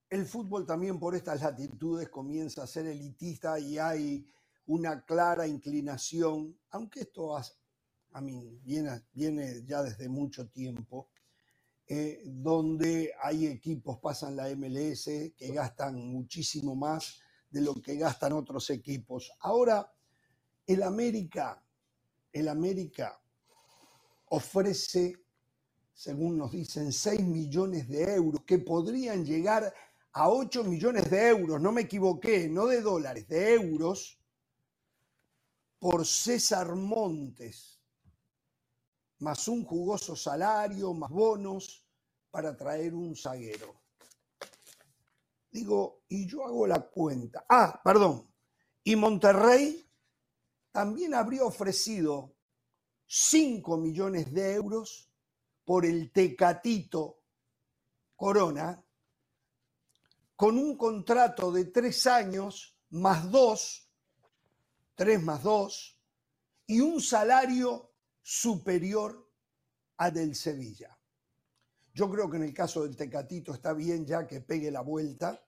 [0.10, 4.26] el fútbol también por estas latitudes comienza a ser elitista y hay
[4.66, 11.10] una clara inclinación, aunque esto a mí viene, viene ya desde mucho tiempo,
[11.88, 15.06] eh, donde hay equipos, pasan la MLS,
[15.36, 17.20] que gastan muchísimo más
[17.50, 19.32] de lo que gastan otros equipos.
[19.40, 19.92] Ahora,
[20.68, 21.64] el América,
[22.32, 23.20] el América
[24.26, 25.16] ofrece,
[25.94, 29.74] según nos dicen, 6 millones de euros que podrían llegar
[30.14, 34.20] a 8 millones de euros, no me equivoqué, no de dólares, de euros,
[35.80, 37.80] por César Montes,
[39.20, 41.86] más un jugoso salario, más bonos
[42.32, 43.82] para traer un zaguero.
[45.52, 47.46] Digo, y yo hago la cuenta.
[47.50, 48.32] Ah, perdón.
[48.84, 49.90] Y Monterrey
[50.72, 52.36] también habría ofrecido
[53.08, 55.12] 5 millones de euros
[55.66, 57.24] por el Tecatito
[58.16, 58.84] Corona,
[60.40, 63.92] con un contrato de tres años más dos,
[64.96, 66.00] tres más dos,
[66.66, 67.92] y un salario
[68.22, 69.30] superior
[69.98, 70.98] a del Sevilla.
[71.94, 75.44] Yo creo que en el caso del Tecatito está bien ya que pegue la vuelta,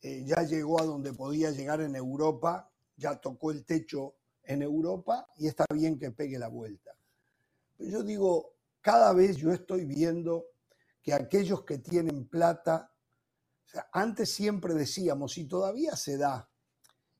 [0.00, 5.28] eh, ya llegó a donde podía llegar en Europa, ya tocó el techo en Europa
[5.36, 6.96] y está bien que pegue la vuelta.
[7.76, 10.46] Pero yo digo, cada vez yo estoy viendo
[11.02, 12.93] que aquellos que tienen plata,
[13.92, 16.50] antes siempre decíamos, y todavía se da,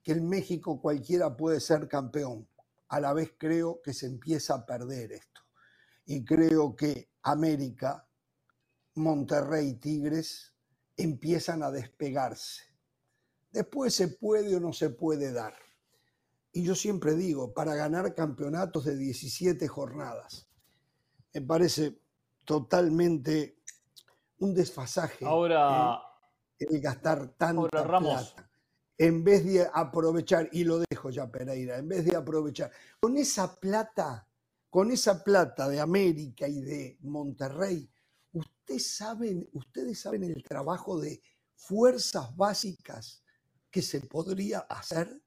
[0.03, 2.49] que en México cualquiera puede ser campeón.
[2.89, 5.41] A la vez creo que se empieza a perder esto.
[6.07, 8.07] Y creo que América,
[8.95, 10.55] Monterrey, Tigres
[10.97, 12.63] empiezan a despegarse.
[13.51, 15.55] Después se puede o no se puede dar.
[16.53, 20.49] Y yo siempre digo, para ganar campeonatos de 17 jornadas,
[21.33, 21.99] me parece
[22.45, 23.59] totalmente
[24.39, 25.99] un desfasaje ahora,
[26.59, 28.51] el, gastar tanta plata.
[28.97, 32.71] En vez de aprovechar, y lo dejo ya Pereira, en vez de aprovechar,
[33.01, 34.29] con esa plata,
[34.71, 37.91] con esa plata de América y de Monterrey,
[38.33, 41.21] ustedes saben, ustedes saben el trabajo de
[41.57, 43.25] fuerzas básicas
[43.71, 45.21] que se podría hacer.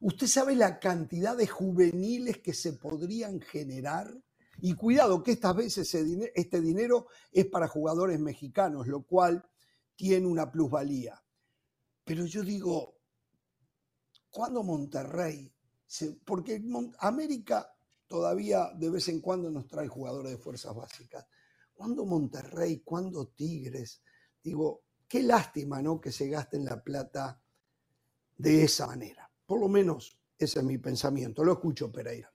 [0.00, 4.12] ¿Usted sabe la cantidad de juveniles que se podrían generar?
[4.60, 5.92] Y cuidado que estas veces
[6.34, 9.44] este dinero es para jugadores mexicanos, lo cual
[10.02, 11.14] tiene una plusvalía.
[12.02, 12.96] Pero yo digo,
[14.30, 15.48] ¿cuándo Monterrey?
[16.24, 16.60] porque
[16.98, 17.72] América
[18.08, 21.24] todavía de vez en cuando nos trae jugadores de fuerzas básicas.
[21.72, 22.80] ¿Cuándo Monterrey?
[22.80, 24.02] ¿Cuándo Tigres?
[24.42, 26.00] Digo, qué lástima, ¿no?
[26.00, 27.40] Que se gasten la plata
[28.36, 29.30] de esa manera.
[29.46, 31.44] Por lo menos ese es mi pensamiento.
[31.44, 32.32] Lo escucho, Pereira.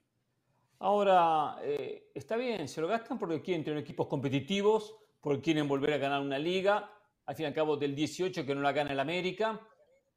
[0.78, 5.92] Ahora, eh, está bien, se lo gastan porque quieren tener equipos competitivos, porque quieren volver
[5.92, 6.90] a ganar una liga,
[7.28, 9.60] al fin y al cabo del 18 que no la gana el América.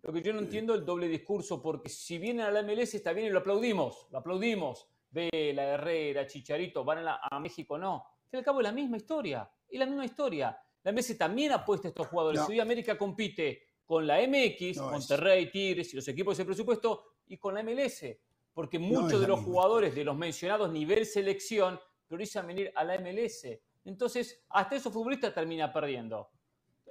[0.02, 2.94] Lo que yo no entiendo es el doble discurso, porque si vienen a la MLS
[2.94, 4.88] está bien y lo aplaudimos, lo aplaudimos.
[5.10, 7.96] Ve la Herrera, Chicharito, van a, México, no.
[7.96, 10.58] Al fin y al cabo es la misma historia, es la misma historia.
[10.84, 12.46] La MLS también apuesta a estos jugadores.
[12.48, 17.38] Si América compite con la MX, Monterrey, Tigres y los equipos de ese presupuesto, y
[17.38, 18.06] con la MLS,
[18.54, 21.78] porque muchos de los jugadores de los mencionados nivel selección
[22.08, 23.48] priorizan venir a la MLS.
[23.84, 26.30] Entonces, hasta esos futbolistas termina perdiendo.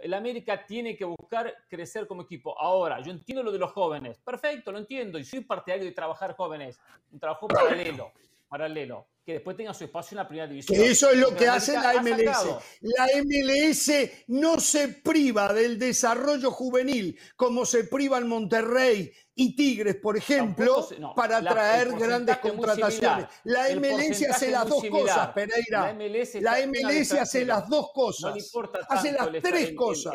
[0.03, 2.59] El América tiene que buscar crecer como equipo.
[2.59, 4.19] Ahora, yo entiendo lo de los jóvenes.
[4.19, 5.19] Perfecto, lo entiendo.
[5.19, 6.81] Y soy partidario de trabajar jóvenes.
[7.13, 8.13] Un trabajo paralelo.
[8.49, 10.81] Paralelo que después tenga su espacio en la primera división.
[10.81, 12.47] eso es lo que hace la MLS.
[12.81, 13.91] La MLS
[14.27, 20.87] no se priva del desarrollo juvenil como se priva el Monterrey y Tigres, por ejemplo,
[21.15, 23.27] para atraer grandes contrataciones.
[23.45, 25.97] La MLS hace las dos cosas, Pereira.
[26.41, 28.35] La MLS, hace las dos cosas.
[28.89, 30.15] hace las tres cosas.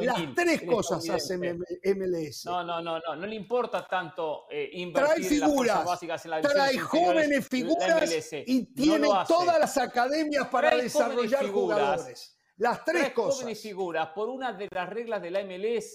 [0.00, 2.44] Las tres cosas hace MLS.
[2.44, 3.16] No, no, no, no.
[3.16, 8.32] No le importa tanto eh, invertir trae en las básicas en la Trae jóvenes figuras
[8.46, 12.34] y tiene todas las academias para desarrollar jugadores.
[12.56, 13.40] Las tres, cosas.
[13.40, 15.94] jóvenes figuras por una de las reglas de la MLS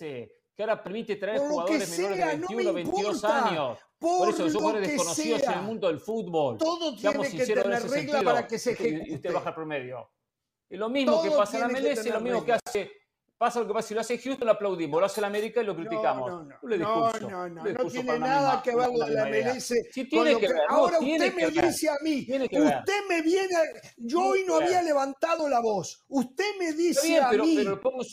[0.56, 3.80] que ahora permite traer jugadores menores de 21 o 22 años.
[3.98, 6.58] Por, eso son jugadores desconocidos en el mundo del fútbol.
[6.58, 9.10] Todo tiene que tener reglas para que se ejecute.
[9.10, 10.10] Y usted baja el promedio.
[10.70, 12.92] Y lo mismo que pasa en la MLS, lo mismo que hace
[13.44, 15.66] Pasa lo que pasa, si lo hace Houston lo aplaudimos, lo hace la América y
[15.66, 16.32] lo criticamos.
[16.32, 17.12] No, no, no.
[17.20, 19.74] no, no, no, tiene nada que ver con la MLS.
[19.92, 20.62] Sí tiene que, ver.
[20.70, 23.54] Ahora usted me dice a mí, usted me viene,
[23.98, 26.06] yo hoy no había levantado la voz.
[26.08, 27.58] Usted me dice a mí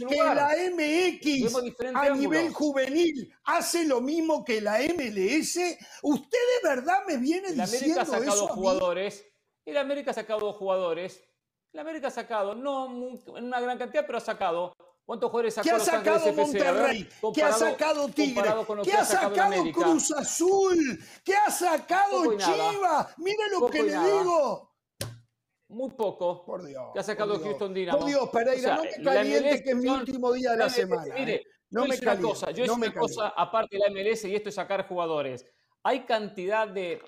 [0.08, 1.54] que la MX
[1.94, 5.60] a nivel juvenil hace lo mismo que la MLS.
[6.02, 8.10] Usted de verdad me viene diciendo eso.
[8.10, 9.24] La América ha sacado jugadores.
[9.64, 11.22] El América ha sacado jugadores.
[11.70, 12.86] La América ha sacado, no
[13.36, 14.72] en una gran cantidad, pero ha sacado
[15.10, 17.08] ¿Cuántos jugadores sacó ¿Qué ha sacado Monterrey?
[17.34, 18.48] ¿Qué ha sacado Tigre?
[18.84, 21.00] ¿Qué ha sacado Cruz Azul?
[21.24, 23.18] ¿Qué ha sacado Chivas?
[23.18, 24.72] Mire lo que le digo.
[25.66, 26.44] Muy poco.
[26.44, 26.90] Por Dios.
[26.92, 27.98] ¿Qué ha sacado Houston Dynamo?
[27.98, 31.12] Por Dios, Pereira, no me caliente que es mi último día de la semana.
[31.12, 31.46] Mire, ¿eh?
[31.70, 34.54] no me una cosa, yo no una cosa aparte de la MLS y esto es
[34.54, 35.44] sacar jugadores.
[35.82, 37.02] Hay cantidad de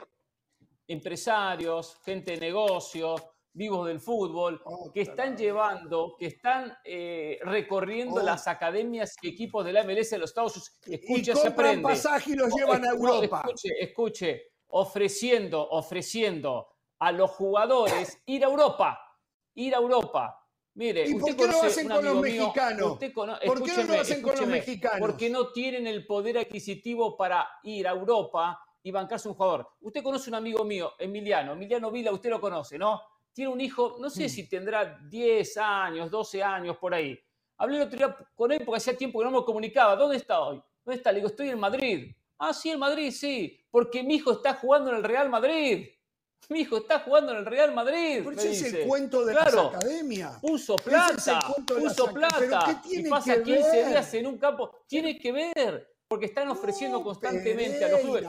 [0.88, 3.22] empresarios, gente de negocios,
[3.54, 8.22] vivos del fútbol, oh, que están llevando, que están eh, recorriendo oh.
[8.22, 11.02] las academias y equipos de la MLS de los Estados Unidos.
[11.02, 11.82] Escuche, y se aprende.
[11.82, 13.42] pasaje y los llevan a Europa.
[13.44, 16.68] escuche, escuche, ofreciendo, ofreciendo
[16.98, 18.98] a los jugadores ir a Europa,
[19.54, 20.38] ir a Europa.
[20.74, 22.98] Mire, ¿Y por qué lo hacen con los mexicanos?
[23.44, 25.00] ¿Por qué no lo hacen con los mexicanos?
[25.00, 29.68] Porque no tienen el poder adquisitivo para ir a Europa y bancarse un jugador.
[29.80, 33.02] Usted conoce un amigo mío, Emiliano, Emiliano Vila, usted lo conoce, ¿no?
[33.32, 34.28] Tiene un hijo, no sé mm.
[34.28, 37.18] si tendrá 10 años, 12 años por ahí.
[37.56, 39.96] Hablé el otro día con él porque hacía tiempo que no me comunicaba.
[39.96, 40.60] ¿Dónde está hoy?
[40.84, 41.12] ¿Dónde está?
[41.12, 42.14] Le digo, estoy en Madrid.
[42.38, 43.64] Ah, sí, en Madrid, sí.
[43.70, 45.88] Porque mi hijo está jugando en el Real Madrid.
[46.48, 48.24] Mi hijo está jugando en el Real Madrid.
[48.24, 50.38] Por es el cuento de claro, la academia.
[50.40, 52.82] Puso plata, puso plata.
[52.90, 54.82] y pasa 15 días en un campo.
[54.88, 58.26] Tiene que ver porque están ofreciendo constantemente a los clubes.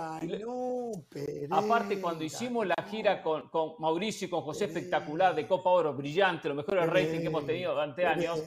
[1.51, 3.49] Aparte, cuando hicimos la gira con,
[3.79, 7.73] Mauricio y con José Espectacular de Copa Oro, brillante, lo mejor rating que hemos tenido
[7.73, 8.41] durante años,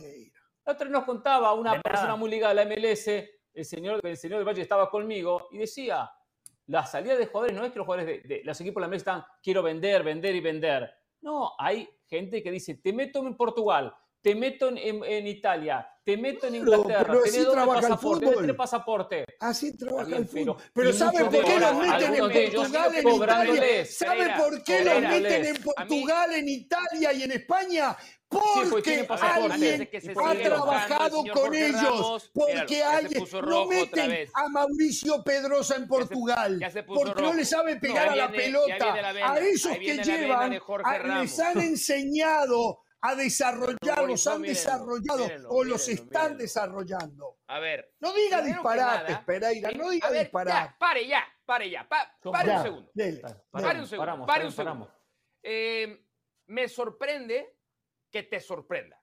[0.64, 3.08] la otra nos contaba una persona muy ligada a la MLS,
[3.52, 6.10] el señor, el señor del Valle estaba conmigo y decía,
[6.68, 9.02] la salida de jugadores no es que los jugadores de, los equipos de la MLS
[9.02, 10.90] están, quiero vender, vender y vender.
[11.20, 13.94] No, hay gente que dice, te meto en Portugal,
[14.26, 19.24] te meto en, Italia, te meto en Inglaterra, pero, pero tenés pasaporte, tenés pasaporte.
[19.38, 20.56] Así trabaja el fútbol.
[20.74, 23.86] Pero, ¿sabe por qué los meten en Portugal, en Italia?
[23.86, 27.96] ¿Sabe por qué los meten en Portugal, en Italia y en España?
[28.28, 29.88] Porque alguien
[30.24, 32.28] ha trabajado con ellos.
[32.34, 36.58] Porque alguien no meten a Mauricio Pedrosa en Portugal.
[36.84, 38.92] Porque no le sabe pegar a la pelota.
[39.22, 46.36] A esos que llevan, les han enseñado a desarrollar, los han desarrollado o los están
[46.36, 47.38] desarrollando.
[47.46, 47.94] A ver.
[48.00, 50.76] No diga disparates, Pereira, no diga disparates.
[50.78, 52.10] pare ya, pare ya, pare
[52.56, 52.92] un segundo.
[53.50, 54.92] pare un segundo, pare un segundo.
[55.42, 56.06] Eh,
[56.46, 57.58] me sorprende
[58.10, 59.00] que te sorprenda.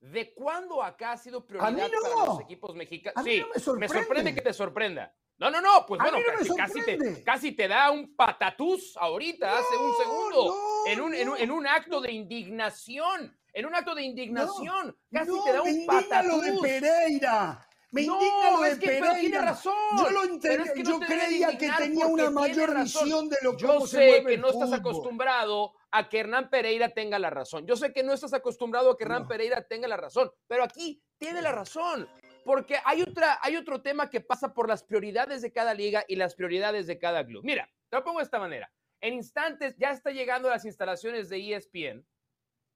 [0.00, 3.24] ¿De cuándo acá ha sido prioridad para los equipos mexicanos?
[3.24, 4.34] Sí, me, sorprende.
[4.34, 5.16] que te sorprenda.
[5.42, 6.18] No, no, no, pues bueno,
[6.56, 10.56] casi, te, casi, te, da un patatús ahorita, hace un segundo,
[10.86, 15.62] en, un, en, un, acto de indignación, en un acto de indignación, casi te da
[15.62, 16.30] un patatús.
[16.30, 17.68] lo de Pereira.
[17.90, 19.14] Me indigna lo de Pereira.
[19.18, 19.74] tiene razón.
[19.98, 24.38] Yo, lo yo creía que tenía una mayor visión de lo que Yo sé que
[24.38, 27.66] no estás acostumbrado a que Hernán Pereira tenga la razón.
[27.66, 31.02] Yo sé que no estás acostumbrado a que Hernán Pereira tenga la razón, pero aquí
[31.18, 32.08] tiene la razón.
[32.44, 36.16] Porque hay, otra, hay otro tema que pasa por las prioridades de cada liga y
[36.16, 37.42] las prioridades de cada club.
[37.44, 38.72] Mira, te lo pongo de esta manera.
[39.00, 42.06] En instantes ya está llegando a las instalaciones de ESPN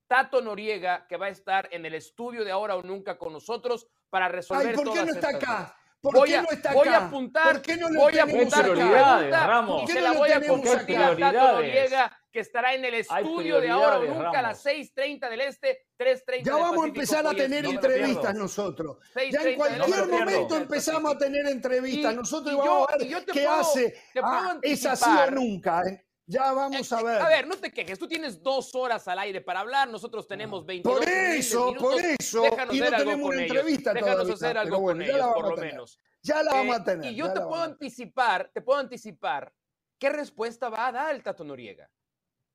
[0.07, 3.89] Tato Noriega, que va a estar en el estudio de ahora o nunca con nosotros
[4.09, 5.77] para resolver Ay, ¿por qué no está acá?
[6.01, 6.79] ¿Por qué no está acá?
[6.79, 9.83] Voy a apuntar, ¿Por qué no lo voy a apuntar Ramos.
[9.83, 13.99] y se la voy a apuntar a Noriega, que estará en el estudio de ahora
[13.99, 18.35] o nunca a las 6.30 del Este, 3.30 Ya vamos a empezar a tener entrevistas
[18.35, 18.99] nosotros.
[19.31, 22.15] Ya en cualquier momento empezamos a tener entrevistas.
[22.15, 23.95] Nosotros vamos a ver qué hace.
[24.23, 26.06] Ah, es así o nunca, ¿eh?
[26.29, 27.23] Ya vamos a ver.
[27.23, 27.99] A ver, no te quejes.
[27.99, 29.89] Tú tienes dos horas al aire para hablar.
[29.89, 32.43] Nosotros tenemos 22 Por eso, por eso.
[32.43, 36.01] Déjanos y no tenemos una entrevista Déjanos hacer algo con ellos, por lo menos.
[36.23, 37.13] Ya la vamos a eh, tener.
[37.13, 39.55] Y yo te puedo anticipar, te puedo anticipar
[39.99, 41.89] qué respuesta va a dar el Tato Noriega.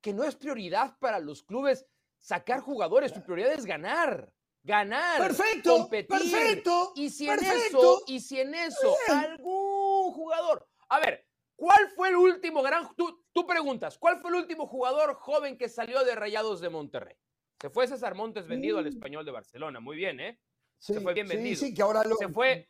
[0.02, 1.86] Que no es prioridad para los clubes
[2.18, 3.14] sacar jugadores.
[3.14, 4.34] Su prioridad es ganar.
[4.64, 5.18] Ganar.
[5.18, 5.78] Perfecto.
[5.78, 6.08] Competir.
[6.10, 6.92] Perfecto.
[6.96, 10.68] Y si en eso, y si en eso, algún jugador.
[10.90, 11.26] A ver,
[11.56, 12.94] ¿cuál fue el último gran.
[12.96, 17.16] Tú preguntas, ¿cuál fue el último jugador joven que salió de Rayados de Monterrey?
[17.60, 18.90] Se fue César Montes vendido al mm.
[18.90, 19.80] español de Barcelona.
[19.80, 20.40] Muy bien, ¿eh?
[20.82, 21.56] se fue bien vendido.
[21.56, 22.68] Sí, que ahora lo se fue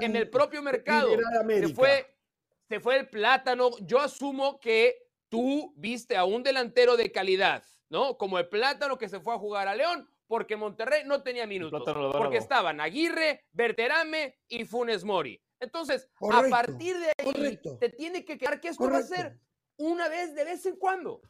[0.00, 1.08] en, el, propio mercado.
[1.46, 2.16] Se fue,
[2.68, 3.70] se fue el plátano.
[3.82, 4.96] Yo asumo que
[5.28, 8.18] tú viste a un delantero de calidad, ¿no?
[8.18, 11.84] Como el plátano que se fue a jugar a León, porque Monterrey no tenía minutos.
[12.12, 15.40] Porque estaban Aguirre, Berterame y Funes Mori.
[15.60, 19.38] Entonces, a partir de ahí, te tiene que quedar que esto va a ser
[19.90, 21.20] una vez de vez en cuando.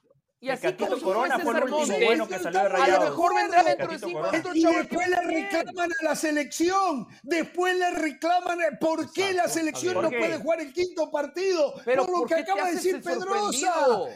[0.42, 3.62] Y así como Corona fue el último bueno que salió de A lo mejor vendrá
[3.62, 7.06] dentro de cinco Y después le reclaman a la selección.
[7.22, 8.58] Después le reclaman.
[8.80, 11.74] ¿Por qué la selección no puede jugar el quinto partido?
[11.84, 13.72] Pero por lo que acaba de decir Pedrosa.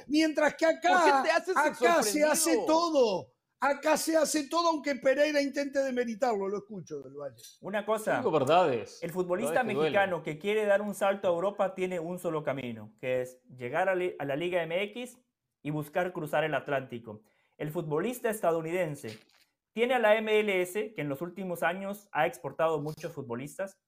[0.09, 1.23] Mientras que acá,
[1.55, 3.36] acá se hace todo.
[3.61, 7.43] Acá se hace todo aunque Pereira intente demeritarlo, lo escucho del Valle.
[7.63, 9.03] Una cosa, verdades.
[9.03, 13.23] el futbolista mexicano que quiere dar un salto a Europa tiene un solo camino, que
[13.23, 15.19] es llegar a, a la Liga MX
[15.63, 17.23] y buscar cruzar el Atlántico.
[17.57, 19.19] El futbolista estadounidense
[19.73, 23.79] tiene a la MLS, que en los últimos años ha exportado muchos futbolistas,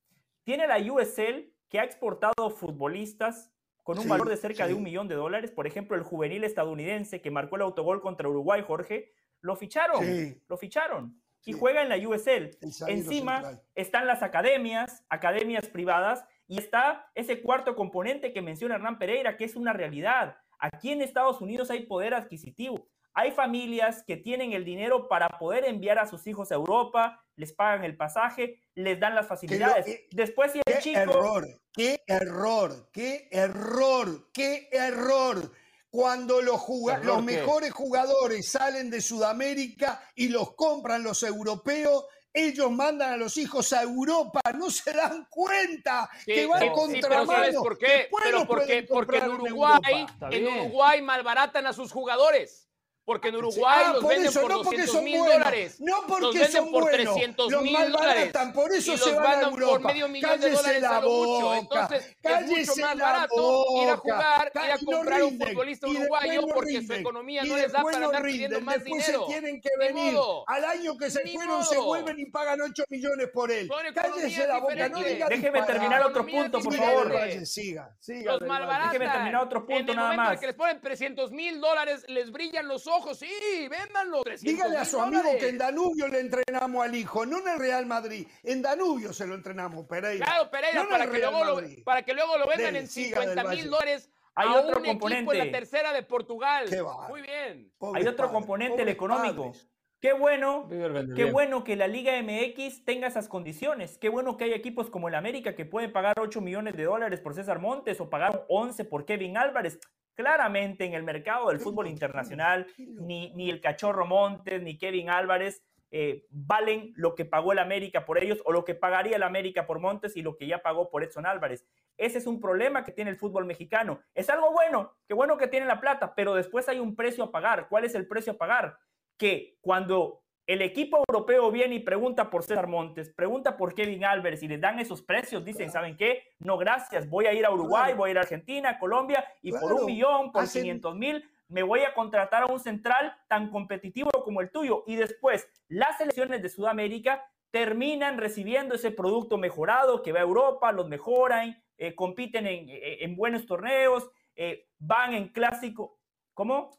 [0.45, 4.83] tiene a la USL, que ha exportado futbolistas con un valor de cerca de un
[4.83, 5.51] millón de dólares.
[5.51, 10.57] Por ejemplo, el juvenil estadounidense que marcó el autogol contra Uruguay, Jorge, lo ficharon, lo
[10.57, 12.59] ficharon y juega en la USL.
[12.89, 19.37] Encima están las academias, academias privadas, y está ese cuarto componente que menciona Hernán Pereira,
[19.37, 20.37] que es una realidad.
[20.59, 22.89] Aquí en Estados Unidos hay poder adquisitivo.
[23.15, 27.53] Hay familias que tienen el dinero para poder enviar a sus hijos a Europa, les
[27.53, 29.87] pagan el pasaje, les dan las facilidades.
[29.87, 31.01] Eh, Después, si el qué chico.
[31.01, 35.51] Error, qué error, qué error, qué error.
[35.99, 36.63] Cuando los,
[37.03, 43.37] los mejores jugadores salen de Sudamérica y los compran los europeos, ellos mandan a los
[43.37, 48.09] hijos a Europa, no se dan cuenta que van sí, contra ¿sabes por qué?
[48.23, 52.68] Pero porque, porque en Uruguay, en Uruguay malbaratan a sus jugadores.
[53.09, 55.39] Porque en Uruguay ah, los por venden eso, por no porque 200 son mil buenos,
[55.39, 55.77] dólares.
[55.81, 57.15] No porque los venden son por buenos.
[57.15, 57.95] 300 los mil dólares.
[58.03, 59.73] malbaratan, por eso y se van a Europa.
[59.73, 61.47] por medio millón de Cállese dólares la a lo mucho.
[61.47, 61.57] boca.
[61.59, 63.35] Entonces Cállese es mucho más la barato
[63.83, 64.01] ir a boca.
[64.03, 67.83] jugar, ir a no comprar un futbolista uruguayo no porque su economía no les da
[67.83, 69.21] para andar pidiendo más después dinero.
[69.27, 70.13] se tienen que Ni venir.
[70.13, 70.45] modo.
[70.47, 73.71] Al año que se fueron se vuelven y pagan 8 millones por él.
[73.95, 75.15] Cállese la boca, no diferentes.
[75.15, 77.15] diga Déjeme terminar otro punto, por favor.
[77.47, 78.93] Siga, siga Los malbaratan.
[78.93, 80.39] Déjeme terminar otro punto nada más.
[80.39, 82.98] que les ponen 300 mil dólares, les brillan los ojos.
[83.15, 84.23] Sí, véndanlo.
[84.23, 85.43] 300 Dígale a su amigo dólares.
[85.43, 88.27] que en Danubio le entrenamos al hijo, no en el Real Madrid.
[88.43, 90.25] En Danubio se lo entrenamos, Pereira.
[90.27, 91.85] Claro, Pereira, No para que, luego lo, Madrid.
[91.85, 94.79] para que luego lo vendan Dele, en siga del 50 mil dólares Hay a otro
[94.81, 95.45] un equipo en componente.
[95.53, 96.67] la tercera de Portugal.
[97.09, 97.73] Muy bien.
[97.95, 99.47] Hay otro componente, el económico.
[99.47, 99.69] padres.
[100.01, 100.69] Qué bueno,
[101.17, 103.99] qué bueno que la Liga MX tenga esas condiciones.
[103.99, 107.19] Qué bueno que hay equipos como el América que pueden pagar 8 millones de dólares
[107.19, 109.81] por César Montes o pagar 11 por Kevin Álvarez.
[110.19, 115.63] Claramente en el mercado del fútbol internacional, ni, ni el Cachorro Montes, ni Kevin Álvarez
[115.93, 119.65] eh, valen lo que pagó el América por ellos o lo que pagaría el América
[119.65, 121.65] por Montes y lo que ya pagó por Edson Álvarez.
[121.97, 124.01] Ese es un problema que tiene el fútbol mexicano.
[124.13, 127.31] Es algo bueno, qué bueno que tiene la plata, pero después hay un precio a
[127.31, 127.69] pagar.
[127.69, 128.77] ¿Cuál es el precio a pagar?
[129.17, 134.43] Que cuando el equipo europeo viene y pregunta por César Montes, pregunta por Kevin Álvarez
[134.43, 136.23] y les dan esos precios, dicen, ¿saben qué?
[136.39, 139.75] No, gracias, voy a ir a Uruguay, voy a ir a Argentina, Colombia y por
[139.75, 144.11] un millón, por Hacen- 500 mil, me voy a contratar a un central tan competitivo
[144.25, 144.85] como el tuyo.
[144.87, 150.73] Y después, las selecciones de Sudamérica terminan recibiendo ese producto mejorado que va a Europa,
[150.73, 155.99] los mejoran, eh, compiten en, eh, en buenos torneos, eh, van en clásico.
[156.33, 156.71] ¿Cómo?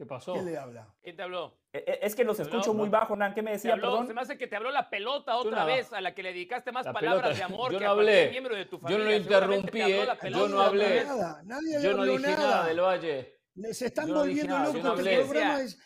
[0.00, 0.32] ¿Qué pasó?
[0.32, 0.88] ¿Quién le habla?
[1.02, 1.58] ¿Quién te habló?
[1.74, 3.34] Eh, eh, Es que los No, escucho muy bajo, Nan.
[3.34, 4.06] ¿Qué me Te decía, habló, perdón?
[4.06, 5.66] se me hace que te habló la pelota otra no.
[5.66, 7.36] vez, a la que le dedicaste más La palabras pelota.
[7.36, 8.30] de amor Yo que no a hablé.
[8.30, 9.04] miembro de tu Yo no familia.
[9.04, 10.06] lo te interrumpí, ¿eh?
[10.30, 11.04] Yo no hablé.
[11.04, 12.48] Nada, nadie Yo no habló dije nada.
[12.48, 13.40] nada del Valle.
[13.72, 14.72] Se están Yo volviendo locos.
[14.72, 15.16] no este hablé.
[15.18, 15.78] programa es.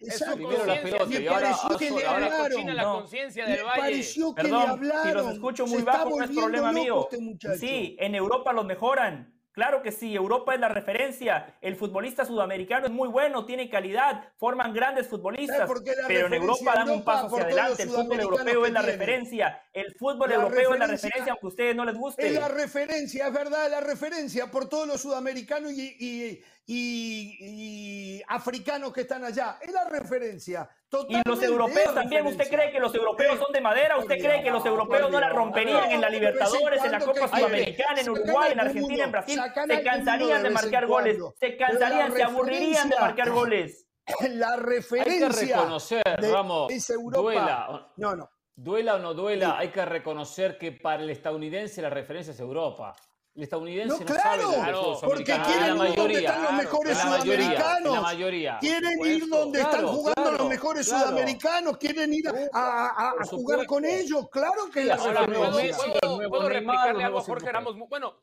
[0.00, 0.50] Es Exacto.
[0.66, 2.74] la pelota Me pareció que le hablaron.
[2.76, 3.80] la conciencia Me del Valle.
[3.80, 5.02] pareció que le hablaron.
[5.08, 7.08] si los escucho muy bajo no es problema mío.
[7.12, 7.58] este.
[7.58, 9.32] Sí, en Europa los mejoran.
[9.52, 11.54] Claro que sí, Europa es la referencia.
[11.60, 15.56] El futbolista sudamericano es muy bueno, tiene calidad, forman grandes futbolistas.
[15.58, 17.82] ¿Sabes por qué la Pero en Europa dan un paso hacia adelante.
[17.82, 19.62] El fútbol europeo es la referencia.
[19.74, 22.26] El fútbol La europeo es la referencia- referencia, aunque a ustedes no les guste.
[22.26, 28.22] Es la referencia, es verdad, la referencia por todos los sudamericanos y, y- y- y
[28.28, 29.58] africanos que están allá.
[29.60, 30.68] Es la referencia.
[30.70, 32.58] Y Totalmente los es europeos también, ¿usted referencia.
[32.58, 33.98] cree que los europeos son de madera?
[33.98, 38.00] ¿Usted cree que los europeos no la romperían en la Libertadores, en la Copa Sudamericana,
[38.00, 39.40] en Uruguay, en Argentina, en Brasil?
[39.66, 43.86] Se cansarían de marcar goles, se cansarían, se aburrirían de referencia- marcar goles.
[44.32, 46.72] La Hay que referencia reconocer, de Ramos,
[47.12, 48.28] duela, No, no.
[48.54, 52.94] duela o no duela, hay que reconocer que para el estadounidense la referencia es Europa.
[53.34, 57.04] El estadounidense No, no, claro, sabe porque quieren ir donde están los mejores en la
[57.18, 57.94] mayoría, sudamericanos.
[57.94, 58.58] la mayoría.
[58.60, 61.04] Quieren ir donde están jugando claro, los mejores claro.
[61.06, 64.28] sudamericanos, quieren ir a, jugar con ellos.
[64.30, 67.50] Claro que la Ahora, ¿puedo, puedo- replicarle algo a Jorge.
[67.50, 67.74] Ramos?
[67.88, 68.20] Bueno,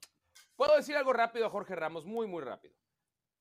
[0.56, 2.76] puedo decir algo rápido a Jorge Ramos, muy, muy rápido.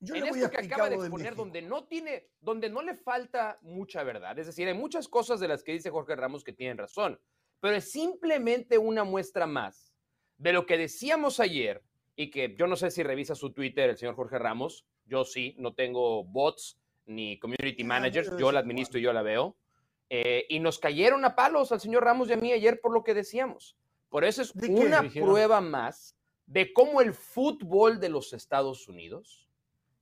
[0.00, 4.02] Yo en esto que acaba de exponer, donde no tiene, donde no le falta mucha
[4.04, 4.38] verdad.
[4.38, 7.20] Es decir, hay muchas cosas de las que dice Jorge Ramos que tienen razón,
[7.60, 9.87] pero es simplemente una muestra más
[10.38, 11.82] de lo que decíamos ayer
[12.16, 14.86] y que yo no sé si revisa su Twitter el señor Jorge Ramos.
[15.06, 19.22] Yo sí, no tengo bots ni community Ah, managers, yo la administro y yo la
[19.22, 19.56] veo.
[20.10, 23.04] Eh, y nos cayeron a palos al señor Ramos y a mí ayer por lo
[23.04, 23.76] que decíamos.
[24.08, 26.16] Por eso es una prueba más
[26.46, 29.48] de cómo el fútbol de los Estados Unidos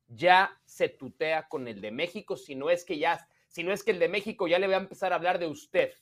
[0.07, 3.83] ya se tutea con el de México, si no es que ya, si no es
[3.83, 5.93] que el de México ya le va a empezar a hablar de usted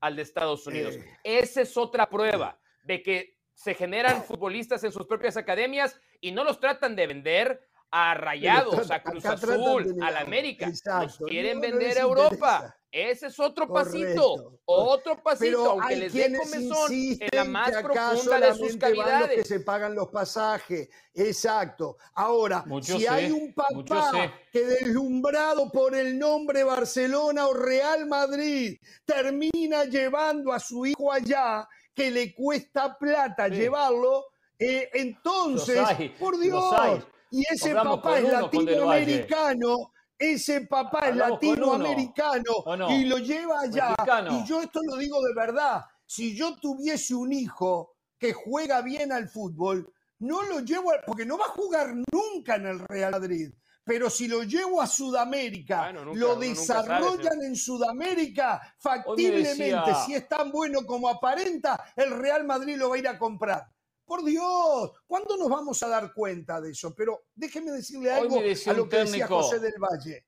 [0.00, 0.96] al de Estados Unidos.
[0.96, 1.04] Eh.
[1.24, 6.44] Esa es otra prueba de que se generan futbolistas en sus propias academias y no
[6.44, 10.70] los tratan de vender a Rayados, a Cruz Azul, a la América.
[11.02, 12.76] Los quieren vender a Europa.
[12.92, 18.54] Ese es otro pasito, otro pasito, aunque les dé comezón en la más profunda de
[18.54, 19.36] sus cavidades.
[19.36, 21.96] Que se pagan los pasajes, exacto.
[22.14, 29.84] Ahora, si hay un papá que deslumbrado por el nombre Barcelona o Real Madrid termina
[29.84, 31.66] llevando a su hijo allá,
[31.96, 34.26] que le cuesta plata llevarlo,
[34.58, 35.80] eh, entonces,
[36.20, 43.94] por Dios, y ese papá es latinoamericano ese papá es latinoamericano y lo lleva allá.
[44.30, 45.84] Y yo esto lo digo de verdad.
[46.06, 51.36] Si yo tuviese un hijo que juega bien al fútbol, no lo llevo, porque no
[51.36, 53.52] va a jugar nunca en el Real Madrid.
[53.86, 60.84] Pero si lo llevo a Sudamérica, lo desarrollan en Sudamérica factiblemente, si es tan bueno
[60.84, 63.64] como aparenta, el Real Madrid lo va a ir a comprar.
[64.04, 66.92] Por Dios, ¿cuándo nos vamos a dar cuenta de eso?
[66.96, 70.26] Pero déjeme decirle algo a lo que decía José del Valle.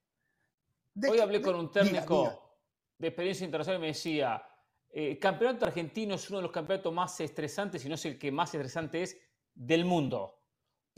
[1.09, 2.41] hoy hablé con un técnico
[2.97, 4.41] de experiencia internacional y me decía,
[4.89, 8.17] el eh, campeonato argentino es uno de los campeonatos más estresantes, si no es el
[8.17, 9.17] que más estresante es,
[9.53, 10.38] del mundo,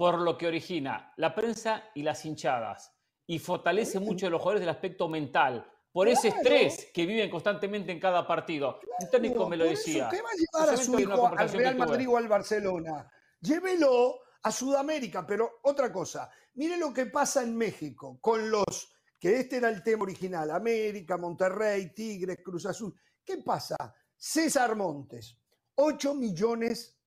[0.02, 2.91] por lo que origina la prensa y las hinchadas,
[3.28, 7.91] y fortalece mucho a los jugadores del aspecto mental, por ese estrés que viven constantemente
[7.91, 8.80] en cada partido.
[8.99, 10.10] Un técnico me lo decía.
[10.10, 13.11] ¿Qué va a llevar a su hijo al Real Madrid o al Barcelona?
[13.41, 16.32] Llévelo a Sudamérica, pero otra cosa.
[16.56, 21.15] Mire lo que pasa en México con los, que este era el tema original, América,
[21.15, 22.91] Monterrey, Tigres, Cruz Azul.
[23.23, 23.76] ¿Qué pasa?
[24.18, 25.38] César Montes,
[25.76, 26.99] 8 millones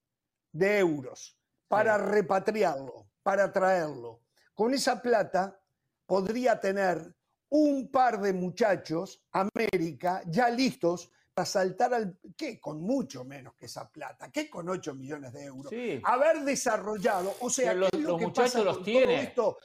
[0.53, 1.41] de euros
[1.75, 4.23] para repatriarlo, para traerlo.
[4.55, 5.61] Con esa plata
[6.07, 7.15] podría tener
[7.49, 12.19] un par de muchachos, América, ya listos para saltar al...
[12.37, 12.61] ¿Qué?
[12.61, 14.31] Con mucho menos que esa plata.
[14.31, 15.73] ¿Qué con 8 millones de euros?
[16.05, 18.87] Haber desarrollado, o sea, los, muchachos los.
[18.87, 19.59] Esto?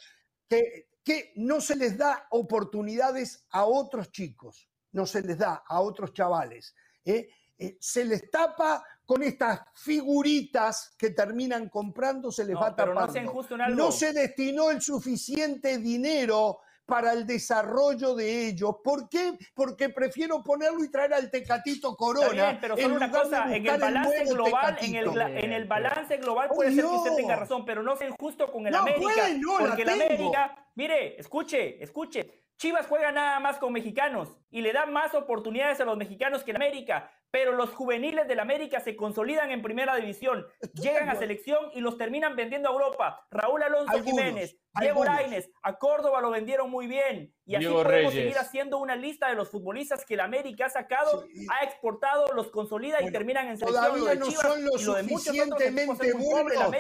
[0.48, 5.80] Que, que no se les da oportunidades a otros chicos, no se les da a
[5.82, 6.76] otros chavales.
[7.06, 7.30] ¿eh?
[7.62, 13.22] Eh, se les tapa con estas figuritas que terminan comprando, se les va tapando.
[13.58, 16.60] No, no se destinó el suficiente dinero
[16.90, 18.78] para el desarrollo de ellos.
[18.84, 19.38] ¿Por qué?
[19.54, 22.58] Porque prefiero ponerlo y traer al Tecatito Corona.
[22.62, 26.90] pero solo una cosa, en el balance global, en el, balance global puede ser que
[26.90, 29.12] usted tenga razón, pero no sea injusto con el América.
[29.60, 32.46] porque el América, mire, escuche, escuche.
[32.58, 36.52] Chivas juega nada más con mexicanos y le da más oportunidades a los mexicanos que
[36.52, 41.70] en América pero los juveniles del América se consolidan en primera división, llegan a selección
[41.74, 43.28] y los terminan vendiendo a Europa.
[43.30, 47.34] Raúl Alonso Jiménez, Diego Lainez, a Córdoba lo vendieron muy bien.
[47.46, 51.26] Y así podemos seguir haciendo una lista de los futbolistas que el América ha sacado,
[51.50, 53.86] ha exportado, los consolida y terminan en selección.
[53.86, 56.72] Todavía no son lo suficientemente buenos.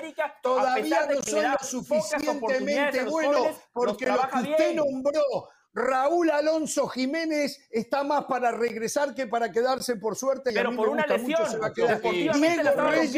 [0.41, 8.03] Todavía no son lo suficientemente buenos porque lo que usted nombró Raúl Alonso Jiménez está
[8.03, 10.51] más para regresar que para quedarse por suerte.
[10.53, 11.49] Pero por una lesión.
[11.49, 12.01] Se va a quedar.
[12.01, 13.13] Diego, Reyes,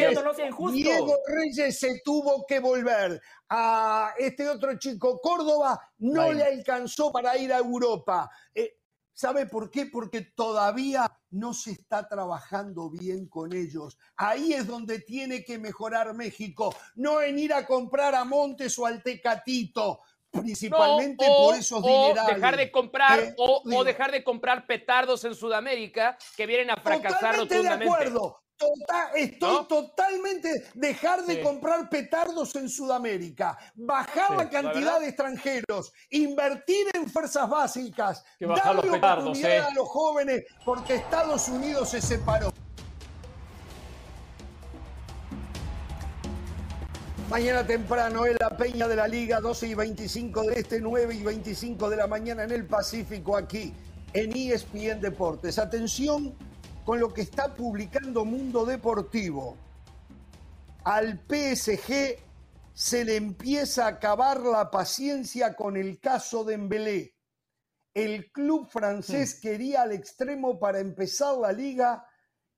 [0.73, 3.21] Diego Reyes se tuvo que volver.
[3.49, 8.29] A este otro chico, Córdoba, no le alcanzó para ir a Europa.
[8.53, 8.77] Eh,
[9.13, 9.87] ¿Sabe por qué?
[9.87, 13.97] Porque todavía no se está trabajando bien con ellos.
[14.15, 18.85] Ahí es donde tiene que mejorar México, no en ir a comprar a Montes o
[18.85, 20.01] al Tecatito
[20.31, 22.35] principalmente por esos dinerales.
[22.35, 27.85] dejar de comprar o, dejar de comprar petardos en Sudamérica que vienen a fracasar totalmente
[27.85, 28.37] de acuerdo.
[28.61, 36.87] Tota, estoy totalmente dejar de comprar petardos en Sudamérica, bajar la cantidad de extranjeros, invertir
[36.93, 39.59] en fuerzas básicas, darle oportunidad ¿eh?
[39.61, 42.53] a los jóvenes, porque Estados Unidos se separó.
[47.31, 51.23] Mañana temprano en la Peña de la Liga, 12 y 25 de este, 9 y
[51.23, 53.73] 25 de la mañana en el Pacífico, aquí
[54.11, 55.57] en ESPN Deportes.
[55.57, 56.35] Atención
[56.83, 59.55] con lo que está publicando Mundo Deportivo.
[60.83, 62.19] Al PSG
[62.73, 67.15] se le empieza a acabar la paciencia con el caso de Embelé.
[67.93, 72.05] El club francés quería al extremo para empezar la liga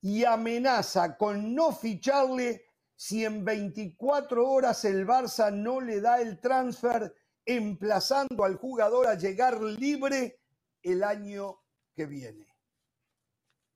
[0.02, 6.40] y amenaza con no ficharle si en 24 horas el Barça no le da el
[6.40, 7.14] transfer,
[7.46, 10.40] emplazando al jugador a llegar libre
[10.82, 11.62] el año
[11.96, 12.48] que viene.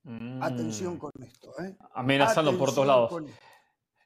[0.03, 0.41] Mm.
[0.41, 1.53] Atención con esto.
[1.61, 1.75] ¿eh?
[1.93, 3.23] Amenazando por todos lados.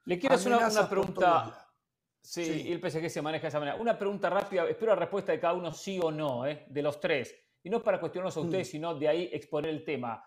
[0.06, 1.68] Le quiero hacer una, pregunta.
[2.20, 3.78] Sí, y el PSG se maneja de esa manera.
[3.78, 6.66] Una pregunta rápida, espero la respuesta de cada uno sí o no, ¿eh?
[6.68, 7.36] de los tres.
[7.64, 8.72] Y no para cuestionarlos a ustedes, mm.
[8.72, 10.24] sino de ahí exponer el tema.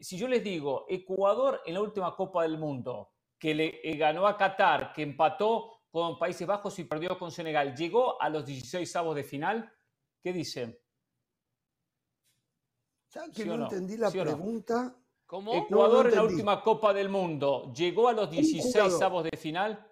[0.00, 4.26] Si yo les digo, Ecuador en la última Copa del Mundo, que le eh, ganó
[4.26, 8.96] a Qatar, que empató con Países Bajos y perdió con Senegal, llegó a los 16
[8.96, 9.72] avos de final,
[10.22, 10.78] ¿qué dicen?
[13.08, 14.94] ¿Sabes que no, entendí la pregunta?
[15.24, 15.54] ¿Cómo?
[15.54, 19.90] Ecuador en la última Copa del Mundo, ¿llegó a los 16 avos de final?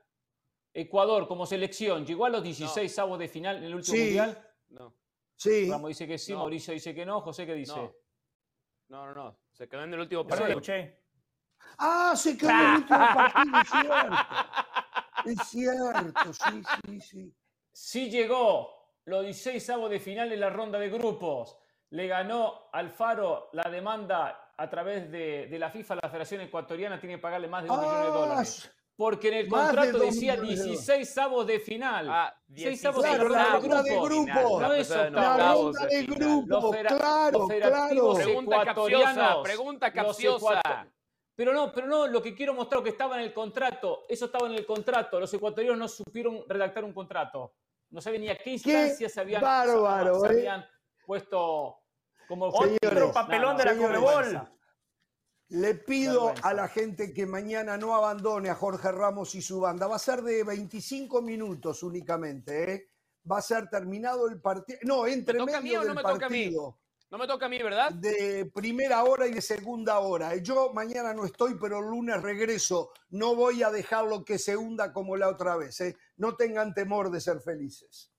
[0.73, 4.51] Ecuador como selección, ¿llegó a los 16 avos de final en el último mundial?
[4.69, 4.95] No.
[5.37, 5.71] Sí.
[5.71, 7.95] Ramos dice que sí, Mauricio dice que no, José ¿qué dice?
[8.89, 9.39] No, no, no.
[9.53, 10.61] Se quedó en el último partido.
[11.79, 14.17] Ah, se quedó en el último partido, es cierto.
[15.25, 17.35] Es cierto, sí, sí, sí.
[17.73, 21.59] Sí llegó los 16 avos de final en la ronda de grupos.
[21.91, 27.23] Le ganó Alfaro la demanda a través de, la FIFA, la Federación Ecuatoriana tiene que
[27.23, 28.71] pagarle más de un millón de ah, dólares.
[28.97, 32.07] Porque en el contrato decía 16 avos de final.
[32.09, 33.33] Ah, 16 avos de, final.
[33.33, 34.61] La ronda de grupo.
[34.61, 38.15] No es La ronda de grupo, claro, claro.
[38.15, 40.87] Pregunta capciosa, pregunta capciosa.
[41.37, 44.47] Pero no, pero no, lo que quiero mostrar que estaba en el contrato, eso estaba
[44.47, 45.19] en el contrato.
[45.19, 47.55] Los ecuatorianos no supieron redactar un contrato.
[47.91, 50.69] No sabían ni a qué instancias se habían, bárbaro, se habían ¿eh?
[51.07, 51.77] puesto
[52.29, 54.49] como otro papelón de la Conmebol.
[55.49, 59.87] Le pido a la gente que mañana no abandone a Jorge Ramos y su banda.
[59.87, 62.91] Va a ser de 25 minutos únicamente, ¿eh?
[63.31, 64.79] Va a ser terminado el partido.
[64.83, 65.61] No, entre medio
[66.31, 66.79] mí o
[67.11, 67.63] no me Toca a mí?
[67.63, 67.93] ¿verdad?
[67.93, 70.35] De primera hora y de segunda hora.
[70.37, 72.91] Yo mañana no estoy, pero el lunes regreso.
[73.11, 75.81] No voy a dejarlo que se hunda como la otra vez.
[75.81, 75.97] ¿eh?
[76.17, 78.14] No tengan temor de ser felices.